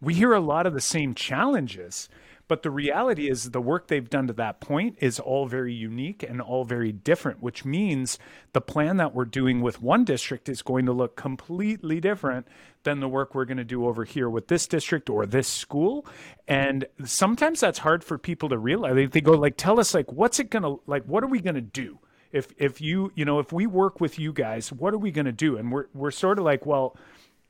we 0.00 0.14
hear 0.14 0.32
a 0.32 0.40
lot 0.40 0.66
of 0.66 0.74
the 0.74 0.80
same 0.80 1.14
challenges. 1.14 2.08
But 2.50 2.64
the 2.64 2.70
reality 2.72 3.30
is, 3.30 3.52
the 3.52 3.60
work 3.60 3.86
they've 3.86 4.10
done 4.10 4.26
to 4.26 4.32
that 4.32 4.60
point 4.60 4.96
is 4.98 5.20
all 5.20 5.46
very 5.46 5.72
unique 5.72 6.24
and 6.24 6.42
all 6.42 6.64
very 6.64 6.90
different, 6.90 7.40
which 7.40 7.64
means 7.64 8.18
the 8.54 8.60
plan 8.60 8.96
that 8.96 9.14
we're 9.14 9.24
doing 9.24 9.60
with 9.60 9.80
one 9.80 10.02
district 10.02 10.48
is 10.48 10.60
going 10.60 10.84
to 10.86 10.92
look 10.92 11.14
completely 11.14 12.00
different 12.00 12.48
than 12.82 12.98
the 12.98 13.08
work 13.08 13.36
we're 13.36 13.44
going 13.44 13.58
to 13.58 13.62
do 13.62 13.86
over 13.86 14.04
here 14.04 14.28
with 14.28 14.48
this 14.48 14.66
district 14.66 15.08
or 15.08 15.26
this 15.26 15.46
school. 15.46 16.04
And 16.48 16.86
sometimes 17.04 17.60
that's 17.60 17.78
hard 17.78 18.02
for 18.02 18.18
people 18.18 18.48
to 18.48 18.58
realize. 18.58 19.10
They 19.12 19.20
go, 19.20 19.34
like, 19.34 19.56
tell 19.56 19.78
us, 19.78 19.94
like, 19.94 20.10
what's 20.10 20.40
it 20.40 20.50
going 20.50 20.64
to, 20.64 20.80
like, 20.86 21.04
what 21.04 21.22
are 21.22 21.28
we 21.28 21.40
going 21.40 21.54
to 21.54 21.60
do? 21.60 22.00
If 22.32 22.48
if 22.56 22.80
you 22.80 23.12
you 23.14 23.24
know 23.24 23.38
if 23.38 23.52
we 23.52 23.66
work 23.66 24.00
with 24.00 24.18
you 24.18 24.32
guys 24.32 24.72
what 24.72 24.94
are 24.94 24.98
we 24.98 25.10
going 25.10 25.26
to 25.26 25.32
do 25.32 25.56
and 25.56 25.72
we're 25.72 25.86
we're 25.94 26.10
sort 26.10 26.38
of 26.38 26.44
like 26.44 26.64
well 26.64 26.96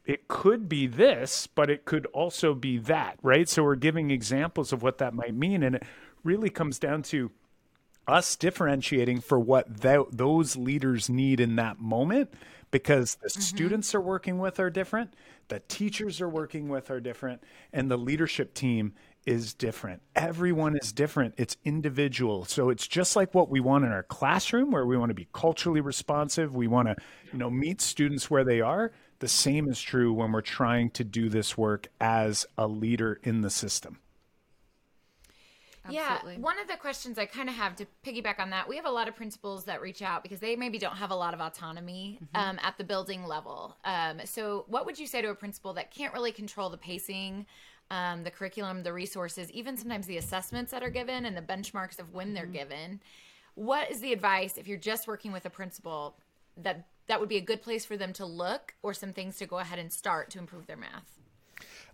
it 0.05 0.29
could 0.29 0.69
be 0.69 0.87
this 0.87 1.47
but 1.47 1.71
it 1.71 1.85
could 1.85 2.07
also 2.07 2.55
be 2.55 2.79
that 2.79 3.19
right 3.23 3.49
so 3.49 3.63
we're 3.63 3.75
giving 3.75 4.11
examples 4.11 4.73
of 4.73 4.83
what 4.83 4.99
that 4.99 5.15
might 5.15 5.35
mean 5.35 5.63
and 5.63 5.77
it 5.77 5.83
really 6.25 6.51
comes 6.51 6.79
down 6.79 7.03
to 7.03 7.31
us 8.07 8.35
differentiating 8.37 9.21
for 9.21 9.39
what 9.39 9.81
th- 9.83 10.07
those 10.11 10.57
leaders 10.57 11.09
need 11.09 11.39
in 11.39 11.57
that 11.57 11.79
moment 11.79 12.33
because 12.71 13.17
the 13.17 13.29
mm-hmm. 13.29 13.41
students 13.41 13.95
are 13.95 14.01
working 14.01 14.39
with 14.39 14.59
are 14.59 14.71
different 14.71 15.15
the 15.49 15.61
teachers 15.69 16.21
are 16.21 16.29
working 16.29 16.69
with 16.69 16.91
are 16.91 17.01
different 17.01 17.43
and 17.73 17.91
the 17.91 17.99
leadership 17.99 18.55
team 18.55 18.93
is 19.27 19.55
different. 19.55 20.03
Everyone 20.17 20.77
is 20.77 20.93
different. 20.93 21.35
It's 21.37 21.57
individual. 21.65 22.45
So 22.45 22.71
it's 22.71 22.87
just 22.87 23.17
like 23.17 23.35
what 23.35 23.51
we 23.51 23.61
want 23.61 23.85
in 23.85 23.93
our 23.93 24.03
classroom 24.03 24.71
where 24.71 24.87
we 24.87 24.97
want 24.97 25.11
to 25.11 25.15
be 25.15 25.29
culturally 25.33 25.81
responsive, 25.81 26.55
we 26.55 26.67
want 26.67 26.89
to, 26.89 26.97
you 27.33 27.39
know, 27.39 27.51
meet 27.51 27.81
students 27.81 28.31
where 28.31 28.45
they 28.45 28.61
are. 28.61 28.93
The 29.19 29.29
same 29.29 29.69
is 29.69 29.81
true 29.81 30.13
when 30.13 30.33
we're 30.33 30.41
trying 30.41 30.91
to 30.93 31.05
do 31.05 31.29
this 31.29 31.57
work 31.57 31.89
as 32.01 32.47
a 32.57 32.67
leader 32.67 33.21
in 33.23 33.43
the 33.43 33.51
system. 33.51 33.99
Absolutely. 35.85 36.35
Yeah, 36.35 36.41
one 36.41 36.59
of 36.59 36.69
the 36.69 36.77
questions 36.77 37.19
I 37.19 37.27
kind 37.27 37.49
of 37.49 37.55
have 37.55 37.75
to 37.77 37.87
piggyback 38.05 38.39
on 38.39 38.51
that, 38.51 38.69
we 38.69 38.77
have 38.77 38.85
a 38.85 38.91
lot 38.91 39.09
of 39.09 39.17
principals 39.17 39.65
that 39.65 39.81
reach 39.81 40.03
out 40.03 40.23
because 40.23 40.39
they 40.39 40.55
maybe 40.55 40.79
don't 40.79 40.97
have 40.97 41.11
a 41.11 41.15
lot 41.15 41.33
of 41.33 41.41
autonomy 41.41 42.19
mm-hmm. 42.23 42.37
um, 42.37 42.59
at 42.63 42.77
the 42.77 42.85
building 42.85 43.25
level. 43.25 43.77
Um, 43.85 44.21
so, 44.25 44.65
what 44.69 44.85
would 44.85 44.99
you 44.99 45.07
say 45.07 45.23
to 45.23 45.31
a 45.31 45.35
principal 45.35 45.73
that 45.75 45.91
can't 45.91 46.13
really 46.13 46.33
control 46.33 46.69
the 46.69 46.77
pacing 46.77 47.47
um, 47.91 48.25
the 48.25 48.31
curriculum, 48.31 48.83
the 48.83 48.93
resources, 48.93 49.51
even 49.51 49.77
sometimes 49.77 50.07
the 50.07 50.17
assessments 50.17 50.71
that 50.71 50.83
are 50.83 50.91
given 50.91 51.25
and 51.25 51.37
the 51.37 51.43
benchmarks 51.43 51.99
of 51.99 52.13
when 52.15 52.35
they're 52.35 52.45
mm-hmm. 52.45 52.53
given. 52.53 53.01
What 53.55 53.91
is 53.91 54.01
the 54.01 54.13
advice 54.13 54.57
if 54.57 54.69
you're 54.69 54.79
just 54.79 55.09
working 55.09 55.33
with 55.33 55.45
a 55.45 55.51
principal 55.51 56.17
that 56.57 56.87
that 57.09 57.19
would 57.19 57.29
be 57.29 57.37
a 57.37 57.43
good 57.43 57.63
place 57.63 57.85
for 57.85 57.97
them 57.97 58.13
to 58.15 58.25
look 58.25 58.75
or 58.83 58.95
some 58.95 59.13
things 59.13 59.37
to 59.39 59.47
go 59.47 59.59
ahead 59.59 59.79
and 59.79 59.93
start 59.93 60.31
to 60.31 60.39
improve 60.39 60.67
their 60.67 60.77
math? 60.77 61.20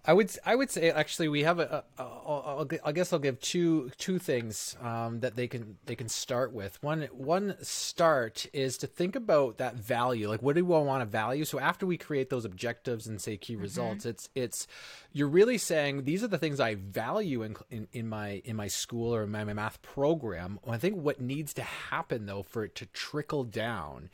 I 0.06 0.12
would 0.12 0.30
I 0.46 0.54
would 0.54 0.70
say 0.70 0.90
actually 0.90 1.28
we 1.28 1.42
have 1.42 1.58
a, 1.58 1.84
a, 1.98 2.02
a, 2.02 2.66
a 2.70 2.78
I 2.84 2.92
guess 2.92 3.12
I'll 3.12 3.18
give 3.18 3.40
two 3.40 3.90
two 3.98 4.18
things 4.18 4.76
um, 4.80 5.20
that 5.20 5.34
they 5.34 5.48
can 5.48 5.78
they 5.86 5.96
can 5.96 6.08
start 6.08 6.52
with. 6.52 6.80
One 6.82 7.08
one 7.12 7.56
start 7.60 8.46
is 8.52 8.78
to 8.78 8.86
think 8.86 9.16
about 9.16 9.58
that 9.58 9.74
value. 9.74 10.28
Like 10.28 10.42
what 10.42 10.54
do 10.54 10.64
we 10.64 10.70
want 10.70 11.00
to 11.00 11.06
value? 11.06 11.44
So 11.44 11.58
after 11.58 11.86
we 11.86 11.96
create 11.96 12.30
those 12.30 12.44
objectives 12.44 13.08
and 13.08 13.20
say 13.20 13.36
key 13.36 13.54
mm-hmm. 13.54 13.62
results, 13.62 14.06
it's 14.06 14.28
it's 14.36 14.68
you're 15.12 15.28
really 15.28 15.58
saying 15.58 16.04
these 16.04 16.22
are 16.22 16.28
the 16.28 16.38
things 16.38 16.60
I 16.60 16.76
value 16.76 17.42
in 17.42 17.56
in, 17.70 17.88
in 17.92 18.08
my 18.08 18.42
in 18.44 18.54
my 18.54 18.68
school 18.68 19.12
or 19.12 19.26
my, 19.26 19.42
my 19.42 19.54
math 19.54 19.82
program. 19.82 20.60
I 20.68 20.78
think 20.78 20.96
what 20.96 21.20
needs 21.20 21.52
to 21.54 21.62
happen 21.62 22.26
though 22.26 22.44
for 22.44 22.62
it 22.64 22.76
to 22.76 22.86
trickle 22.86 23.42
down 23.42 24.10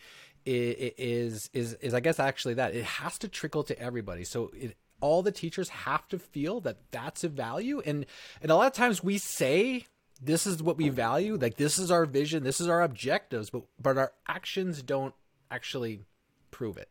is 0.46 1.50
is 1.52 1.74
is 1.74 1.92
I 1.92 2.00
guess 2.00 2.18
actually 2.18 2.54
that 2.54 2.74
it 2.74 2.84
has 2.84 3.18
to 3.18 3.28
trickle 3.28 3.62
to 3.64 3.78
everybody. 3.78 4.24
So 4.24 4.50
it 4.54 4.76
all 5.02 5.22
the 5.22 5.32
teachers 5.32 5.68
have 5.68 6.08
to 6.08 6.18
feel 6.18 6.60
that 6.62 6.78
that's 6.90 7.24
a 7.24 7.28
value. 7.28 7.82
And 7.84 8.06
and 8.40 8.50
a 8.50 8.56
lot 8.56 8.68
of 8.68 8.72
times 8.72 9.04
we 9.04 9.18
say 9.18 9.86
this 10.22 10.46
is 10.46 10.62
what 10.62 10.78
we 10.78 10.88
value 10.88 11.36
like 11.36 11.56
this 11.56 11.80
is 11.80 11.90
our 11.90 12.06
vision 12.06 12.44
this 12.44 12.60
is 12.60 12.68
our 12.68 12.80
objectives 12.80 13.50
but 13.50 13.64
but 13.80 13.98
our 13.98 14.12
actions 14.28 14.80
don't 14.80 15.14
actually 15.50 16.04
prove 16.50 16.78
it. 16.78 16.88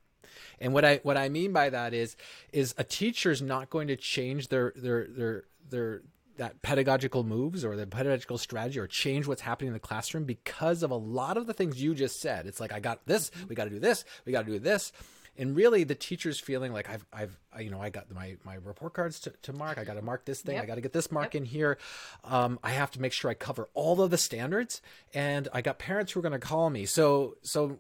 And 0.60 0.74
what 0.74 0.86
i 0.86 1.00
what 1.04 1.18
i 1.18 1.30
mean 1.30 1.54
by 1.54 1.70
that 1.70 1.94
is 1.94 2.16
is 2.54 2.76
a 2.78 2.84
teacher's 2.84 3.42
not 3.42 3.70
going 3.70 3.88
to 3.88 3.96
change 3.96 4.50
their 4.50 4.74
their 4.76 5.08
their 5.08 5.44
their 5.70 6.02
that 6.38 6.62
pedagogical 6.62 7.24
moves 7.24 7.64
or 7.64 7.76
the 7.76 7.86
pedagogical 7.86 8.38
strategy 8.38 8.80
or 8.80 8.88
change 8.88 9.28
what's 9.28 9.42
happening 9.42 9.68
in 9.68 9.74
the 9.74 9.80
classroom 9.80 10.24
because 10.24 10.82
of 10.82 10.90
a 10.90 10.96
lot 10.96 11.38
of 11.38 11.46
the 11.46 11.54
things 11.54 11.82
you 11.82 11.94
just 11.94 12.20
said. 12.20 12.46
It's 12.46 12.60
like 12.60 12.74
i 12.74 12.80
got 12.80 13.06
this 13.06 13.32
we 13.48 13.56
got 13.56 13.66
to 13.66 13.70
do 13.70 13.80
this 13.80 14.04
we 14.26 14.32
got 14.32 14.46
to 14.46 14.52
do 14.52 14.60
this 14.60 14.92
and 15.38 15.56
really 15.56 15.84
the 15.84 15.96
teacher's 15.96 16.40
feeling 16.40 16.74
like 16.74 16.90
I've, 16.90 17.06
I've, 17.12 17.40
you 17.60 17.70
know, 17.70 17.82
I 17.82 17.90
got 17.90 18.12
my, 18.14 18.38
my 18.44 18.56
report 18.56 18.94
cards 18.94 19.20
to, 19.22 19.34
to 19.44 19.54
mark. 19.54 19.78
I 19.78 19.84
got 19.84 19.96
to 19.96 20.02
mark 20.02 20.26
this 20.26 20.42
thing. 20.42 20.56
Yep. 20.56 20.64
I 20.64 20.68
got 20.68 20.76
to 20.76 20.82
get 20.82 20.94
this 20.94 21.12
mark 21.12 21.34
yep. 21.34 21.42
in 21.42 21.46
here. 21.46 21.78
Um, 22.24 22.60
I 22.64 22.72
have 22.72 22.92
to 22.92 23.02
make 23.02 23.14
sure 23.14 23.32
I 23.32 23.34
cover 23.34 23.70
all 23.74 24.02
of 24.02 24.12
the 24.12 24.18
standards 24.18 24.82
and 25.14 25.48
I 25.54 25.62
got 25.62 25.80
parents 25.80 26.12
who 26.12 26.20
are 26.20 26.24
going 26.24 26.34
to 26.34 26.40
call 26.40 26.70
me. 26.70 26.86
So, 26.86 27.38
so, 27.42 27.80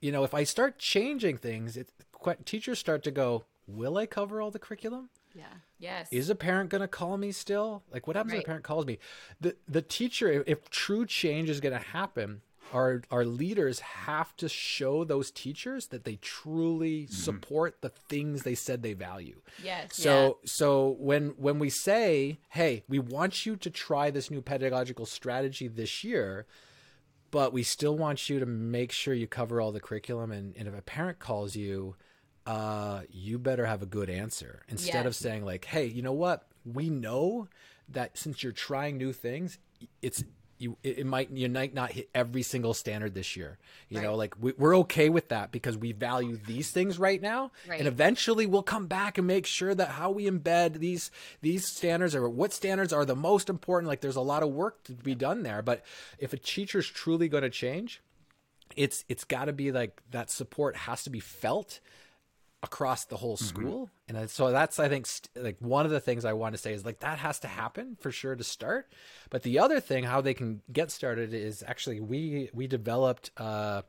you 0.00 0.12
know, 0.12 0.24
if 0.24 0.34
I 0.34 0.44
start 0.44 0.78
changing 0.78 1.38
things, 1.38 1.76
it 1.76 1.88
teachers 2.44 2.78
start 2.78 3.02
to 3.04 3.10
go, 3.10 3.44
"Will 3.66 3.96
I 3.96 4.06
cover 4.06 4.40
all 4.40 4.50
the 4.50 4.58
curriculum? 4.58 5.10
Yeah. 5.34 5.44
Yes. 5.78 6.08
Is 6.10 6.28
a 6.28 6.34
parent 6.34 6.70
going 6.70 6.82
to 6.82 6.88
call 6.88 7.16
me 7.16 7.32
still? 7.32 7.82
Like, 7.92 8.06
what 8.06 8.16
happens 8.16 8.34
if 8.34 8.40
a 8.40 8.44
parent 8.46 8.64
calls 8.64 8.86
me? 8.86 8.98
The 9.40 9.56
the 9.68 9.82
teacher, 9.82 10.30
if, 10.30 10.42
if 10.46 10.70
true 10.70 11.06
change 11.06 11.48
is 11.48 11.60
going 11.60 11.72
to 11.72 11.84
happen, 11.84 12.42
our 12.72 13.02
our 13.10 13.24
leaders 13.24 13.80
have 13.80 14.36
to 14.36 14.48
show 14.48 15.04
those 15.04 15.30
teachers 15.30 15.88
that 15.88 16.04
they 16.04 16.16
truly 16.16 17.06
support 17.06 17.80
the 17.80 17.88
things 17.88 18.42
they 18.42 18.54
said 18.54 18.82
they 18.82 18.92
value. 18.94 19.40
yes. 19.62 19.96
So 19.96 20.38
so 20.44 20.96
when 20.98 21.30
when 21.30 21.58
we 21.58 21.70
say, 21.70 22.40
"Hey, 22.50 22.84
we 22.88 22.98
want 22.98 23.46
you 23.46 23.56
to 23.56 23.70
try 23.70 24.10
this 24.10 24.30
new 24.30 24.42
pedagogical 24.42 25.06
strategy 25.06 25.68
this 25.68 26.04
year," 26.04 26.46
but 27.30 27.52
we 27.52 27.62
still 27.62 27.96
want 27.96 28.28
you 28.28 28.38
to 28.40 28.46
make 28.46 28.92
sure 28.92 29.14
you 29.14 29.26
cover 29.26 29.60
all 29.60 29.72
the 29.72 29.80
curriculum 29.80 30.32
and, 30.32 30.56
and 30.56 30.66
if 30.68 30.76
a 30.76 30.82
parent 30.82 31.18
calls 31.18 31.54
you, 31.56 31.96
uh, 32.46 33.02
you 33.10 33.38
better 33.38 33.66
have 33.66 33.82
a 33.82 33.86
good 33.86 34.10
answer 34.10 34.62
instead 34.68 35.06
of 35.06 35.14
saying 35.14 35.44
like, 35.44 35.64
"Hey, 35.64 35.86
you 35.86 36.02
know 36.02 36.12
what? 36.12 36.46
We 36.64 36.90
know 36.90 37.48
that 37.88 38.16
since 38.16 38.42
you're 38.42 38.52
trying 38.52 38.98
new 38.98 39.12
things, 39.12 39.58
it's 40.02 40.22
you 40.60 40.76
it, 40.82 41.06
might 41.06 41.30
you 41.30 41.48
might 41.48 41.72
not 41.74 41.92
hit 41.92 42.10
every 42.14 42.42
single 42.42 42.74
standard 42.74 43.14
this 43.14 43.34
year. 43.36 43.58
You 43.88 44.02
know, 44.02 44.14
like 44.14 44.34
we, 44.40 44.52
we're 44.58 44.76
okay 44.78 45.08
with 45.08 45.28
that 45.30 45.50
because 45.52 45.76
we 45.76 45.92
value 45.92 46.38
these 46.46 46.70
things 46.70 46.98
right 46.98 47.20
now, 47.20 47.50
Right. 47.68 47.78
and 47.78 47.88
eventually 47.88 48.46
we'll 48.46 48.62
come 48.62 48.86
back 48.86 49.18
and 49.18 49.26
make 49.26 49.46
sure 49.46 49.74
that 49.74 49.88
how 49.88 50.10
we 50.10 50.30
embed 50.30 50.74
these 50.74 51.10
these 51.40 51.66
standards 51.66 52.14
or 52.14 52.28
what 52.28 52.52
standards 52.52 52.92
are 52.92 53.04
the 53.04 53.16
most 53.16 53.48
important. 53.48 53.88
Like 53.88 54.00
there's 54.02 54.16
a 54.16 54.20
lot 54.20 54.42
of 54.42 54.50
work 54.50 54.84
to 54.84 54.92
be 54.92 55.14
done 55.14 55.42
there, 55.42 55.62
but 55.62 55.82
if 56.18 56.32
a 56.32 56.36
teacher's 56.36 56.86
truly 56.86 57.28
going 57.28 57.42
to 57.42 57.50
change, 57.50 58.02
it's 58.76 59.04
it's 59.08 59.24
got 59.24 59.46
to 59.46 59.52
be 59.52 59.72
like 59.72 60.00
that 60.10 60.30
support 60.30 60.76
has 60.76 61.02
to 61.04 61.10
be 61.10 61.20
felt 61.20 61.80
across 62.62 63.06
the 63.06 63.16
whole 63.16 63.36
school. 63.36 63.88
And 64.08 64.28
so 64.28 64.50
that's 64.50 64.78
i 64.78 64.88
think 64.88 65.06
st- 65.06 65.30
like 65.36 65.56
one 65.60 65.86
of 65.86 65.90
the 65.92 66.00
things 66.00 66.24
i 66.26 66.34
want 66.34 66.54
to 66.54 66.58
say 66.58 66.74
is 66.74 66.84
like 66.84 67.00
that 67.00 67.18
has 67.18 67.38
to 67.40 67.48
happen 67.48 67.96
for 68.00 68.10
sure 68.10 68.34
to 68.36 68.44
start. 68.44 68.92
But 69.30 69.42
the 69.42 69.58
other 69.58 69.80
thing 69.80 70.04
how 70.04 70.20
they 70.20 70.34
can 70.34 70.60
get 70.72 70.90
started 70.90 71.32
is 71.32 71.64
actually 71.66 72.00
we 72.00 72.50
we 72.52 72.66
developed 72.66 73.30
uh 73.36 73.82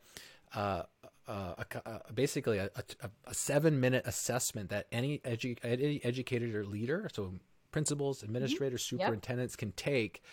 uh 0.54 0.84
uh, 1.28 1.54
a, 1.60 1.66
co- 1.66 1.82
uh, 1.86 2.00
basically 2.14 2.58
a, 2.58 2.70
a, 2.76 3.10
a 3.28 3.34
seven 3.34 3.80
minute 3.80 4.04
assessment 4.06 4.70
that 4.70 4.88
any, 4.92 5.20
edu- 5.20 5.58
any 5.64 6.04
educator 6.04 6.60
or 6.60 6.66
leader, 6.66 7.08
so 7.14 7.34
principals, 7.72 8.22
administrators, 8.24 8.84
superintendents 8.84 9.56
can 9.56 9.72
take. 9.74 10.24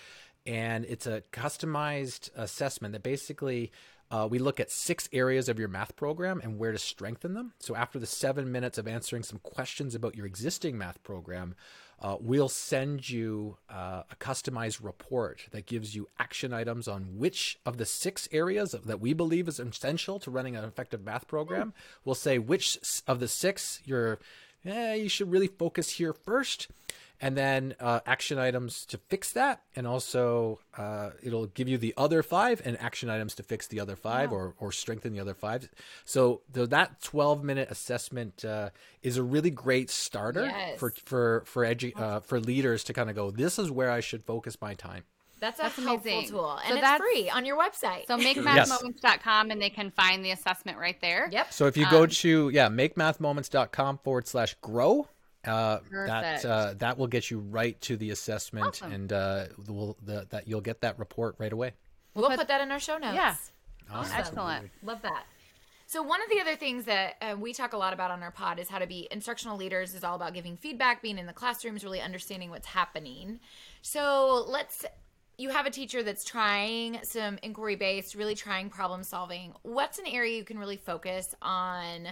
And 0.44 0.84
it's 0.86 1.06
a 1.06 1.22
customized 1.30 2.30
assessment 2.34 2.92
that 2.92 3.02
basically 3.02 3.70
uh, 4.10 4.26
we 4.30 4.38
look 4.38 4.58
at 4.58 4.70
six 4.70 5.08
areas 5.12 5.48
of 5.48 5.58
your 5.58 5.68
math 5.68 5.94
program 5.96 6.40
and 6.42 6.58
where 6.58 6.72
to 6.72 6.78
strengthen 6.78 7.34
them. 7.34 7.52
So 7.60 7.76
after 7.76 7.98
the 7.98 8.06
seven 8.06 8.50
minutes 8.50 8.78
of 8.78 8.88
answering 8.88 9.22
some 9.22 9.38
questions 9.40 9.94
about 9.94 10.16
your 10.16 10.26
existing 10.26 10.78
math 10.78 11.02
program, 11.02 11.54
uh, 12.00 12.16
we'll 12.20 12.48
send 12.48 13.10
you 13.10 13.56
uh, 13.68 14.02
a 14.10 14.16
customized 14.16 14.82
report 14.82 15.46
that 15.50 15.66
gives 15.66 15.94
you 15.94 16.08
action 16.18 16.52
items 16.52 16.86
on 16.86 17.18
which 17.18 17.58
of 17.66 17.76
the 17.76 17.84
six 17.84 18.28
areas 18.30 18.74
that 18.84 19.00
we 19.00 19.12
believe 19.12 19.48
is 19.48 19.58
essential 19.58 20.18
to 20.20 20.30
running 20.30 20.56
an 20.56 20.64
effective 20.64 21.04
math 21.04 21.26
program. 21.26 21.74
We'll 22.04 22.14
say 22.14 22.38
which 22.38 23.02
of 23.06 23.18
the 23.18 23.28
six 23.28 23.80
you're, 23.84 24.20
eh, 24.64 24.94
you 24.94 25.08
should 25.08 25.30
really 25.30 25.48
focus 25.48 25.90
here 25.90 26.12
first 26.12 26.68
and 27.20 27.36
then 27.36 27.74
uh, 27.80 28.00
action 28.06 28.38
items 28.38 28.86
to 28.86 28.96
fix 29.08 29.32
that 29.32 29.62
and 29.74 29.86
also 29.86 30.60
uh, 30.76 31.10
it'll 31.22 31.46
give 31.46 31.68
you 31.68 31.76
the 31.78 31.92
other 31.96 32.22
five 32.22 32.62
and 32.64 32.80
action 32.80 33.10
items 33.10 33.34
to 33.34 33.42
fix 33.42 33.66
the 33.66 33.80
other 33.80 33.96
five 33.96 34.32
or, 34.32 34.54
or 34.58 34.70
strengthen 34.72 35.12
the 35.12 35.20
other 35.20 35.34
five 35.34 35.68
so 36.04 36.42
the, 36.52 36.66
that 36.66 37.00
12 37.02 37.42
minute 37.42 37.68
assessment 37.70 38.44
uh, 38.44 38.70
is 39.02 39.16
a 39.16 39.22
really 39.22 39.50
great 39.50 39.90
starter 39.90 40.44
Yes. 40.46 40.78
for 40.78 40.92
for 41.04 41.42
for 41.46 41.64
edu- 41.64 41.98
uh, 42.00 42.20
for 42.20 42.38
leaders 42.40 42.84
to 42.84 42.92
kind 42.92 43.10
of 43.10 43.16
go 43.16 43.30
this 43.30 43.58
is 43.58 43.70
where 43.70 43.90
i 43.90 44.00
should 44.00 44.22
focus 44.24 44.56
my 44.60 44.74
time 44.74 45.02
That's 45.40 45.58
a 45.60 45.62
That's 45.62 45.76
helpful 45.76 46.10
amazing. 46.12 46.30
tool, 46.30 46.56
So 46.58 46.62
and 46.68 46.72
it's 46.78 46.80
that's- 46.82 47.00
free 47.00 47.30
on 47.30 47.44
your 47.44 47.56
website. 47.56 48.06
So 48.08 48.16
Yes. 48.18 48.36
makemathmoments.com 48.36 49.50
and 49.52 49.62
they 49.62 49.70
can 49.70 49.90
find 49.92 50.24
the 50.24 50.32
assessment 50.32 50.78
right 50.78 51.00
there. 51.00 51.28
yep. 51.30 51.52
so 51.52 51.66
if 51.66 51.76
you 51.76 51.86
go 51.90 52.06
to 52.06 52.48
yeah 52.50 52.68
makemathmoments.com 52.68 53.98
forward 53.98 54.26
slash 54.26 54.54
grow 54.60 55.06
uh, 55.48 55.80
that 55.90 56.44
uh, 56.44 56.74
that 56.78 56.98
will 56.98 57.06
get 57.06 57.30
you 57.30 57.38
right 57.38 57.80
to 57.80 57.96
the 57.96 58.10
assessment 58.10 58.66
Awesome. 58.66 58.92
and 58.92 59.12
uh, 59.12 59.46
will 59.66 59.96
the, 60.04 60.26
that 60.30 60.46
you'll 60.46 60.60
get 60.60 60.80
that 60.82 60.98
report 60.98 61.34
right 61.38 61.52
away 61.52 61.72
We'll 62.14 62.36
put 62.36 62.48
that 62.48 62.60
in 62.60 62.70
our 62.70 62.80
show 62.80 62.98
notes. 62.98 63.14
Yeah. 63.14 63.34
Awesome. 63.90 64.16
Excellent. 64.18 64.70
Love 64.82 65.02
that. 65.02 65.24
So 65.86 66.02
one 66.02 66.20
of 66.22 66.28
the 66.28 66.40
other 66.40 66.56
things 66.56 66.84
that 66.84 67.14
uh, 67.22 67.36
we 67.38 67.54
talk 67.54 67.72
a 67.72 67.76
lot 67.78 67.94
about 67.94 68.10
on 68.10 68.22
our 68.22 68.30
pod 68.30 68.58
is 68.58 68.68
how 68.68 68.78
to 68.78 68.86
be 68.86 69.08
instructional 69.10 69.56
leaders 69.56 69.94
is 69.94 70.04
all 70.04 70.16
about 70.16 70.34
giving 70.34 70.56
feedback, 70.56 71.00
being 71.00 71.16
in 71.16 71.26
the 71.26 71.32
classrooms, 71.32 71.82
really 71.82 72.00
understanding 72.00 72.50
what's 72.50 72.66
happening. 72.66 73.40
So 73.80 74.44
let's 74.48 74.84
you 75.38 75.50
have 75.50 75.66
a 75.66 75.70
teacher 75.70 76.02
that's 76.02 76.24
trying 76.24 76.98
some 77.04 77.38
inquiry 77.42 77.76
based, 77.76 78.16
really 78.16 78.34
trying 78.34 78.68
problem 78.68 79.02
solving. 79.04 79.54
What's 79.62 79.98
an 79.98 80.06
area 80.06 80.36
you 80.36 80.44
can 80.44 80.58
really 80.58 80.76
focus 80.76 81.34
on 81.40 82.08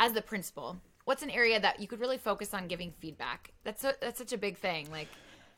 as 0.00 0.12
the 0.12 0.22
principal? 0.22 0.80
What's 1.10 1.24
an 1.24 1.30
area 1.30 1.58
that 1.58 1.80
you 1.80 1.88
could 1.88 1.98
really 1.98 2.18
focus 2.18 2.54
on 2.54 2.68
giving 2.68 2.92
feedback? 3.00 3.50
That's 3.64 3.82
so, 3.82 3.90
that's 4.00 4.16
such 4.16 4.32
a 4.32 4.38
big 4.38 4.56
thing. 4.58 4.92
Like 4.92 5.08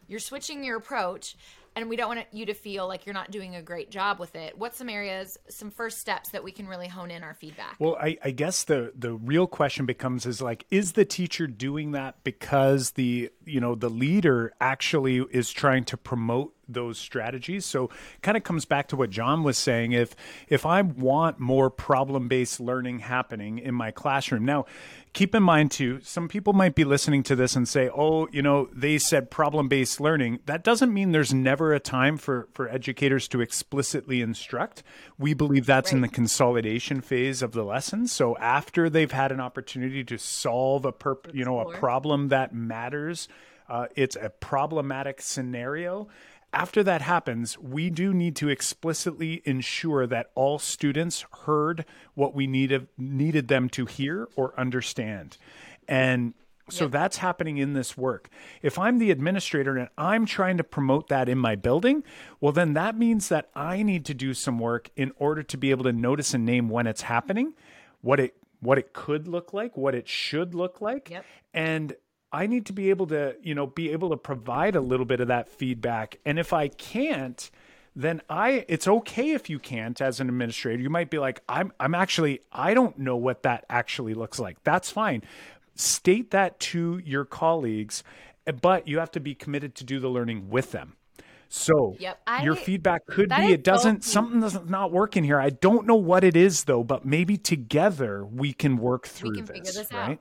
you're 0.09 0.19
switching 0.19 0.65
your 0.65 0.79
approach 0.79 1.37
and 1.75 1.89
we 1.89 1.97
don't 1.97 2.09
want 2.09 2.27
you 2.33 2.47
to 2.47 2.55
feel 2.55 2.87
like 2.87 3.07
you're 3.07 3.15
not 3.15 3.31
doing 3.31 3.57
a 3.57 3.63
great 3.63 3.91
job 3.91 4.19
with 4.19 4.35
it 4.37 4.57
what's 4.59 4.77
some 4.77 4.89
areas 4.89 5.39
some 5.49 5.71
first 5.71 5.99
steps 5.99 6.31
that 6.31 6.45
we 6.45 6.53
can 6.53 6.67
really 6.67 6.89
hone 6.89 7.11
in 7.11 7.23
our 7.23 7.35
feedback 7.35 7.77
Well, 7.79 7.97
I, 8.01 8.19
I 8.23 8.31
guess 8.31 8.65
the 8.65 8.93
the 8.97 9.13
real 9.13 9.47
question 9.47 9.87
becomes 9.87 10.27
is 10.27 10.43
like, 10.43 10.67
is 10.71 10.93
the 10.93 11.05
teacher 11.05 11.47
doing 11.47 11.93
that 11.93 12.23
because 12.25 12.93
the 12.93 13.31
you 13.45 13.61
know 13.61 13.75
the 13.75 13.89
leader 13.89 14.53
actually 14.61 15.19
is 15.31 15.51
trying 15.51 15.85
to 15.85 15.97
promote 15.97 16.55
those 16.69 16.99
strategies? 16.99 17.65
So 17.65 17.91
kind 18.23 18.37
of 18.37 18.45
comes 18.45 18.65
back 18.65 18.89
to 18.89 18.97
what 18.97 19.11
Jon 19.11 19.43
was 19.43 19.59
saying. 19.59 19.93
If 19.93 20.15
if 20.49 20.67
I 20.67 20.83
want 20.83 21.39
more 21.39 21.71
problem 21.71 22.29
based 22.29 22.61
learning 22.61 23.01
happening 23.01 23.59
in 23.59 23.75
my 23.75 23.91
classroom 23.91 24.45
now. 24.45 24.67
Keep 25.13 25.35
in 25.35 25.43
mind 25.43 25.71
too, 25.71 26.01
some 26.03 26.27
people 26.27 26.55
might 26.55 26.75
be 26.75 26.85
listening 26.85 27.23
to 27.25 27.37
this 27.37 27.55
and 27.55 27.69
say, 27.69 27.91
"Oh, 27.95 28.29
you 28.33 28.41
know, 28.41 28.69
they 28.73 28.97
said 28.97 29.31
problem-based 29.31 30.01
learning." 30.01 30.39
That 30.47 30.65
doesn't 30.65 30.93
mean 30.93 31.13
there's 31.13 31.35
never 31.35 31.75
a 31.75 31.81
time 31.81 32.17
for 32.17 32.49
for 32.55 32.67
educators 32.67 33.29
to 33.29 33.43
explicitly 33.43 34.23
instruct. 34.23 34.83
We 35.19 35.35
believe 35.35 35.67
that's 35.67 35.93
in 35.93 36.01
the 36.01 36.09
consolidation 36.09 37.03
phase 37.03 37.43
of 37.43 37.53
the 37.53 37.63
lesson. 37.63 38.07
So 38.07 38.39
after 38.39 38.89
they've 38.89 39.13
had 39.13 39.33
an 39.33 39.41
opportunity 39.41 40.03
to 40.05 40.17
solve 40.17 40.87
a 40.87 40.93
perp, 40.93 41.35
you 41.35 41.45
know, 41.45 41.61
a 41.61 41.77
problem 41.77 42.29
that 42.29 42.55
matters, 42.55 43.29
uh, 43.69 43.89
it's 43.95 44.17
a 44.17 44.31
problematic 44.31 45.21
scenario. 45.21 46.09
After 46.53 46.83
that 46.83 47.01
happens, 47.03 47.59
we 47.59 47.89
do 47.89 48.13
need 48.13 48.37
to 48.37 48.49
explicitly 48.51 49.41
ensure 49.45 50.07
that 50.07 50.31
all 50.35 50.59
students 50.59 51.25
heard 51.45 51.87
what 52.15 52.35
we 52.35 52.47
needed 52.47 52.89
needed 52.99 53.49
them 53.49 53.69
to 53.71 53.87
hear 53.87 54.29
or 54.37 54.59
understand. 54.61 55.39
And 55.89 56.35
so 56.69 56.89
that's 56.89 57.19
happening 57.19 57.59
in 57.59 57.73
this 57.73 57.97
work. 57.97 58.29
If 58.63 58.79
I'm 58.79 58.99
the 58.99 59.11
administrator 59.11 59.77
and 59.77 59.89
I'm 59.99 60.27
trying 60.27 60.57
to 60.59 60.65
promote 60.65 61.09
that 61.09 61.29
in 61.29 61.37
my 61.39 61.57
building, 61.57 62.03
well, 62.41 62.53
then 62.53 62.75
that 62.75 62.97
means 62.97 63.29
that 63.31 63.51
I 63.55 63.83
need 63.83 64.05
to 64.07 64.15
do 64.15 64.33
some 64.33 64.59
work 64.59 64.91
in 64.95 65.13
order 65.17 65.43
to 65.43 65.57
be 65.57 65.71
able 65.71 65.85
to 65.85 65.93
notice 65.93 66.35
and 66.35 66.45
name 66.45 66.69
when 66.69 66.87
it's 66.87 67.03
happening, 67.03 67.55
what 68.01 68.21
it 68.21 68.35
what 68.61 68.79
it 68.79 68.93
could 68.93 69.27
look 69.27 69.53
like, 69.53 69.77
what 69.77 69.95
it 69.95 70.07
should 70.07 70.55
look 70.55 70.81
like, 70.81 71.11
Yep. 71.11 71.25
and 71.53 71.97
I 72.33 72.47
need 72.47 72.67
to 72.67 72.73
be 72.73 72.91
able 72.91 73.07
to, 73.09 73.37
you 73.43 73.55
know, 73.55 73.67
be 73.67 73.93
able 73.93 74.11
to 74.11 74.17
provide 74.17 74.75
a 74.75 74.81
little 74.81 75.07
bit 75.07 75.21
of 75.21 75.29
that 75.29 75.49
feedback. 75.49 76.19
And 76.25 76.39
if 76.39 76.53
I 76.53 76.69
can't, 76.69 77.51
then 77.95 78.23
I 78.31 78.65
it's 78.69 78.89
okay 78.89 79.33
if 79.33 79.51
you 79.51 79.59
can't 79.59 80.01
as 80.01 80.19
an 80.19 80.29
administrator. 80.29 80.83
You 80.83 80.91
might 80.91 81.11
be 81.11 81.19
like, 81.19 81.43
I'm 81.49 81.73
I'm 81.79 81.95
actually 81.95 82.41
I 82.51 82.73
don't 82.75 82.99
know 82.99 83.17
what 83.17 83.43
that 83.43 83.65
actually 83.69 84.15
looks 84.15 84.39
like. 84.39 84.63
That's 84.65 84.91
fine. 84.91 85.23
State 85.75 86.31
that 86.31 86.59
to 86.61 87.01
your 87.05 87.25
colleagues, 87.25 88.03
but 88.61 88.89
you 88.89 88.99
have 88.99 89.11
to 89.13 89.21
be 89.21 89.35
committed 89.35 89.75
to 89.77 89.85
do 89.85 90.01
the 90.01 90.09
learning 90.09 90.49
with 90.49 90.73
them. 90.73 90.95
So 91.51 91.97
Yep. 91.99 92.19
your 92.43 92.57
feedback 92.57 93.05
could 93.07 93.29
be 93.29 93.53
it 93.53 93.63
doesn't 93.63 94.05
so- 94.05 94.11
something 94.13 94.41
doesn't 94.41 94.71
not 94.71 94.91
working 94.91 95.23
here. 95.23 95.39
I 95.39 95.51
don't 95.51 95.87
know 95.87 95.97
what 95.97 96.25
it 96.25 96.35
is 96.35 96.65
though, 96.65 96.83
but 96.83 97.05
maybe 97.05 97.37
together 97.37 98.25
we 98.25 98.55
can 98.55 98.79
work 98.79 99.07
through 99.07 99.35
can 99.35 99.47
figure 99.47 99.65
this, 99.65 99.77
this 99.77 99.93
out. 99.93 100.19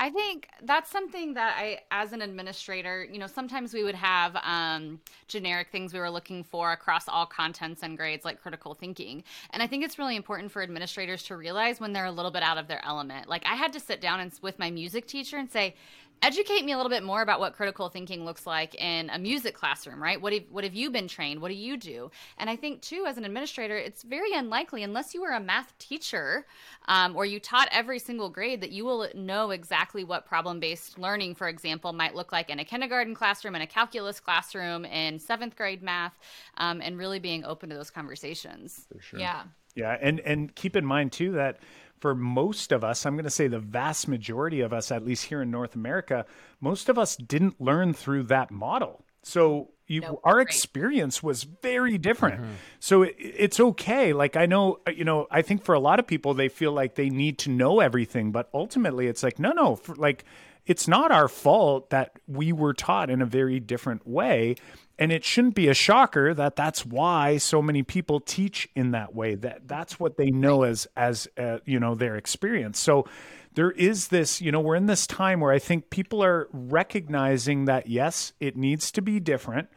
I 0.00 0.10
think 0.10 0.48
that's 0.62 0.90
something 0.90 1.34
that 1.34 1.56
I, 1.58 1.80
as 1.90 2.12
an 2.12 2.22
administrator, 2.22 3.04
you 3.04 3.18
know, 3.18 3.26
sometimes 3.26 3.74
we 3.74 3.82
would 3.82 3.96
have 3.96 4.36
um, 4.44 5.00
generic 5.26 5.70
things 5.72 5.92
we 5.92 5.98
were 5.98 6.10
looking 6.10 6.44
for 6.44 6.70
across 6.70 7.08
all 7.08 7.26
contents 7.26 7.82
and 7.82 7.96
grades, 7.96 8.24
like 8.24 8.40
critical 8.40 8.74
thinking. 8.74 9.24
And 9.50 9.60
I 9.60 9.66
think 9.66 9.84
it's 9.84 9.98
really 9.98 10.14
important 10.14 10.52
for 10.52 10.62
administrators 10.62 11.24
to 11.24 11.36
realize 11.36 11.80
when 11.80 11.92
they're 11.92 12.04
a 12.04 12.12
little 12.12 12.30
bit 12.30 12.44
out 12.44 12.58
of 12.58 12.68
their 12.68 12.84
element. 12.84 13.28
Like 13.28 13.44
I 13.44 13.56
had 13.56 13.72
to 13.72 13.80
sit 13.80 14.00
down 14.00 14.20
and 14.20 14.32
with 14.40 14.58
my 14.60 14.70
music 14.70 15.06
teacher 15.06 15.36
and 15.36 15.50
say, 15.50 15.74
educate 16.22 16.64
me 16.64 16.72
a 16.72 16.76
little 16.76 16.90
bit 16.90 17.02
more 17.02 17.22
about 17.22 17.40
what 17.40 17.54
critical 17.54 17.88
thinking 17.88 18.24
looks 18.24 18.46
like 18.46 18.74
in 18.74 19.10
a 19.10 19.18
music 19.18 19.54
classroom, 19.54 20.02
right? 20.02 20.20
What 20.20 20.32
have, 20.32 20.42
what 20.50 20.64
have 20.64 20.74
you 20.74 20.90
been 20.90 21.08
trained? 21.08 21.40
What 21.40 21.48
do 21.48 21.54
you 21.54 21.76
do? 21.76 22.10
And 22.38 22.48
I 22.50 22.56
think, 22.56 22.82
too, 22.82 23.04
as 23.06 23.18
an 23.18 23.24
administrator, 23.24 23.76
it's 23.76 24.02
very 24.02 24.32
unlikely, 24.32 24.82
unless 24.82 25.14
you 25.14 25.22
were 25.22 25.30
a 25.30 25.40
math 25.40 25.76
teacher 25.78 26.46
um, 26.86 27.16
or 27.16 27.24
you 27.24 27.40
taught 27.40 27.68
every 27.70 27.98
single 27.98 28.28
grade, 28.28 28.60
that 28.60 28.70
you 28.70 28.84
will 28.84 29.08
know 29.14 29.50
exactly 29.50 30.04
what 30.04 30.26
problem 30.26 30.60
based 30.60 30.98
learning, 30.98 31.34
for 31.34 31.48
example, 31.48 31.92
might 31.92 32.14
look 32.14 32.32
like 32.32 32.50
in 32.50 32.58
a 32.58 32.64
kindergarten 32.64 33.14
classroom, 33.14 33.54
in 33.54 33.62
a 33.62 33.66
calculus 33.66 34.20
classroom, 34.20 34.84
in 34.84 35.18
seventh 35.18 35.56
grade 35.56 35.82
math, 35.82 36.18
um, 36.56 36.80
and 36.80 36.98
really 36.98 37.18
being 37.18 37.44
open 37.44 37.68
to 37.68 37.76
those 37.76 37.90
conversations. 37.90 38.86
For 38.92 39.00
sure. 39.00 39.20
Yeah. 39.20 39.42
Yeah. 39.74 39.96
And, 40.00 40.20
and 40.20 40.54
keep 40.54 40.74
in 40.74 40.84
mind, 40.84 41.12
too, 41.12 41.32
that 41.32 41.58
for 42.00 42.14
most 42.14 42.72
of 42.72 42.84
us, 42.84 43.04
I'm 43.04 43.14
going 43.14 43.24
to 43.24 43.30
say 43.30 43.48
the 43.48 43.58
vast 43.58 44.08
majority 44.08 44.60
of 44.60 44.72
us, 44.72 44.90
at 44.90 45.04
least 45.04 45.24
here 45.26 45.42
in 45.42 45.50
North 45.50 45.74
America, 45.74 46.26
most 46.60 46.88
of 46.88 46.98
us 46.98 47.16
didn't 47.16 47.60
learn 47.60 47.94
through 47.94 48.24
that 48.24 48.50
model. 48.50 49.04
So 49.22 49.70
you, 49.86 50.02
nope, 50.02 50.20
our 50.22 50.40
experience 50.40 51.22
was 51.22 51.42
very 51.44 51.98
different. 51.98 52.40
Mm-hmm. 52.40 52.52
So 52.78 53.02
it, 53.02 53.16
it's 53.18 53.58
okay. 53.58 54.12
Like 54.12 54.36
I 54.36 54.46
know, 54.46 54.78
you 54.94 55.04
know, 55.04 55.26
I 55.30 55.42
think 55.42 55.64
for 55.64 55.74
a 55.74 55.80
lot 55.80 55.98
of 55.98 56.06
people, 56.06 56.34
they 56.34 56.48
feel 56.48 56.72
like 56.72 56.94
they 56.94 57.10
need 57.10 57.38
to 57.40 57.50
know 57.50 57.80
everything, 57.80 58.30
but 58.30 58.48
ultimately, 58.54 59.06
it's 59.06 59.22
like 59.22 59.38
no, 59.38 59.52
no. 59.52 59.76
For, 59.76 59.94
like 59.96 60.24
it's 60.68 60.86
not 60.86 61.10
our 61.10 61.26
fault 61.26 61.90
that 61.90 62.12
we 62.28 62.52
were 62.52 62.72
taught 62.72 63.10
in 63.10 63.20
a 63.20 63.26
very 63.26 63.58
different 63.58 64.06
way 64.06 64.54
and 64.98 65.12
it 65.12 65.24
shouldn't 65.24 65.54
be 65.54 65.68
a 65.68 65.74
shocker 65.74 66.34
that 66.34 66.56
that's 66.56 66.84
why 66.84 67.36
so 67.36 67.62
many 67.62 67.82
people 67.82 68.20
teach 68.20 68.68
in 68.74 68.90
that 68.90 69.14
way 69.14 69.34
that 69.34 69.66
that's 69.66 69.98
what 69.98 70.16
they 70.16 70.30
know 70.30 70.62
as 70.64 70.86
as 70.96 71.28
uh, 71.38 71.58
you 71.64 71.78
know 71.78 71.94
their 71.94 72.16
experience. 72.16 72.78
So 72.78 73.06
there 73.54 73.70
is 73.72 74.08
this 74.08 74.40
you 74.40 74.52
know 74.52 74.60
we're 74.60 74.76
in 74.76 74.86
this 74.86 75.06
time 75.06 75.40
where 75.40 75.50
i 75.50 75.58
think 75.58 75.90
people 75.90 76.22
are 76.22 76.48
recognizing 76.52 77.64
that 77.64 77.88
yes 77.88 78.32
it 78.38 78.56
needs 78.56 78.92
to 78.92 79.02
be 79.02 79.18
different 79.18 79.68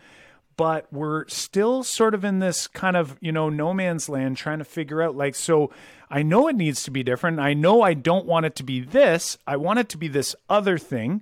but 0.58 0.86
we're 0.92 1.28
still 1.28 1.82
sort 1.82 2.14
of 2.14 2.24
in 2.24 2.38
this 2.38 2.68
kind 2.68 2.96
of 2.96 3.18
you 3.22 3.32
know 3.32 3.50
no 3.50 3.74
man's 3.74 4.08
land 4.08 4.38
trying 4.38 4.60
to 4.60 4.66
figure 4.66 5.02
out 5.02 5.16
like 5.16 5.34
so 5.34 5.72
i 6.12 6.22
know 6.22 6.48
it 6.48 6.56
needs 6.56 6.84
to 6.84 6.92
be 6.92 7.04
different. 7.04 7.40
I 7.40 7.54
know 7.54 7.82
i 7.82 7.94
don't 7.94 8.26
want 8.26 8.46
it 8.46 8.56
to 8.58 8.64
be 8.64 8.82
this. 8.82 9.38
I 9.48 9.58
want 9.58 9.80
it 9.80 9.90
to 9.90 9.98
be 9.98 10.08
this 10.08 10.36
other 10.50 10.78
thing 10.78 11.22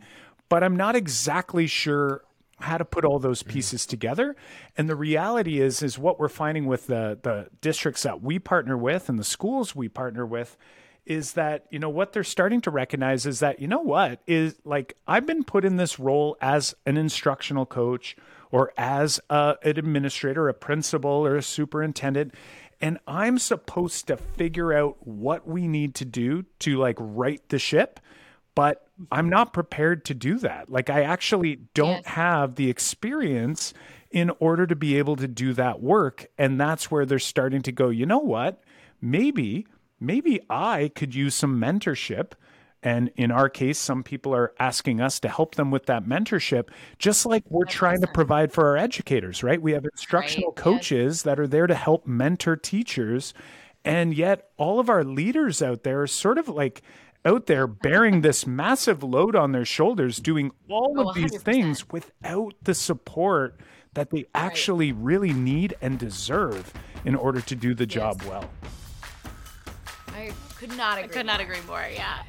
but 0.50 0.64
i'm 0.64 0.76
not 0.76 0.96
exactly 0.96 1.68
sure 1.68 2.24
how 2.62 2.78
to 2.78 2.86
put 2.86 3.06
all 3.06 3.20
those 3.20 3.44
pieces 3.44 3.86
together. 3.86 4.36
And 4.78 4.90
the 4.90 4.96
reality 4.96 5.60
is 5.60 5.82
is 5.82 5.98
what 5.98 6.20
we're 6.20 6.30
finding 6.30 6.66
with 6.66 6.88
the 6.88 7.18
the 7.22 7.50
districts 7.62 8.04
that 8.04 8.22
we 8.22 8.40
partner 8.40 8.78
with 8.78 9.10
and 9.10 9.18
the 9.18 9.24
schools 9.24 9.76
we 9.76 9.88
partner 9.88 10.26
with 10.26 10.58
is 11.06 11.34
that 11.34 11.66
you 11.70 11.80
know 11.80 11.90
what 11.90 12.14
they're 12.14 12.24
starting 12.24 12.62
to 12.62 12.72
recognize 12.72 13.26
is 13.26 13.40
that 13.40 13.60
you 13.60 13.68
know 13.68 13.80
what 13.80 14.22
is 14.28 14.56
like 14.66 14.96
I've 15.08 15.26
been 15.26 15.44
put 15.44 15.66
in 15.66 15.78
this 15.78 16.00
role 16.00 16.38
as 16.42 16.76
an 16.86 16.98
instructional 16.98 17.66
coach 17.66 18.16
or 18.52 18.74
as 18.78 19.20
a, 19.30 19.56
an 19.64 19.78
administrator, 19.78 20.50
a 20.50 20.54
principal, 20.54 21.12
or 21.12 21.36
a 21.36 21.44
superintendent, 21.44 22.34
and 22.82 23.00
I'm 23.08 23.38
supposed 23.40 24.08
to 24.08 24.18
figure 24.18 24.74
out 24.74 25.06
what 25.06 25.48
we 25.48 25.68
need 25.68 25.96
to 25.96 26.06
do 26.06 26.46
to 26.60 26.78
like 26.78 26.96
right 27.00 27.42
the 27.50 27.60
ship, 27.60 28.00
but 28.56 28.88
I'm 29.12 29.30
not 29.30 29.54
prepared 29.54 30.06
to 30.06 30.14
do 30.14 30.38
that. 30.40 30.70
Like 30.70 30.90
I 30.90 31.04
actually 31.04 31.58
don't 31.74 32.04
yes. 32.04 32.08
have 32.08 32.56
the 32.56 32.70
experience 32.70 33.74
in 34.12 34.32
order 34.40 34.66
to 34.66 34.76
be 34.76 34.98
able 34.98 35.16
to 35.18 35.28
do 35.28 35.54
that 35.54 35.82
work, 35.82 36.28
and 36.38 36.60
that's 36.60 36.90
where 36.90 37.06
they're 37.06 37.20
starting 37.20 37.62
to 37.64 37.72
go. 37.72 37.90
You 37.90 38.06
know 38.06 38.20
what? 38.20 38.64
Maybe 39.02 39.68
maybe 40.00 40.40
I 40.50 40.92
could 40.96 41.14
use 41.14 41.36
some 41.36 41.60
mentorship 41.60 42.32
and 42.82 43.12
in 43.18 43.30
our 43.30 43.50
case, 43.50 43.78
some 43.78 44.04
people 44.04 44.34
are 44.34 44.54
asking 44.58 45.02
us 45.02 45.20
to 45.20 45.30
help 45.30 45.56
them 45.56 45.70
with 45.70 45.86
that 45.88 46.06
mentorship, 46.06 46.70
just 46.98 47.26
like 47.26 47.44
we're 47.50 47.66
That's 47.66 47.76
trying 47.76 47.98
awesome. 47.98 48.08
to 48.08 48.14
provide 48.14 48.54
for 48.54 48.68
our 48.68 48.78
educators, 48.78 49.44
right? 49.44 49.62
We 49.62 49.74
have 49.74 49.84
instructional 49.84 50.52
right. 50.52 50.56
coaches 50.56 51.18
yes. 51.18 51.22
that 51.24 51.40
are 51.40 51.48
there 51.48 51.68
to 51.68 51.76
help 51.76 52.08
mentor 52.08 52.56
teachers. 52.56 53.34
And 53.84 54.14
yet, 54.14 54.50
all 54.56 54.80
of 54.80 54.90
our 54.90 55.04
leaders 55.04 55.62
out 55.62 55.84
there 55.84 56.04
are 56.04 56.08
sort 56.08 56.38
of 56.38 56.48
like 56.48 56.82
out 57.26 57.48
there 57.48 57.68
bearing 57.68 58.22
this 58.22 58.48
massive 58.48 59.04
load 59.04 59.36
on 59.36 59.52
their 59.52 59.66
shoulders, 59.66 60.20
doing 60.20 60.52
all 60.70 60.96
oh, 60.98 61.10
of 61.10 61.16
these 61.16 61.34
100%. 61.34 61.42
things 61.42 61.90
without 61.90 62.56
the 62.62 62.74
support 62.74 63.60
that 63.94 64.10
they 64.12 64.26
actually 64.34 64.94
right. 64.94 65.04
really 65.04 65.34
need 65.34 65.76
and 65.82 66.00
deserve 66.00 66.74
in 67.04 67.16
order 67.16 67.42
to 67.42 67.56
do 67.56 67.74
the 67.74 67.84
yes. 67.84 67.94
job 67.94 68.22
well. 68.24 68.50
I 70.14 70.32
could 70.56 70.78
not 70.78 70.98
agree. 70.98 71.10
I 71.10 71.14
could 71.14 71.26
not 71.26 71.42
agree 71.42 71.62
more. 71.68 71.86
Yeah. 71.94 72.20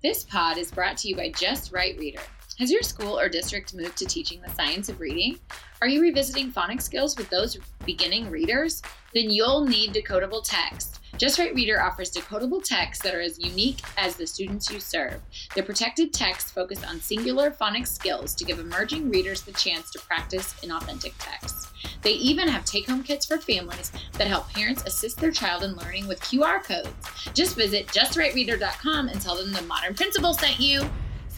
This 0.00 0.22
pod 0.22 0.58
is 0.58 0.70
brought 0.70 0.96
to 0.98 1.08
you 1.08 1.16
by 1.16 1.30
Just 1.30 1.72
Right 1.72 1.98
Reader. 1.98 2.20
Has 2.60 2.70
your 2.70 2.82
school 2.82 3.18
or 3.18 3.28
district 3.28 3.74
moved 3.74 3.96
to 3.98 4.06
teaching 4.06 4.40
the 4.40 4.54
science 4.54 4.88
of 4.88 5.00
reading? 5.00 5.40
Are 5.82 5.88
you 5.88 6.00
revisiting 6.00 6.52
phonics 6.52 6.82
skills 6.82 7.16
with 7.16 7.28
those 7.30 7.58
beginning 7.84 8.30
readers? 8.30 8.80
Then 9.12 9.28
you'll 9.28 9.66
need 9.66 9.92
decodable 9.92 10.44
text. 10.44 11.00
Just 11.18 11.36
Right 11.40 11.52
Reader 11.52 11.82
offers 11.82 12.12
decodable 12.12 12.62
texts 12.62 13.02
that 13.02 13.12
are 13.12 13.20
as 13.20 13.40
unique 13.40 13.80
as 13.96 14.14
the 14.14 14.24
students 14.24 14.70
you 14.70 14.78
serve. 14.78 15.20
They're 15.52 15.64
protected 15.64 16.12
texts 16.12 16.52
focus 16.52 16.84
on 16.84 17.00
singular 17.00 17.50
phonics 17.50 17.88
skills 17.88 18.36
to 18.36 18.44
give 18.44 18.60
emerging 18.60 19.10
readers 19.10 19.42
the 19.42 19.50
chance 19.52 19.90
to 19.90 19.98
practice 19.98 20.54
in 20.62 20.70
authentic 20.70 21.14
text. 21.18 21.70
They 22.02 22.12
even 22.12 22.46
have 22.46 22.64
take 22.64 22.88
home 22.88 23.02
kits 23.02 23.26
for 23.26 23.38
families 23.38 23.90
that 24.12 24.28
help 24.28 24.48
parents 24.52 24.84
assist 24.84 25.18
their 25.18 25.32
child 25.32 25.64
in 25.64 25.74
learning 25.74 26.06
with 26.06 26.20
QR 26.20 26.62
codes. 26.62 26.92
Just 27.34 27.56
visit 27.56 27.88
justrightreader.com 27.88 29.08
and 29.08 29.20
tell 29.20 29.34
them 29.34 29.52
the 29.52 29.62
modern 29.62 29.94
principal 29.94 30.34
sent 30.34 30.60
you. 30.60 30.88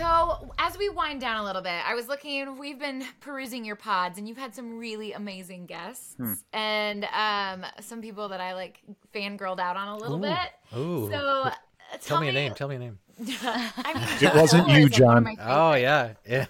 So, 0.01 0.51
as 0.59 0.79
we 0.79 0.89
wind 0.89 1.21
down 1.21 1.43
a 1.43 1.45
little 1.45 1.61
bit, 1.61 1.87
I 1.87 1.95
was 1.95 2.09
looking, 2.09 2.57
we've 2.57 2.79
been 2.79 3.05
perusing 3.21 3.67
your 3.67 3.77
pods, 3.77 4.17
and 4.17 4.27
you've 4.27 4.39
had 4.39 4.55
some 4.55 4.79
really 4.79 5.13
amazing 5.13 5.67
guests 5.67 6.15
hmm. 6.17 6.33
and 6.55 7.05
um, 7.05 7.67
some 7.81 8.01
people 8.01 8.31
that 8.31 8.41
I 8.41 8.55
like 8.55 8.81
fangirled 9.15 9.61
out 9.61 9.77
on 9.77 9.89
a 9.89 9.97
little 9.99 10.17
Ooh. 10.17 10.23
bit. 10.23 10.75
Ooh. 10.75 11.11
So, 11.11 11.51
tell, 11.91 11.99
tell 12.01 12.21
me, 12.21 12.29
me 12.29 12.31
a 12.31 12.33
name. 12.33 12.55
Tell 12.55 12.69
me 12.69 12.77
a 12.77 12.79
name. 12.79 12.99
I 13.43 13.93
mean, 13.95 14.31
it 14.31 14.35
wasn't 14.35 14.69
you, 14.71 14.89
Jon. 14.89 15.37
Oh 15.39 15.75
yeah, 15.75 16.15
yeah. 16.27 16.47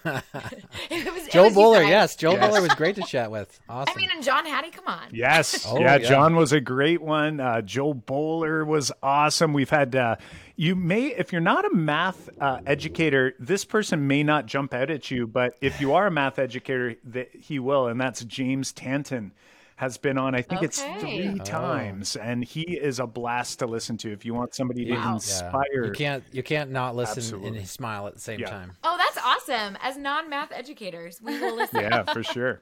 it 0.88 1.12
was, 1.12 1.26
Jo 1.26 1.51
Boaler, 1.51 1.82
yes, 1.82 2.14
Jo 2.14 2.32
yes. 2.32 2.46
Boaler 2.46 2.62
was 2.62 2.74
great 2.74 2.94
to 2.94 3.03
chat 3.03 3.32
with. 3.32 3.59
Awesome. 3.68 3.92
I 3.92 4.01
mean, 4.01 4.11
and 4.14 4.22
John 4.22 4.46
Hattie, 4.46 4.70
come 4.70 4.86
on. 4.86 5.09
Yes, 5.11 5.66
oh, 5.66 5.80
yeah, 5.80 5.96
yeah, 5.96 6.09
John 6.09 6.36
was 6.36 6.53
a 6.53 6.61
great 6.61 7.03
one. 7.03 7.40
Uh, 7.40 7.61
Jo 7.62 7.92
Boaler 7.92 8.64
was 8.64 8.92
awesome. 9.03 9.53
We've 9.53 9.70
had. 9.70 9.96
Uh, 9.96 10.16
you 10.61 10.77
may, 10.77 11.07
if 11.07 11.33
you're 11.33 11.41
not 11.41 11.65
a 11.65 11.75
math 11.75 12.29
uh, 12.39 12.61
educator, 12.67 13.33
this 13.39 13.65
person 13.65 14.07
may 14.07 14.23
not 14.23 14.45
jump 14.45 14.75
out 14.75 14.91
at 14.91 15.11
you, 15.11 15.27
but 15.27 15.55
if 15.63 15.81
you 15.81 15.95
are 15.95 16.09
a 16.09 16.11
math 16.11 16.39
educator, 16.39 16.97
that 17.03 17.35
he 17.35 17.59
will, 17.59 17.87
and 17.87 17.99
that's 17.99 18.23
James 18.25 18.71
Tanton 18.71 19.33
has 19.77 19.97
been 19.97 20.19
on. 20.19 20.35
I 20.35 20.43
think 20.43 20.59
okay. 20.59 20.67
it's 20.67 20.83
three 20.83 21.39
oh. 21.41 21.45
times, 21.45 22.15
and 22.15 22.45
he 22.45 22.61
is 22.61 23.01
a 23.01 23.07
blast 23.07 23.61
to 23.61 23.67
listen 23.67 23.97
to. 23.99 24.13
If 24.13 24.27
you 24.27 24.35
want 24.35 24.55
somebody 24.55 24.85
to 24.85 24.93
wow. 24.93 25.15
inspire, 25.15 25.65
yeah. 25.73 25.87
you 25.87 25.93
can't 25.93 26.25
you 26.31 26.43
can't 26.43 26.71
not 26.71 26.95
listen 26.95 27.21
Absolutely. 27.21 27.61
and 27.61 27.67
smile 27.67 28.07
at 28.07 28.13
the 28.13 28.21
same 28.21 28.41
yeah. 28.41 28.51
time. 28.51 28.73
Oh, 28.85 28.99
that's 28.99 29.17
awesome! 29.25 29.79
As 29.81 29.97
non 29.97 30.29
math 30.29 30.53
educators, 30.53 31.23
we 31.23 31.41
will 31.41 31.57
listen. 31.57 31.81
yeah, 31.81 32.03
for 32.03 32.23
sure. 32.23 32.61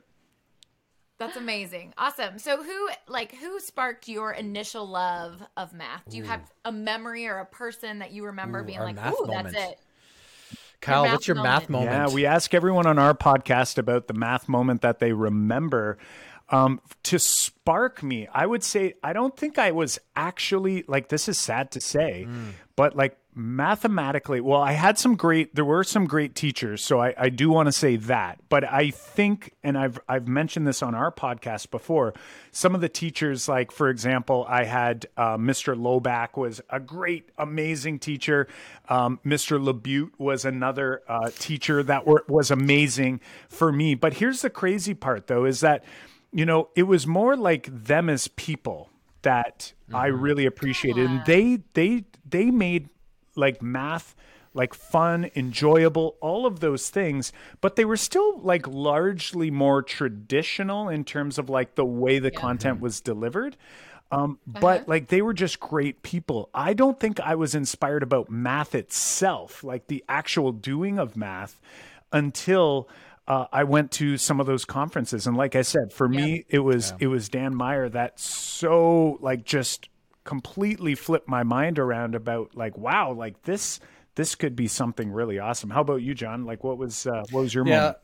That's 1.19 1.37
amazing. 1.37 1.95
Awesome. 1.99 2.39
So 2.39 2.62
who 2.62 2.91
like 3.09 3.35
who 3.35 3.59
sparked 3.59 4.09
your 4.09 4.33
initial 4.33 4.87
love 4.87 5.43
of 5.57 5.73
math? 5.73 6.09
Do 6.09 6.16
you 6.16 6.23
Ooh. 6.23 6.29
have 6.29 6.53
a 6.64 6.71
memory 6.71 7.27
or 7.27 7.39
a 7.39 7.47
person 7.47 7.99
that 7.99 8.12
you 8.12 8.27
remember 8.27 8.61
Ooh, 8.61 8.64
being 8.64 8.79
like, 8.79 8.97
"Ooh, 8.97 9.27
moment. 9.27 9.53
that's 9.53 9.73
it." 9.73 9.81
Kyle, 10.81 11.05
your 11.05 11.12
what's 11.12 11.27
your 11.27 11.35
moment. 11.35 11.53
math 11.53 11.71
moment? 11.71 11.91
Yeah, 11.91 12.14
we 12.14 12.25
ask 12.25 12.55
everyone 12.55 12.87
on 12.87 13.01
our 13.01 13.14
podcast 13.14 13.79
about 13.79 14.07
the 14.07 14.14
math 14.14 14.49
moment 14.49 14.83
that 14.83 15.01
they 15.01 15.12
remember. 15.12 15.99
Um, 16.51 16.81
to 17.03 17.19
spark 17.19 18.03
me, 18.03 18.29
I 18.33 18.47
would 18.47 18.62
say 18.62 18.95
I 19.03 19.12
don't 19.12 19.37
think 19.37 19.59
I 19.59 19.73
was 19.73 19.99
actually 20.14 20.85
like 20.87 21.09
this 21.09 21.29
is 21.29 21.37
sad 21.37 21.73
to 21.73 21.81
say, 21.81 22.27
mm. 22.29 22.53
but 22.77 22.97
like 22.97 23.19
mathematically, 23.39 24.41
well, 24.41 24.61
I 24.61 24.72
had 24.72 24.99
some 24.99 25.14
great, 25.14 25.55
there 25.55 25.64
were 25.64 25.84
some 25.84 26.07
great 26.07 26.34
teachers, 26.34 26.82
so 26.82 27.01
I, 27.01 27.14
I 27.16 27.28
do 27.28 27.49
want 27.49 27.66
to 27.66 27.72
say 27.72 27.97
that. 27.97 28.41
But 28.49 28.64
I 28.64 28.91
think, 28.91 29.55
and 29.62 29.78
I've 29.78 29.99
I've 30.09 30.26
mentioned 30.28 30.66
this 30.66 30.82
on 30.82 30.95
our 30.95 31.12
podcast 31.12 31.70
before, 31.70 32.14
some 32.51 32.74
of 32.74 32.80
the 32.80 32.89
teachers, 32.89 33.49
like 33.49 33.70
for 33.70 33.89
example, 33.89 34.45
I 34.49 34.64
had 34.64 35.07
uh, 35.16 35.36
Mr. 35.36 35.74
Loback 35.76 36.36
was 36.36 36.61
a 36.68 36.80
great, 36.80 37.30
amazing 37.39 38.01
teacher. 38.01 38.49
Um, 38.89 39.20
Mr. 39.24 39.62
Labute 39.62 40.11
was 40.18 40.45
another 40.45 41.03
uh, 41.09 41.30
teacher 41.39 41.82
that 41.84 42.07
were, 42.07 42.24
was 42.28 42.51
amazing 42.51 43.20
for 43.49 43.70
me. 43.70 43.95
But 43.95 44.14
here's 44.14 44.43
the 44.43 44.51
crazy 44.51 44.95
part, 44.95 45.28
though, 45.28 45.45
is 45.45 45.61
that 45.61 45.84
you 46.32 46.45
know, 46.45 46.68
it 46.74 46.82
was 46.82 47.07
more 47.07 47.36
like 47.36 47.68
them 47.72 48.11
as 48.11 48.28
people 48.28 48.91
that 49.22 49.72
mm-hmm. 49.86 49.97
I 49.97 50.07
really 50.07 50.47
appreciated. 50.47 51.09
Yeah. 51.09 51.16
And 51.16 51.26
they 51.26 51.61
they 51.74 52.05
they 52.28 52.51
made 52.51 52.89
like 53.39 53.62
math 53.62 54.14
like 54.55 54.74
fun, 54.74 55.30
enjoyable, 55.36 56.16
all 56.20 56.45
of 56.45 56.61
those 56.61 56.91
things, 56.91 57.32
but 57.61 57.76
they 57.76 57.84
were 57.84 57.97
still 57.97 58.41
like 58.41 58.66
largely 58.66 59.51
more 59.51 59.82
traditional 59.82 60.89
in 60.89 61.05
terms 61.05 61.39
of 61.39 61.49
like 61.49 61.74
the 61.76 61.84
way 61.84 62.18
the 62.18 62.32
yeah. 62.32 62.41
content 62.41 62.80
was 62.80 63.01
delivered. 63.01 63.57
Um, 64.11 64.39
but 64.47 64.89
like 64.89 65.09
they 65.09 65.20
were 65.20 65.34
just 65.34 65.61
great 65.61 66.03
people. 66.03 66.49
I 66.55 66.72
don't 66.72 66.99
think 66.99 67.20
I 67.20 67.34
was 67.34 67.55
inspired 67.55 68.03
about 68.03 68.30
math 68.30 68.74
itself, 68.74 69.62
like 69.62 69.86
the 69.86 70.03
actual 70.09 70.53
doing 70.53 70.99
of 70.99 71.14
math, 71.16 71.61
until 72.11 72.89
uh, 73.26 73.47
I 73.53 73.64
went 73.64 73.91
to 73.93 74.16
some 74.16 74.41
of 74.41 74.47
those 74.47 74.64
conferences. 74.64 75.26
And 75.26 75.36
like 75.36 75.55
I 75.55 75.62
said, 75.62 75.93
for 75.93 76.09
me, 76.09 76.47
it 76.49 76.61
was 76.61 76.95
it 76.99 77.09
was 77.09 77.28
Dan 77.28 77.55
Meyer 77.55 77.89
that 77.91 78.18
so 78.18 79.18
like 79.20 79.45
just 79.45 79.91
completely 80.29 80.95
flipped 80.95 81.26
my 81.26 81.43
mind 81.43 81.79
around 81.79 82.14
about 82.14 82.55
like 82.55 82.76
wow, 82.76 83.11
like 83.12 83.45
this 83.45 83.81
this 84.14 84.35
could 84.35 84.55
be 84.55 84.68
something 84.68 85.11
really 85.11 85.39
awesome. 85.39 85.70
How 85.70 85.81
about 85.81 86.03
you, 86.03 86.14
Jon? 86.14 86.45
Like 86.45 86.62
what 86.62 86.76
was 86.76 87.07
uh, 87.07 87.24
what 87.31 87.41
was 87.41 87.55
your 87.55 87.64
Yeah, 87.64 87.64
moment? 87.64 87.97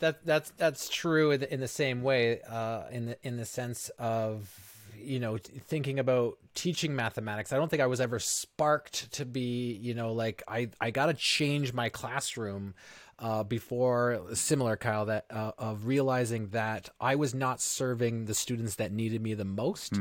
that 0.00 0.24
that's 0.24 0.50
that's 0.52 0.88
true 0.88 1.32
in 1.32 1.40
the, 1.40 1.54
in 1.54 1.60
the 1.60 1.68
same 1.68 2.02
way. 2.02 2.40
Uh, 2.42 2.84
in 2.90 3.06
the 3.06 3.18
in 3.22 3.36
the 3.36 3.44
sense 3.44 3.90
of 3.98 4.52
you 4.96 5.20
know 5.20 5.38
thinking 5.38 5.98
about 5.98 6.38
teaching 6.54 6.94
mathematics. 6.96 7.52
I 7.52 7.56
don't 7.56 7.70
think 7.70 7.82
I 7.82 7.86
was 7.86 8.00
ever 8.00 8.18
sparked 8.18 9.12
to 9.12 9.24
be 9.26 9.74
you 9.74 9.94
know 9.94 10.12
like 10.12 10.42
I 10.48 10.70
I 10.80 10.90
got 10.90 11.06
to 11.06 11.14
change 11.14 11.72
my 11.72 11.88
classroom. 11.88 12.74
Uh, 13.16 13.44
before 13.44 14.22
similar 14.34 14.76
Kyle 14.76 15.06
that 15.06 15.26
uh, 15.30 15.52
of 15.56 15.86
realizing 15.86 16.48
that 16.48 16.88
I 17.00 17.14
was 17.14 17.32
not 17.32 17.60
serving 17.60 18.24
the 18.24 18.34
students 18.34 18.74
that 18.74 18.90
needed 18.90 19.22
me 19.22 19.34
the 19.34 19.44
most, 19.44 20.00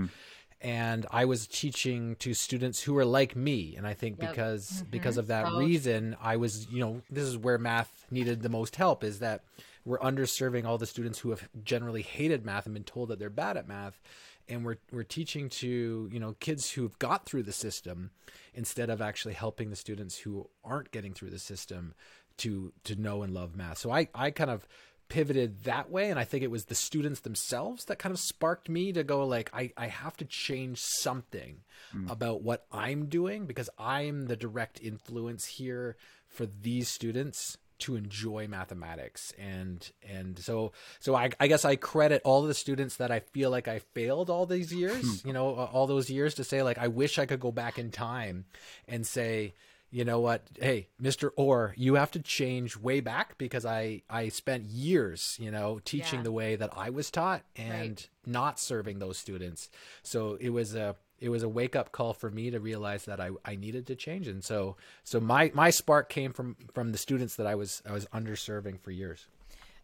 and 0.63 1.05
I 1.11 1.25
was 1.25 1.45
teaching 1.45 2.15
to 2.17 2.33
students 2.33 2.81
who 2.81 2.93
were 2.93 3.03
like 3.03 3.35
me. 3.35 3.75
And 3.75 3.85
I 3.85 3.93
think 3.93 4.17
because 4.17 4.69
mm-hmm. 4.69 4.89
because 4.89 5.17
of 5.17 5.27
that 5.27 5.47
So 5.47 5.57
reason, 5.57 6.15
I 6.21 6.37
was 6.37 6.67
you 6.71 6.79
know 6.79 7.01
this 7.09 7.25
is 7.25 7.37
where 7.37 7.57
math 7.57 8.05
needed 8.09 8.41
the 8.41 8.49
most 8.49 8.77
help 8.77 9.03
is 9.03 9.19
that 9.19 9.43
we're 9.85 9.99
underserving 9.99 10.65
all 10.65 10.77
the 10.77 10.85
students 10.85 11.19
who 11.19 11.31
have 11.31 11.47
generally 11.63 12.01
hated 12.01 12.45
math 12.45 12.65
and 12.65 12.73
been 12.73 12.85
told 12.85 13.09
that 13.09 13.19
they're 13.19 13.29
bad 13.29 13.57
at 13.57 13.67
math. 13.67 14.01
And 14.47 14.65
we're 14.65 14.77
we're 14.91 15.03
teaching 15.03 15.49
to 15.49 16.09
you 16.11 16.19
know 16.19 16.35
kids 16.39 16.71
who've 16.71 16.97
got 16.97 17.25
through 17.25 17.43
the 17.43 17.53
system 17.53 18.11
instead 18.53 18.89
of 18.89 19.01
actually 19.01 19.33
helping 19.33 19.69
the 19.69 19.75
students 19.75 20.17
who 20.17 20.49
aren't 20.63 20.91
getting 20.91 21.13
through 21.13 21.31
the 21.31 21.39
system 21.39 21.93
to 22.37 22.71
to 22.85 22.95
know 22.95 23.23
and 23.23 23.33
love 23.33 23.55
math. 23.55 23.77
So 23.77 23.91
I 23.91 24.07
I 24.15 24.31
kind 24.31 24.49
of 24.49 24.67
pivoted 25.09 25.63
that 25.63 25.89
way 25.91 26.09
and 26.09 26.19
I 26.19 26.23
think 26.23 26.43
it 26.43 26.51
was 26.51 26.65
the 26.65 26.75
students 26.75 27.19
themselves 27.19 27.85
that 27.85 27.99
kind 27.99 28.13
of 28.13 28.19
sparked 28.19 28.69
me 28.69 28.91
to 28.93 29.03
go 29.03 29.25
like 29.27 29.49
I 29.53 29.71
I 29.77 29.87
have 29.87 30.17
to 30.17 30.25
change 30.25 30.79
something 30.79 31.57
hmm. 31.91 32.09
about 32.09 32.41
what 32.41 32.65
I'm 32.71 33.07
doing 33.07 33.45
because 33.45 33.69
I'm 33.77 34.27
the 34.27 34.35
direct 34.35 34.81
influence 34.81 35.45
here 35.45 35.97
for 36.27 36.45
these 36.45 36.87
students 36.87 37.57
to 37.79 37.95
enjoy 37.95 38.47
mathematics. 38.47 39.33
And 39.37 39.89
and 40.07 40.39
so 40.39 40.71
so 40.99 41.15
I, 41.15 41.31
I 41.39 41.47
guess 41.47 41.65
I 41.65 41.75
credit 41.75 42.21
all 42.23 42.41
the 42.43 42.53
students 42.53 42.97
that 42.97 43.11
I 43.11 43.19
feel 43.19 43.49
like 43.49 43.67
I 43.67 43.79
failed 43.79 44.29
all 44.29 44.45
these 44.45 44.73
years 44.73 45.21
hmm. 45.21 45.27
you 45.27 45.33
know 45.33 45.53
all 45.53 45.87
those 45.87 46.09
years 46.09 46.35
to 46.35 46.43
say 46.43 46.63
like 46.63 46.77
I 46.77 46.87
wish 46.87 47.19
I 47.19 47.25
could 47.25 47.39
go 47.39 47.51
back 47.51 47.77
in 47.77 47.91
time 47.91 48.45
and 48.87 49.05
say 49.05 49.53
you 49.93 50.03
know 50.03 50.19
what 50.19 50.41
hey 50.59 50.87
mr 51.01 51.29
orr 51.37 51.73
you 51.77 51.93
have 51.95 52.09
to 52.11 52.19
change 52.19 52.75
way 52.75 52.99
back 52.99 53.37
because 53.37 53.65
i 53.65 54.01
i 54.09 54.27
spent 54.27 54.65
years 54.65 55.37
you 55.39 55.51
know 55.51 55.79
teaching 55.85 56.19
Yeah. 56.19 56.23
the 56.23 56.31
way 56.31 56.55
that 56.55 56.71
i 56.75 56.89
was 56.89 57.11
taught 57.11 57.43
and 57.55 58.05
not 58.25 58.59
serving 58.59 58.99
those 58.99 59.17
students 59.17 59.69
so 60.01 60.37
it 60.41 60.49
was 60.49 60.73
a 60.75 60.95
it 61.19 61.29
was 61.29 61.43
a 61.43 61.47
wake 61.49 61.75
up 61.75 61.91
call 61.91 62.13
for 62.13 62.29
me 62.29 62.49
to 62.51 62.59
realize 62.59 63.05
that 63.05 63.21
I, 63.21 63.29
I 63.45 63.55
needed 63.55 63.87
to 63.87 63.95
change 63.95 64.27
and 64.27 64.43
so 64.43 64.75
so 65.05 65.19
my 65.21 65.51
my 65.53 65.69
spark 65.69 66.09
came 66.09 66.33
from 66.33 66.57
from 66.73 66.91
the 66.91 66.97
students 66.97 67.35
that 67.37 67.47
I 67.47 67.55
was 67.55 67.81
I 67.87 67.93
was 67.93 68.05
underserving 68.07 68.81
for 68.81 68.91
years 68.91 69.27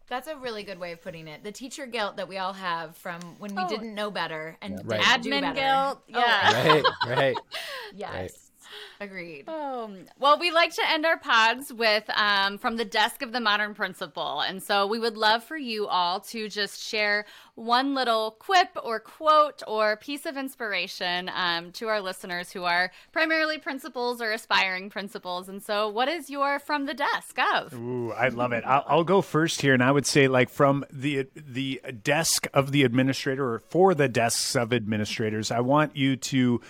That's 0.08 0.26
a 0.28 0.36
really 0.36 0.64
good 0.64 0.78
way 0.80 0.90
of 0.92 1.00
putting 1.00 1.28
it. 1.28 1.44
The 1.44 1.52
teacher 1.52 1.86
guilt 1.86 2.16
that 2.16 2.28
we 2.28 2.36
all 2.36 2.52
have 2.52 2.96
from 2.96 3.20
when 3.38 3.54
we 3.54 3.62
Oh. 3.62 3.68
didn't 3.68 3.94
know 3.94 4.10
better 4.10 4.56
and 4.60 4.76
didn't 4.78 4.88
Right. 4.88 5.22
do 5.22 5.30
Admin 5.30 5.40
better. 5.42 5.54
guilt. 5.54 6.02
Oh, 6.14 6.18
Yeah. 6.18 6.68
right 6.68 6.84
right 7.06 7.36
Yes. 7.94 8.12
Right. 8.12 8.30
Agreed. 9.00 9.48
Um, 9.48 10.06
well, 10.18 10.38
we 10.38 10.50
like 10.50 10.74
to 10.74 10.82
end 10.88 11.06
our 11.06 11.18
pods 11.18 11.72
with 11.72 12.04
um, 12.14 12.58
from 12.58 12.76
the 12.76 12.84
desk 12.84 13.22
of 13.22 13.32
the 13.32 13.40
modern 13.40 13.74
principal. 13.74 14.40
And 14.40 14.62
so 14.62 14.86
we 14.86 14.98
would 14.98 15.16
love 15.16 15.42
for 15.44 15.56
you 15.56 15.86
all 15.86 16.20
to 16.20 16.48
just 16.48 16.80
share 16.80 17.24
one 17.54 17.94
little 17.94 18.32
quip 18.38 18.68
or 18.82 18.98
quote 19.00 19.62
or 19.66 19.96
piece 19.96 20.24
of 20.26 20.36
inspiration 20.36 21.30
um, 21.34 21.72
to 21.72 21.88
our 21.88 22.00
listeners 22.00 22.50
who 22.50 22.64
are 22.64 22.90
primarily 23.12 23.58
principals 23.58 24.20
or 24.20 24.32
aspiring 24.32 24.88
principals. 24.90 25.48
And 25.48 25.62
so, 25.62 25.88
what 25.88 26.08
is 26.08 26.30
your 26.30 26.58
from 26.58 26.86
the 26.86 26.94
desk 26.94 27.38
of? 27.38 27.74
Ooh, 27.74 28.12
I 28.12 28.28
love 28.28 28.52
it. 28.52 28.64
I'll, 28.66 28.84
I'll 28.86 29.04
go 29.04 29.20
first 29.20 29.60
here, 29.60 29.74
and 29.74 29.82
I 29.82 29.92
would 29.92 30.06
say, 30.06 30.28
like 30.28 30.48
from 30.48 30.84
the 30.90 31.28
the 31.34 31.80
desk 32.02 32.46
of 32.54 32.72
the 32.72 32.84
administrator, 32.84 33.54
or 33.54 33.58
for 33.58 33.94
the 33.94 34.08
desks 34.08 34.56
of 34.56 34.72
administrators, 34.72 35.50
I 35.50 35.60
want 35.60 35.96
you 35.96 36.16
to, 36.16 36.60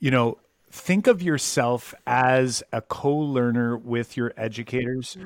you 0.00 0.10
know, 0.10 0.38
think 0.72 1.06
of 1.06 1.22
yourself 1.22 1.94
as 2.06 2.62
a 2.72 2.80
co-learner 2.80 3.76
with 3.76 4.16
your 4.16 4.32
educators. 4.38 5.18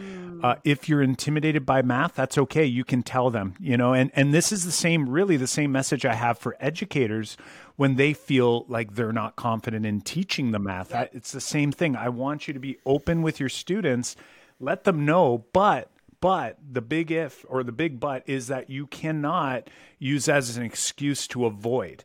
Uh, 0.43 0.57
if 0.65 0.89
you're 0.89 1.03
intimidated 1.03 1.65
by 1.65 1.83
math, 1.83 2.15
that's 2.17 2.37
okay. 2.37 2.65
You 2.65 2.85
can 2.85 3.05
tell 3.05 3.31
them, 3.31 3.55
you 3.61 3.77
know, 3.77 3.95
and 3.95 4.11
and 4.15 4.35
this 4.35 4.51
is 4.51 4.65
the 4.65 4.73
same, 4.73 5.09
really, 5.09 5.37
the 5.37 5.47
same 5.47 5.71
message 5.71 6.05
I 6.05 6.15
have 6.15 6.37
for 6.37 6.57
educators 6.59 7.37
when 7.77 7.95
they 7.95 8.13
feel 8.13 8.65
like 8.69 8.97
they're 8.97 9.13
not 9.13 9.37
confident 9.37 9.87
in 9.87 10.01
teaching 10.01 10.51
the 10.51 10.59
math. 10.59 10.93
I, 10.93 11.09
it's 11.13 11.31
the 11.31 11.41
same 11.41 11.71
thing. 11.71 11.95
I 11.95 12.09
want 12.09 12.49
you 12.49 12.55
to 12.55 12.61
be 12.61 12.79
open 12.85 13.23
with 13.23 13.39
your 13.39 13.49
students, 13.49 14.17
let 14.59 14.83
them 14.83 15.05
know, 15.05 15.45
but 15.53 15.91
but 16.21 16.59
the 16.73 16.83
big 16.83 17.13
if 17.13 17.45
or 17.49 17.63
the 17.63 17.73
big 17.73 18.01
but 18.01 18.25
is 18.27 18.49
that 18.49 18.69
you 18.69 18.89
cannot 18.89 19.71
use 20.01 20.29
as 20.29 20.57
an 20.57 20.65
excuse 20.65 21.29
to 21.29 21.47
avoid. 21.47 22.03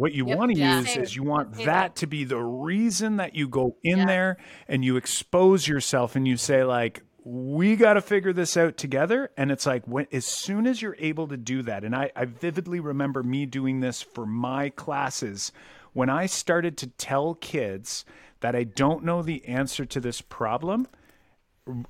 What 0.00 0.14
you 0.14 0.24
want 0.24 0.50
to 0.52 0.58
Yeah. 0.58 0.78
use 0.78 0.96
is 0.96 1.14
you 1.14 1.22
want 1.22 1.52
that 1.66 1.96
to 1.96 2.06
be 2.06 2.24
the 2.24 2.38
reason 2.42 3.16
that 3.18 3.34
you 3.34 3.46
go 3.48 3.76
in 3.82 3.98
Yeah. 3.98 4.06
there 4.06 4.36
and 4.66 4.82
you 4.82 4.96
expose 4.96 5.68
yourself 5.68 6.16
and 6.16 6.26
you 6.26 6.38
say 6.38 6.64
like 6.64 7.02
we 7.22 7.76
got 7.76 7.94
to 7.94 8.00
figure 8.00 8.32
this 8.32 8.56
out 8.56 8.78
together 8.78 9.30
and 9.36 9.50
it's 9.50 9.66
like 9.66 9.86
when 9.86 10.06
as 10.10 10.24
soon 10.24 10.66
as 10.66 10.80
you're 10.80 10.96
able 10.98 11.28
to 11.28 11.36
do 11.36 11.60
that 11.64 11.84
and 11.84 11.94
I, 11.94 12.10
I 12.16 12.24
vividly 12.24 12.80
remember 12.80 13.22
me 13.22 13.44
doing 13.44 13.80
this 13.80 14.00
for 14.00 14.24
my 14.24 14.70
classes 14.70 15.52
when 15.92 16.08
i 16.08 16.24
started 16.24 16.78
to 16.78 16.86
tell 16.86 17.34
kids 17.34 18.06
that 18.40 18.56
i 18.56 18.64
don't 18.64 19.04
know 19.04 19.20
the 19.20 19.44
answer 19.44 19.84
to 19.84 20.00
this 20.00 20.22
problem 20.22 20.88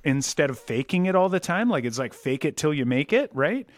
instead 0.03 0.49
of 0.49 0.59
faking 0.59 1.05
it 1.05 1.15
all 1.15 1.29
the 1.29 1.39
time 1.39 1.69
like 1.69 1.85
it's 1.85 1.97
like 1.97 2.13
fake 2.13 2.43
it 2.43 2.57
till 2.57 2.73
you 2.73 2.85
make 2.85 3.13
it 3.13 3.31
right 3.33 3.69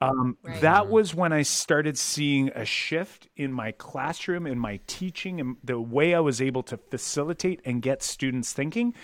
um, 0.00 0.36
that 0.60 0.88
was 0.88 1.14
when 1.14 1.32
i 1.32 1.42
started 1.42 1.98
seeing 1.98 2.48
a 2.54 2.64
shift 2.64 3.28
in 3.36 3.52
my 3.52 3.72
classroom 3.72 4.46
in 4.46 4.58
my 4.58 4.80
teaching 4.86 5.40
and 5.40 5.56
the 5.62 5.80
way 5.80 6.14
i 6.14 6.20
was 6.20 6.40
able 6.40 6.62
to 6.62 6.76
facilitate 6.76 7.60
and 7.64 7.82
get 7.82 8.02
students 8.02 8.52
thinking 8.52 8.94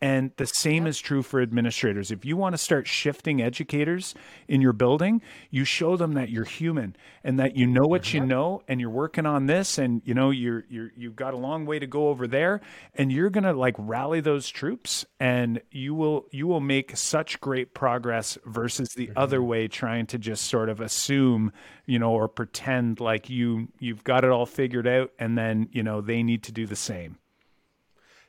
and 0.00 0.30
the 0.36 0.46
same 0.46 0.86
is 0.86 0.98
true 0.98 1.22
for 1.22 1.40
administrators. 1.40 2.10
If 2.10 2.24
you 2.24 2.36
want 2.36 2.54
to 2.54 2.58
start 2.58 2.86
shifting 2.86 3.42
educators 3.42 4.14
in 4.48 4.60
your 4.60 4.72
building 4.72 5.20
you 5.50 5.64
show 5.64 5.96
them 5.96 6.14
that 6.14 6.30
you're 6.30 6.44
human 6.44 6.96
and 7.24 7.38
that 7.38 7.56
you 7.56 7.66
know 7.66 7.86
what 7.86 8.12
you 8.12 8.20
uh-huh. 8.20 8.28
know 8.28 8.62
and 8.68 8.80
you're 8.80 8.90
working 8.90 9.26
on 9.26 9.46
this 9.46 9.78
and 9.78 10.02
you 10.04 10.14
know 10.14 10.30
you're 10.30 10.64
you're 10.68 10.92
you've 10.96 11.16
got 11.16 11.34
a 11.34 11.36
long 11.36 11.66
way 11.66 11.78
to 11.78 11.86
go 11.86 12.08
over 12.08 12.26
there 12.26 12.60
and 12.94 13.12
you're 13.12 13.30
going 13.30 13.44
to 13.44 13.52
like 13.52 13.74
rally 13.78 14.20
those 14.20 14.48
troops 14.48 15.04
and 15.20 15.60
you 15.70 15.94
will 15.94 16.26
you 16.30 16.46
will 16.46 16.60
make 16.60 16.96
such 16.96 17.40
great 17.40 17.74
progress 17.74 18.38
versus 18.44 18.88
the 18.96 19.08
mm-hmm. 19.08 19.18
other 19.18 19.42
way 19.42 19.68
trying 19.68 20.06
to 20.06 20.18
just 20.18 20.44
sort 20.44 20.68
of 20.68 20.80
assume 20.80 21.52
you 21.86 21.98
know 21.98 22.12
or 22.12 22.28
pretend 22.28 23.00
like 23.00 23.30
you 23.30 23.68
you've 23.78 24.04
got 24.04 24.24
it 24.24 24.30
all 24.30 24.46
figured 24.46 24.86
out 24.86 25.10
and 25.18 25.36
then 25.36 25.68
you 25.72 25.82
know 25.82 26.00
they 26.00 26.22
need 26.22 26.42
to 26.42 26.52
do 26.52 26.66
the 26.66 26.76
same 26.76 27.18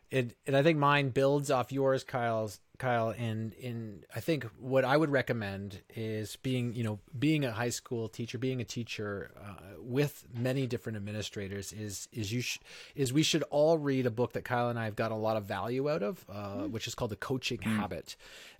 it, 0.10 0.36
and 0.46 0.56
I 0.56 0.64
think 0.64 0.78
mine 0.78 1.10
builds 1.10 1.52
off 1.52 1.72
yours, 1.72 2.04
Kyle's 2.04 2.60
Kyle. 2.78 3.10
And 3.10 3.54
in 3.54 4.04
I 4.16 4.20
think 4.20 4.46
what 4.60 4.86
I 4.86 4.96
would 4.96 5.10
recommend 5.10 5.82
is 5.96 6.36
being, 6.38 6.74
you 6.74 6.84
know, 6.84 7.00
being 7.18 7.44
a 7.44 7.52
high 7.52 7.70
school 7.70 8.08
teacher, 8.08 8.38
being 8.38 8.62
a 8.62 8.66
teacher 8.66 9.32
uh, 9.42 9.76
with 9.80 10.26
many 10.34 10.68
different 10.68 10.96
administrators 10.98 11.74
is 11.74 12.08
is 12.12 12.32
you 12.32 12.42
sh- 12.42 12.60
is 12.96 13.12
we 13.12 13.24
should 13.24 13.44
all 13.50 13.78
read 13.78 14.06
a 14.06 14.12
book 14.12 14.34
that 14.34 14.44
Kyle 14.44 14.70
and 14.70 14.80
I 14.80 14.86
have 14.86 14.96
got 14.96 15.12
a 15.12 15.16
lot 15.16 15.38
of 15.38 15.46
value 15.46 15.90
out 15.90 16.04
of, 16.04 16.26
uh, 16.30 16.64
which 16.68 16.88
is 16.88 16.96
called 16.96 17.12
The 17.12 17.18
Coaching 17.18 17.62
Habit. 17.62 18.16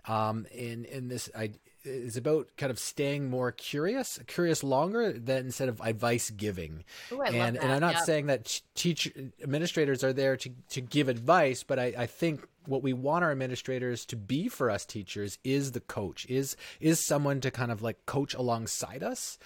Um, 0.08 0.48
in 0.52 0.86
in 0.86 1.08
this, 1.08 1.30
I 1.36 1.52
is 1.88 2.18
about 2.18 2.50
kind 2.58 2.70
of 2.70 2.78
staying 2.80 3.30
more 3.30 3.52
curious, 3.52 4.20
curious 4.28 4.64
longer 4.64 5.14
than 5.14 5.46
instead 5.46 5.70
of 5.70 5.80
advice 5.82 6.30
giving. 6.30 6.84
Ooh, 7.12 7.22
and 7.22 7.58
and. 7.58 7.72
I'm 7.72 7.80
not 7.82 7.96
Yep. 7.96 8.04
saying 8.06 8.26
that 8.28 8.62
teach 8.76 9.12
administrators 9.42 10.04
are 10.04 10.14
there 10.14 10.36
to 10.38 10.50
to 10.70 10.82
give 10.82 11.08
advice, 11.10 11.64
but 11.64 11.80
I, 11.80 11.94
I 11.98 12.06
think 12.06 12.48
what 12.66 12.84
we 12.84 12.92
want 12.92 13.24
our 13.24 13.32
administrators 13.32 14.06
to 14.06 14.18
be 14.18 14.50
for 14.50 14.70
us 14.70 14.86
teachers 14.86 15.38
is 15.46 15.72
the 15.72 15.80
coach 15.80 16.26
is 16.28 16.58
is 16.82 17.00
someone 17.00 17.40
to 17.40 17.50
kind 17.50 17.72
of 17.72 17.82
like 17.82 18.06
coach 18.06 18.34
alongside 18.34 19.02
us 19.04 19.40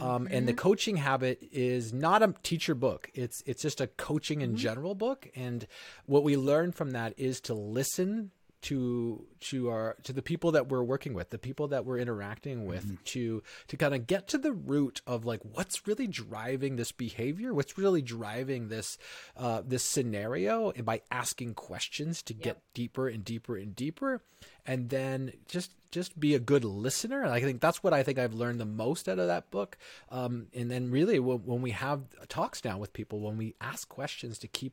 um, 0.00 0.26
and 0.28 0.48
the 0.48 0.52
coaching 0.52 0.96
habit 0.96 1.38
is 1.52 1.92
not 1.92 2.20
a 2.20 2.34
teacher 2.42 2.74
book 2.74 3.10
it's 3.14 3.44
it's 3.46 3.62
just 3.62 3.80
a 3.80 3.86
coaching 3.86 4.40
in 4.40 4.56
general 4.56 4.96
book 4.96 5.28
and 5.36 5.68
what 6.06 6.24
we 6.24 6.36
learn 6.36 6.72
from 6.72 6.90
that 6.90 7.14
is 7.16 7.40
to 7.40 7.54
listen 7.54 8.32
to 8.64 9.26
to 9.40 9.68
our 9.68 9.96
to 10.04 10.12
the 10.12 10.22
people 10.22 10.52
that 10.52 10.68
we're 10.68 10.82
working 10.82 11.12
with, 11.12 11.28
the 11.28 11.38
people 11.38 11.68
that 11.68 11.84
we're 11.84 11.98
interacting 11.98 12.64
with, 12.64 12.84
mm-hmm. 12.84 13.04
to 13.04 13.42
to 13.68 13.76
kind 13.76 13.94
of 13.94 14.06
get 14.06 14.26
to 14.28 14.38
the 14.38 14.52
root 14.52 15.02
of 15.06 15.26
like 15.26 15.40
what's 15.42 15.86
really 15.86 16.06
driving 16.06 16.76
this 16.76 16.90
behavior, 16.90 17.52
what's 17.52 17.76
really 17.76 18.00
driving 18.00 18.68
this 18.68 18.96
uh, 19.36 19.62
this 19.66 19.84
scenario, 19.84 20.70
and 20.70 20.86
by 20.86 21.02
asking 21.10 21.52
questions 21.54 22.22
to 22.22 22.34
yep. 22.34 22.42
get 22.42 22.62
deeper 22.72 23.06
and 23.06 23.22
deeper 23.22 23.56
and 23.56 23.76
deeper, 23.76 24.22
and 24.64 24.88
then 24.88 25.32
just 25.46 25.72
just 25.90 26.18
be 26.18 26.34
a 26.34 26.40
good 26.40 26.64
listener. 26.64 27.22
And 27.22 27.32
I 27.32 27.40
think 27.40 27.60
that's 27.60 27.82
what 27.82 27.92
I 27.92 28.02
think 28.02 28.18
I've 28.18 28.34
learned 28.34 28.60
the 28.60 28.64
most 28.64 29.10
out 29.10 29.18
of 29.18 29.26
that 29.26 29.50
book. 29.50 29.76
Um, 30.10 30.46
and 30.54 30.70
then 30.70 30.90
really 30.90 31.20
when, 31.20 31.38
when 31.44 31.60
we 31.60 31.72
have 31.72 32.00
talks 32.28 32.64
now 32.64 32.78
with 32.78 32.94
people, 32.94 33.20
when 33.20 33.36
we 33.36 33.54
ask 33.60 33.88
questions 33.90 34.38
to 34.38 34.48
keep 34.48 34.72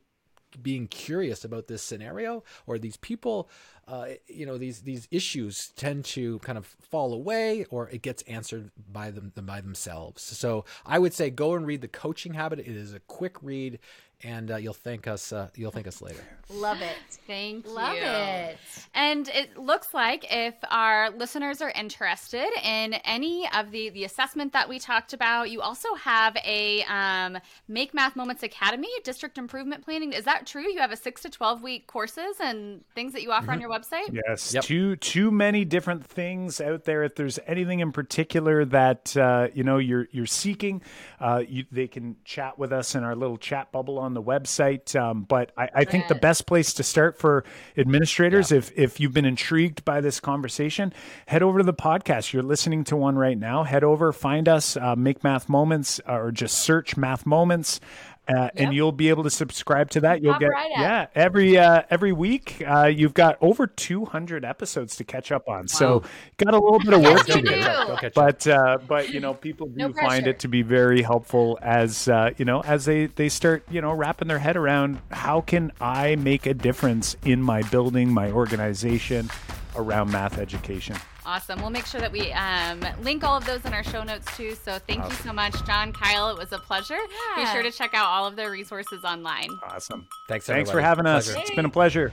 being 0.60 0.86
curious 0.86 1.44
about 1.44 1.66
this 1.68 1.82
scenario 1.82 2.42
or 2.66 2.78
these 2.78 2.96
people 2.96 3.48
uh, 3.88 4.06
you 4.28 4.46
know 4.46 4.58
these 4.58 4.80
these 4.82 5.08
issues 5.10 5.72
tend 5.76 6.04
to 6.04 6.38
kind 6.40 6.56
of 6.56 6.66
fall 6.66 7.12
away 7.12 7.64
or 7.70 7.88
it 7.90 8.02
gets 8.02 8.22
answered 8.22 8.70
by 8.92 9.10
them 9.10 9.32
by 9.42 9.60
themselves 9.60 10.22
so 10.22 10.64
i 10.86 10.98
would 10.98 11.12
say 11.12 11.30
go 11.30 11.54
and 11.54 11.66
read 11.66 11.80
the 11.80 11.88
coaching 11.88 12.34
habit 12.34 12.58
it 12.58 12.68
is 12.68 12.94
a 12.94 13.00
quick 13.00 13.36
read 13.42 13.78
and 14.24 14.50
uh, 14.50 14.56
you'll 14.56 14.72
thank 14.72 15.06
us. 15.06 15.32
Uh, 15.32 15.48
you'll 15.56 15.70
thank 15.70 15.86
us 15.86 16.00
later. 16.00 16.22
Love 16.50 16.80
it. 16.80 16.96
Thank 17.26 17.66
Love 17.66 17.94
you. 17.94 18.02
Love 18.02 18.50
it. 18.50 18.58
And 18.94 19.28
it 19.28 19.56
looks 19.56 19.94
like 19.94 20.26
if 20.30 20.54
our 20.70 21.10
listeners 21.10 21.60
are 21.60 21.70
interested 21.70 22.48
in 22.62 22.94
any 23.04 23.48
of 23.54 23.70
the 23.70 23.90
the 23.90 24.04
assessment 24.04 24.52
that 24.52 24.68
we 24.68 24.78
talked 24.78 25.12
about, 25.12 25.50
you 25.50 25.60
also 25.60 25.94
have 25.94 26.36
a 26.44 26.84
um, 26.84 27.38
Make 27.68 27.94
Math 27.94 28.16
Moments 28.16 28.42
Academy 28.42 28.88
district 29.02 29.38
improvement 29.38 29.84
planning. 29.84 30.12
Is 30.12 30.24
that 30.24 30.46
true? 30.46 30.70
You 30.70 30.78
have 30.78 30.92
a 30.92 30.96
six 30.96 31.22
to 31.22 31.30
twelve 31.30 31.62
week 31.62 31.86
courses 31.86 32.36
and 32.40 32.84
things 32.94 33.12
that 33.14 33.22
you 33.22 33.32
offer 33.32 33.46
mm-hmm. 33.46 33.52
on 33.52 33.60
your 33.60 33.70
website. 33.72 34.20
Yes. 34.28 34.54
Yep. 34.54 34.64
Too 34.64 34.96
too 34.96 35.30
many 35.30 35.64
different 35.64 36.04
things 36.04 36.60
out 36.60 36.84
there. 36.84 37.02
If 37.04 37.14
there's 37.14 37.38
anything 37.46 37.80
in 37.80 37.92
particular 37.92 38.64
that 38.66 39.16
uh, 39.16 39.48
you 39.54 39.64
know 39.64 39.78
you're 39.78 40.08
you're 40.12 40.26
seeking, 40.26 40.82
uh, 41.20 41.42
you, 41.46 41.64
they 41.72 41.88
can 41.88 42.16
chat 42.24 42.58
with 42.58 42.72
us 42.72 42.94
in 42.94 43.04
our 43.04 43.16
little 43.16 43.36
chat 43.36 43.72
bubble 43.72 43.98
on 43.98 44.14
the 44.14 44.22
website. 44.22 44.94
Um, 44.98 45.22
but 45.22 45.52
I, 45.56 45.68
I 45.74 45.84
think 45.84 46.08
the 46.08 46.14
best 46.14 46.46
place 46.46 46.74
to 46.74 46.82
start 46.82 47.18
for 47.18 47.44
administrators, 47.76 48.50
yeah. 48.50 48.58
if 48.58 48.72
if 48.76 49.00
you've 49.00 49.14
been 49.14 49.24
intrigued 49.24 49.84
by 49.84 50.00
this 50.00 50.20
conversation, 50.20 50.92
head 51.26 51.42
over 51.42 51.58
to 51.58 51.64
the 51.64 51.74
podcast. 51.74 52.32
You're 52.32 52.42
listening 52.42 52.84
to 52.84 52.96
one 52.96 53.16
right 53.16 53.38
now. 53.38 53.64
Head 53.64 53.84
over, 53.84 54.12
find 54.12 54.48
us, 54.48 54.76
uh, 54.76 54.96
make 54.96 55.24
math 55.24 55.48
moments, 55.48 56.00
or 56.06 56.30
just 56.30 56.58
search 56.58 56.96
math 56.96 57.26
moments. 57.26 57.80
Uh, 58.28 58.42
yep. 58.42 58.52
and 58.54 58.72
you'll 58.72 58.92
be 58.92 59.08
able 59.08 59.24
to 59.24 59.30
subscribe 59.30 59.90
to 59.90 60.00
that. 60.00 60.22
You'll 60.22 60.38
get 60.38 60.50
right 60.50 60.70
yeah 60.70 61.06
every 61.12 61.58
uh, 61.58 61.82
every 61.90 62.12
week. 62.12 62.62
Uh, 62.64 62.86
you've 62.86 63.14
got 63.14 63.36
over 63.40 63.66
200 63.66 64.44
episodes 64.44 64.94
to 64.96 65.04
catch 65.04 65.32
up 65.32 65.48
on, 65.48 65.62
wow. 65.62 65.66
so 65.66 66.02
got 66.36 66.54
a 66.54 66.58
little 66.58 66.78
bit 66.78 66.94
of 66.94 67.02
work 67.02 67.26
to 67.26 67.42
do. 67.42 68.10
But 68.14 68.46
uh, 68.46 68.78
but 68.86 69.10
you 69.10 69.18
know 69.18 69.34
people 69.34 69.66
do 69.66 69.76
no 69.76 69.92
find 69.92 70.28
it 70.28 70.38
to 70.40 70.48
be 70.48 70.62
very 70.62 71.02
helpful 71.02 71.58
as 71.62 72.06
uh, 72.06 72.30
you 72.36 72.44
know 72.44 72.60
as 72.60 72.84
they 72.84 73.06
they 73.06 73.28
start 73.28 73.64
you 73.68 73.80
know 73.80 73.92
wrapping 73.92 74.28
their 74.28 74.38
head 74.38 74.56
around 74.56 75.00
how 75.10 75.40
can 75.40 75.72
I 75.80 76.14
make 76.14 76.46
a 76.46 76.54
difference 76.54 77.16
in 77.24 77.42
my 77.42 77.62
building, 77.62 78.12
my 78.12 78.30
organization 78.30 79.30
around 79.74 80.12
math 80.12 80.38
education. 80.38 80.96
Awesome. 81.24 81.60
We'll 81.60 81.70
make 81.70 81.86
sure 81.86 82.00
that 82.00 82.10
we 82.10 82.32
um, 82.32 82.84
link 83.02 83.22
all 83.24 83.36
of 83.36 83.46
those 83.46 83.64
in 83.64 83.72
our 83.72 83.84
show 83.84 84.02
notes 84.02 84.36
too. 84.36 84.54
So 84.54 84.78
thank 84.78 85.00
awesome. 85.00 85.12
you 85.12 85.16
so 85.22 85.32
much, 85.32 85.64
Jon, 85.64 85.92
Kyle. 85.92 86.30
It 86.30 86.38
was 86.38 86.52
a 86.52 86.58
pleasure. 86.58 86.98
Yeah. 87.36 87.44
Be 87.44 87.50
sure 87.52 87.62
to 87.62 87.70
check 87.70 87.94
out 87.94 88.06
all 88.06 88.26
of 88.26 88.36
their 88.36 88.50
resources 88.50 89.04
online. 89.04 89.48
Awesome. 89.62 90.06
Thanks. 90.28 90.46
Thanks 90.46 90.70
for 90.70 90.80
having 90.80 91.06
us. 91.06 91.26
Pleasure. 91.26 91.40
It's 91.40 91.54
been 91.54 91.64
a 91.64 91.70
pleasure. 91.70 92.12